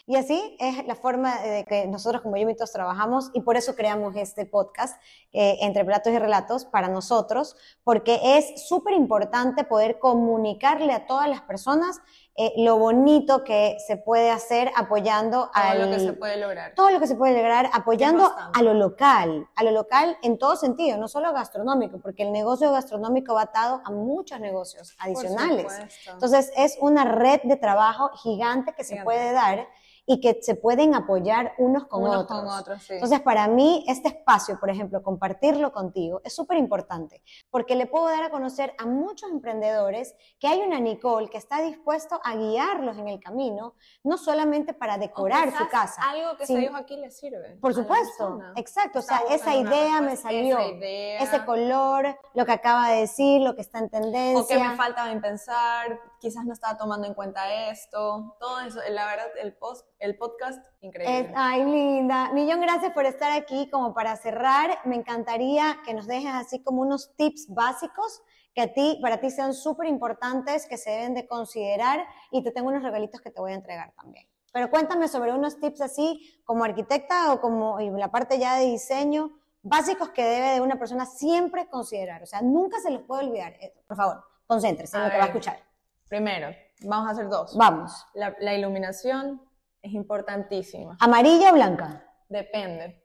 Y 0.07 0.17
así 0.17 0.57
es 0.59 0.87
la 0.87 0.95
forma 0.95 1.39
de 1.43 1.65
que 1.65 1.87
nosotros 1.89 2.23
como 2.23 2.39
Yumitos 2.39 2.73
trabajamos 2.73 3.31
y 3.35 3.43
por 3.43 3.59
eso 3.59 3.75
creamos 3.75 4.17
este 4.17 4.47
podcast, 4.47 4.99
eh, 5.35 5.59
Entre 5.61 5.85
Platos 5.85 6.15
y 6.15 6.19
Relatos, 6.19 6.65
para 6.65 6.89
nosotros, 6.89 7.57
porque 7.85 8.21
es 8.23 8.67
súper 8.67 8.95
importante 8.95 9.65
poder 9.65 9.99
comunicarle 9.99 10.95
a 10.95 11.07
todas 11.07 11.29
las 11.29 11.43
personas 11.43 12.01
eh, 12.39 12.53
lo 12.59 12.77
bonito 12.77 13.45
que 13.45 13.79
se 13.87 13.97
puede 13.97 14.31
hacer 14.31 14.71
apoyando 14.77 15.51
todo 15.55 15.75
lo 15.87 15.91
que 15.91 16.01
se 16.01 16.13
puede 16.13 16.37
lograr. 16.37 16.75
Todo 16.75 16.91
lo 16.91 17.01
que 17.01 17.07
se 17.07 17.15
puede 17.15 17.35
lograr 17.35 17.71
apoyando 17.73 18.31
a 18.53 18.63
lo 18.63 18.75
local, 18.75 19.49
a 19.57 19.65
lo 19.65 19.71
local 19.71 20.19
en 20.23 20.37
todo 20.37 20.55
sentido, 20.57 20.99
no 20.99 21.09
solo 21.09 21.33
gastronómico, 21.33 21.99
porque 21.99 22.25
el 22.25 22.33
negocio 22.33 22.71
gastronómico 22.73 23.33
va 23.33 23.43
atado 23.43 23.81
a 23.85 23.91
muchos 23.91 24.39
negocios 24.39 24.95
adicionales. 24.99 25.73
Entonces 26.13 26.53
es 26.57 26.77
una 26.81 27.05
red 27.05 27.41
de 27.45 27.57
trabajo 27.57 28.11
gigante 28.23 28.75
que 28.75 28.85
se 28.85 29.03
puede 29.03 29.33
dar 29.33 29.67
y 30.07 30.21
que 30.21 30.39
se 30.41 30.55
pueden 30.55 30.95
apoyar 30.95 31.53
unos 31.59 31.87
con 31.87 32.07
otros. 32.07 32.89
Entonces, 32.89 33.21
para 33.21 33.49
mí, 33.49 33.85
este 33.89 34.09
espacio, 34.09 34.59
por 34.61 34.71
ejemplo, 34.71 35.03
compartirlo 35.03 35.73
contigo, 35.73 36.21
es 36.25 36.35
súper 36.35 36.59
importante, 36.59 37.23
porque 37.51 37.75
le 37.75 37.87
puedo 37.87 38.07
dar 38.07 38.23
a 38.23 38.31
conocer 38.31 38.73
a 38.79 38.87
muchos 38.87 39.31
emprendedores 39.31 40.15
que 40.39 40.47
hay 40.47 40.61
una 40.61 40.79
Nicole 40.79 41.29
que 41.29 41.39
está 41.39 41.61
dispuesto 41.61 42.21
a 42.23 42.37
guiarlos 42.37 42.97
en 42.99 43.09
el 43.09 43.21
camino, 43.21 43.75
no 44.05 44.17
solamente 44.17 44.73
para 44.73 44.97
decorar 44.97 45.53
su 45.57 45.69
casa. 45.69 46.01
Algo 46.09 46.37
que 46.37 46.47
se 46.47 46.57
dijo 46.57 46.77
aquí 46.77 46.97
le 46.97 47.11
sirve. 47.11 47.57
Por 47.61 47.75
supuesto, 47.75 48.41
exacto. 48.55 49.01
O 49.01 49.03
sea, 49.03 49.23
esa 49.31 49.57
idea 49.57 50.01
me 50.01 50.17
salió, 50.17 50.59
ese 50.61 51.45
color, 51.45 52.17
lo 52.35 52.47
que 52.47 52.53
acaba 52.53 52.91
de 52.91 53.01
decir, 53.01 53.41
lo 53.41 53.57
que 53.57 53.63
está 53.63 53.81
en 53.81 53.91
tendencia. 53.91 54.41
O 54.41 54.47
que 54.47 54.59
me 54.59 54.77
faltaba 54.77 55.11
en 55.11 55.21
pensar, 55.21 55.99
quizás 56.27 56.45
no 56.45 56.53
estaba 56.53 56.77
tomando 56.77 57.07
en 57.07 57.15
cuenta 57.15 57.71
esto, 57.71 58.37
todo 58.41 58.59
eso, 58.61 58.81
la 58.91 59.07
verdad, 59.07 59.27
el 59.41 59.55
post 59.55 59.87
el 60.01 60.19
podcast 60.19 60.61
increíble. 60.81 61.33
ay, 61.37 61.65
linda. 61.65 62.33
Millón 62.33 62.61
gracias 62.61 62.93
por 62.93 63.07
estar 63.07 63.31
aquí. 63.31 63.71
Como 63.71 63.95
para 63.95 64.17
cerrar, 64.17 64.81
me 64.85 64.97
encantaría 64.97 65.79
que 65.85 65.95
nos 65.95 66.09
dejes 66.09 66.35
así 66.35 66.65
como 66.65 66.83
unos 66.83 67.15
tips 67.15 67.47
básicos 67.55 68.23
que 68.55 68.63
a 68.63 68.73
ti, 68.73 68.99
para 69.01 69.21
ti 69.21 69.31
sean 69.31 69.55
súper 69.55 69.87
importantes, 69.87 70.67
que 70.67 70.77
se 70.79 70.91
deben 70.91 71.15
de 71.15 71.29
considerar 71.29 72.05
y 72.33 72.43
te 72.43 72.51
tengo 72.51 72.71
unos 72.71 72.83
regalitos 72.83 73.21
que 73.21 73.31
te 73.31 73.41
voy 73.41 73.53
a 73.53 73.55
entregar 73.55 73.93
también. 73.93 74.27
Pero 74.53 74.69
cuéntame 74.69 75.07
sobre 75.07 75.33
unos 75.33 75.61
tips 75.61 75.81
así 75.81 76.43
como 76.45 76.65
arquitecta 76.65 77.33
o 77.33 77.41
como 77.41 77.79
la 77.79 78.11
parte 78.11 78.41
ya 78.41 78.57
de 78.57 78.65
diseño 78.67 79.39
básicos 79.63 80.09
que 80.09 80.25
debe 80.25 80.55
de 80.55 80.61
una 80.61 80.77
persona 80.77 81.07
siempre 81.07 81.69
considerar. 81.69 82.25
O 82.25 82.27
sea, 82.27 82.43
nunca 82.43 82.81
se 82.81 82.91
los 82.91 83.03
puede 83.03 83.27
olvidar. 83.27 83.53
Eh, 83.61 83.73
por 83.87 83.97
favor, 83.97 84.25
concéntrese 84.45 84.97
en 84.97 85.05
lo 85.05 85.11
que 85.11 85.19
va 85.19 85.25
a 85.25 85.27
escuchar. 85.29 85.76
Primero, 86.09 86.55
vamos 86.83 87.09
a 87.09 87.13
hacer 87.13 87.29
dos. 87.29 87.57
Vamos. 87.57 87.93
la 88.15 88.55
iluminación 88.55 89.43
es 89.83 89.93
importantísima. 89.93 90.97
¿Amarilla 91.01 91.51
o 91.51 91.55
blanca? 91.55 92.05
Depende. 92.29 93.03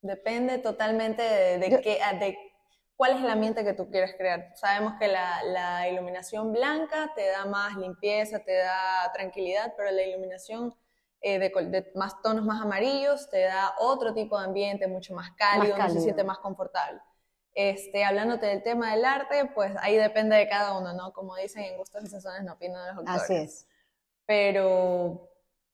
Depende 0.00 0.58
totalmente 0.58 1.22
de, 1.22 1.80
qué, 1.80 2.00
de 2.20 2.38
cuál 2.96 3.12
es 3.16 3.24
el 3.24 3.30
ambiente 3.30 3.64
que 3.64 3.72
tú 3.72 3.90
quieres 3.90 4.14
crear. 4.16 4.52
Sabemos 4.54 4.94
que 4.98 5.08
la, 5.08 5.88
iluminación 5.88 6.52
blanca 6.52 7.12
te 7.14 7.28
da 7.28 7.44
más 7.46 7.76
limpieza, 7.76 8.40
te 8.40 8.56
da 8.56 9.10
tranquilidad, 9.12 9.74
pero 9.76 9.90
la 9.90 10.02
iluminación 10.02 10.74
eh, 11.20 11.38
de, 11.38 11.92
más 11.96 12.20
tonos 12.22 12.44
más 12.44 12.60
amarillos 12.60 13.28
te 13.28 13.42
da 13.42 13.74
otro 13.80 14.14
tipo 14.14 14.38
de 14.38 14.44
ambiente, 14.44 14.86
mucho 14.86 15.14
más 15.14 15.30
cálido, 15.32 15.76
se 15.88 16.00
siente 16.00 16.22
más 16.22 16.38
confortable. 16.38 17.00
Este, 17.60 18.04
hablándote 18.04 18.46
del 18.46 18.62
tema 18.62 18.92
del 18.92 19.04
arte, 19.04 19.50
pues 19.52 19.74
ahí 19.80 19.96
depende 19.96 20.36
de 20.36 20.48
cada 20.48 20.78
uno, 20.78 20.92
¿no? 20.92 21.12
Como 21.12 21.34
dicen 21.34 21.64
en 21.64 21.76
gustos 21.76 22.04
y 22.04 22.06
sesiones 22.06 22.44
no 22.44 22.52
opino 22.52 22.80
de 22.80 22.86
los 22.86 22.98
autores. 22.98 23.22
Así 23.22 23.34
es. 23.34 23.66
Pero 24.26 25.28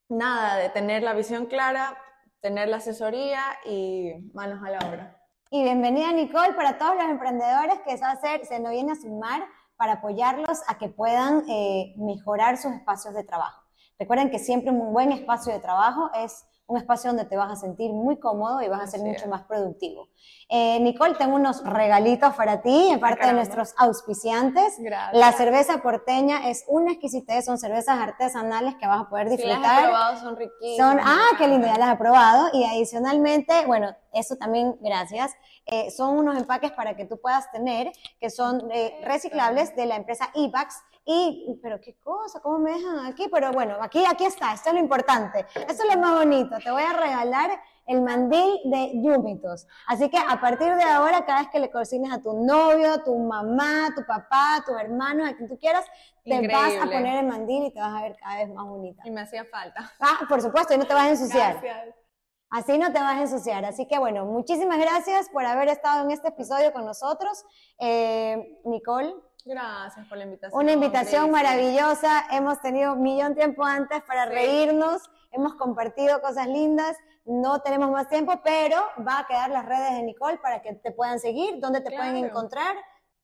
nada, 0.08 0.56
de 0.56 0.70
tener 0.70 1.02
la 1.02 1.12
visión 1.12 1.44
clara, 1.44 1.98
tener 2.40 2.70
la 2.70 2.78
asesoría 2.78 3.42
y 3.66 4.14
manos 4.32 4.64
a 4.64 4.70
la 4.70 4.78
obra. 4.78 5.22
Y 5.50 5.62
bienvenida 5.62 6.10
Nicole 6.12 6.54
para 6.54 6.78
todos 6.78 6.94
los 6.94 7.04
emprendedores 7.04 7.78
que 7.80 7.98
se, 7.98 8.04
hacer, 8.06 8.46
se 8.46 8.60
nos 8.60 8.70
viene 8.72 8.92
a 8.92 8.96
sumar 8.96 9.44
para 9.76 9.92
apoyarlos 9.94 10.62
a 10.66 10.78
que 10.78 10.88
puedan 10.88 11.44
eh, 11.50 11.92
mejorar 11.98 12.56
sus 12.56 12.72
espacios 12.72 13.12
de 13.12 13.24
trabajo. 13.24 13.62
Recuerden 13.98 14.30
que 14.30 14.38
siempre 14.38 14.70
un 14.70 14.90
buen 14.94 15.12
espacio 15.12 15.52
de 15.52 15.60
trabajo 15.60 16.10
es 16.14 16.46
un 16.66 16.79
espacio 16.79 17.11
donde 17.11 17.27
te 17.27 17.37
vas 17.37 17.53
a 17.53 17.57
sentir 17.57 17.92
muy 17.92 18.18
cómodo 18.18 18.62
y 18.62 18.68
vas 18.68 18.81
a 18.81 18.87
ser 18.87 19.00
mucho 19.00 19.29
más 19.29 19.42
productivo. 19.42 20.09
Eh, 20.48 20.81
Nicole, 20.81 21.14
tengo 21.14 21.37
unos 21.37 21.62
regalitos 21.62 22.35
para 22.35 22.62
ti 22.62 22.88
en 22.90 23.00
parte 23.00 23.27
de 23.27 23.35
nuestros 23.35 23.74
auspiciantes. 23.77 24.77
Gracias. 24.79 25.18
La 25.18 25.33
cerveza 25.33 25.83
porteña 25.83 26.48
es 26.48 26.64
una 26.68 26.92
exquisitez, 26.92 27.44
son 27.44 27.59
cervezas 27.59 27.98
artesanales 27.98 28.77
que 28.77 28.87
vas 28.87 29.03
a 29.03 29.09
poder 29.09 29.29
disfrutar. 29.29 29.61
las 29.61 29.79
he 29.79 29.83
probado, 29.83 30.20
son 30.20 30.37
riquísimas. 30.37 30.96
ah, 31.05 31.29
qué 31.37 31.48
lindo, 31.48 31.66
ya 31.66 31.77
las 31.77 31.94
he 31.94 31.96
probado. 31.96 32.48
Y 32.55 32.64
adicionalmente, 32.64 33.66
bueno, 33.66 33.94
eso 34.12 34.37
también, 34.37 34.77
gracias. 34.81 35.33
Eh, 35.66 35.90
son 35.90 36.16
unos 36.16 36.37
empaques 36.37 36.72
para 36.72 36.96
que 36.96 37.05
tú 37.05 37.20
puedas 37.20 37.50
tener, 37.50 37.92
que 38.20 38.31
son 38.31 38.70
eh, 38.70 39.00
reciclables 39.03 39.77
de 39.77 39.87
la 39.87 39.96
empresa 39.96 40.31
IBAX 40.35 40.77
y, 41.06 41.58
pero 41.62 41.80
qué 41.80 41.96
cosa, 41.98 42.40
¿cómo 42.40 42.58
me 42.58 42.72
dejan 42.72 43.06
aquí? 43.06 43.28
Pero 43.30 43.52
bueno, 43.52 43.76
aquí, 43.80 44.04
aquí 44.06 44.24
está, 44.24 44.54
esto 44.54 44.70
es 44.70 44.74
lo 44.74 44.80
importante, 44.80 45.46
esto 45.54 45.82
es 45.82 45.94
lo 45.94 46.00
más 46.00 46.14
bonito, 46.18 46.56
te 46.62 46.70
voy 46.70 46.82
a 46.82 46.92
regalar 46.92 47.60
el 47.86 48.00
mandil 48.00 48.60
de 48.64 48.92
Yumitos. 49.02 49.66
Así 49.86 50.08
que 50.08 50.16
a 50.16 50.40
partir 50.40 50.74
de 50.74 50.84
ahora, 50.84 51.26
cada 51.26 51.40
vez 51.40 51.50
que 51.50 51.58
le 51.58 51.70
cocines 51.70 52.12
a 52.12 52.22
tu 52.22 52.32
novio, 52.44 53.02
tu 53.02 53.18
mamá, 53.18 53.90
tu 53.94 54.04
papá, 54.06 54.62
tus 54.64 54.80
hermanos, 54.80 55.28
a 55.28 55.36
quien 55.36 55.48
tú 55.48 55.58
quieras, 55.58 55.84
te 56.24 56.48
vas 56.48 56.72
a 56.80 56.84
poner 56.84 57.18
el 57.18 57.26
mandil 57.26 57.64
y 57.64 57.70
te 57.70 57.80
vas 57.80 57.94
a 57.94 58.02
ver 58.02 58.16
cada 58.16 58.36
vez 58.38 58.48
más 58.54 58.64
bonita. 58.64 59.02
Y 59.04 59.10
me 59.10 59.20
hacía 59.20 59.44
falta. 59.44 59.92
Ah, 60.00 60.20
por 60.28 60.40
supuesto, 60.40 60.72
y 60.74 60.78
no 60.78 60.86
te 60.86 60.94
vas 60.94 61.04
a 61.04 61.10
ensuciar. 61.10 61.60
Gracias. 61.60 62.03
Así 62.50 62.78
no 62.78 62.92
te 62.92 63.00
vas 63.00 63.16
a 63.16 63.22
ensuciar. 63.22 63.64
Así 63.64 63.87
que 63.87 63.98
bueno, 63.98 64.24
muchísimas 64.24 64.78
gracias 64.78 65.28
por 65.28 65.44
haber 65.44 65.68
estado 65.68 66.04
en 66.04 66.11
este 66.11 66.28
episodio 66.28 66.72
con 66.72 66.85
nosotros. 66.85 67.44
Eh, 67.78 68.61
Nicole, 68.64 69.14
Gracias 69.46 70.07
por 70.07 70.16
la 70.16 70.24
invitación. 70.24 70.59
Una 70.59 70.72
invitación 70.72 71.30
maravillosa. 71.30 72.24
Hemos 72.30 72.61
tenido 72.62 72.94
un 72.94 73.02
millón 73.02 73.35
de 73.35 73.42
tiempo 73.42 73.62
antes 73.62 74.02
para 74.04 74.24
reírnos. 74.24 75.02
Hemos 75.33 75.54
compartido 75.57 76.22
cosas 76.22 76.46
lindas. 76.46 76.96
No 77.26 77.61
tenemos 77.61 77.90
más 77.90 78.09
tiempo, 78.09 78.40
pero 78.42 78.78
va 79.07 79.20
a 79.20 79.26
quedar 79.26 79.50
las 79.50 79.66
redes 79.66 79.92
de 79.92 80.02
Nicole 80.02 80.38
para 80.38 80.62
que 80.62 80.74
te 80.74 80.92
puedan 80.92 81.20
seguir. 81.20 81.61
¿Dónde 81.61 81.83
te 81.83 81.94
pueden 81.94 82.16
encontrar? 82.16 82.74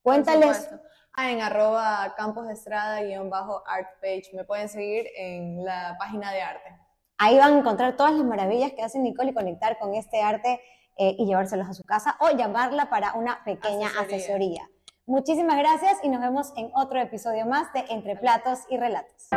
Cuéntales. 0.03 0.69
Ah, 1.15 1.31
en 1.31 1.41
arroba 1.41 2.15
Campos 2.17 2.47
de 2.47 2.53
Estrada 2.53 3.03
guion 3.03 3.31
bajo 3.31 3.63
art 3.67 3.89
page. 4.01 4.31
Me 4.35 4.45
pueden 4.45 4.69
seguir 4.69 5.07
en 5.17 5.65
la 5.65 5.97
página 5.99 6.33
de 6.33 6.43
arte. 6.43 6.80
Ahí 7.23 7.37
van 7.37 7.53
a 7.53 7.59
encontrar 7.59 7.97
todas 7.97 8.15
las 8.15 8.25
maravillas 8.25 8.73
que 8.73 8.83
hace 8.83 8.99
Nicole 8.99 9.33
y 9.33 9.35
conectar 9.35 9.79
con 9.79 9.95
este 9.95 10.23
arte 10.23 10.59
eh, 10.97 11.17
y 11.19 11.27
llevárselos 11.27 11.69
a 11.69 11.75
su 11.75 11.85
casa 11.85 12.17
o 12.19 12.35
llamarla 12.35 12.89
para 12.89 13.13
una 13.13 13.45
pequeña 13.45 13.89
asesoría. 14.01 14.67
Muchísimas 15.05 15.59
gracias 15.59 15.99
y 16.03 16.09
nos 16.09 16.23
vemos 16.23 16.51
en 16.57 16.71
otro 16.73 16.99
episodio 16.99 17.45
más 17.45 17.71
de 17.75 17.85
Entre 17.91 18.17
Platos 18.17 18.61
y 18.71 18.79
Relatos. 18.79 19.29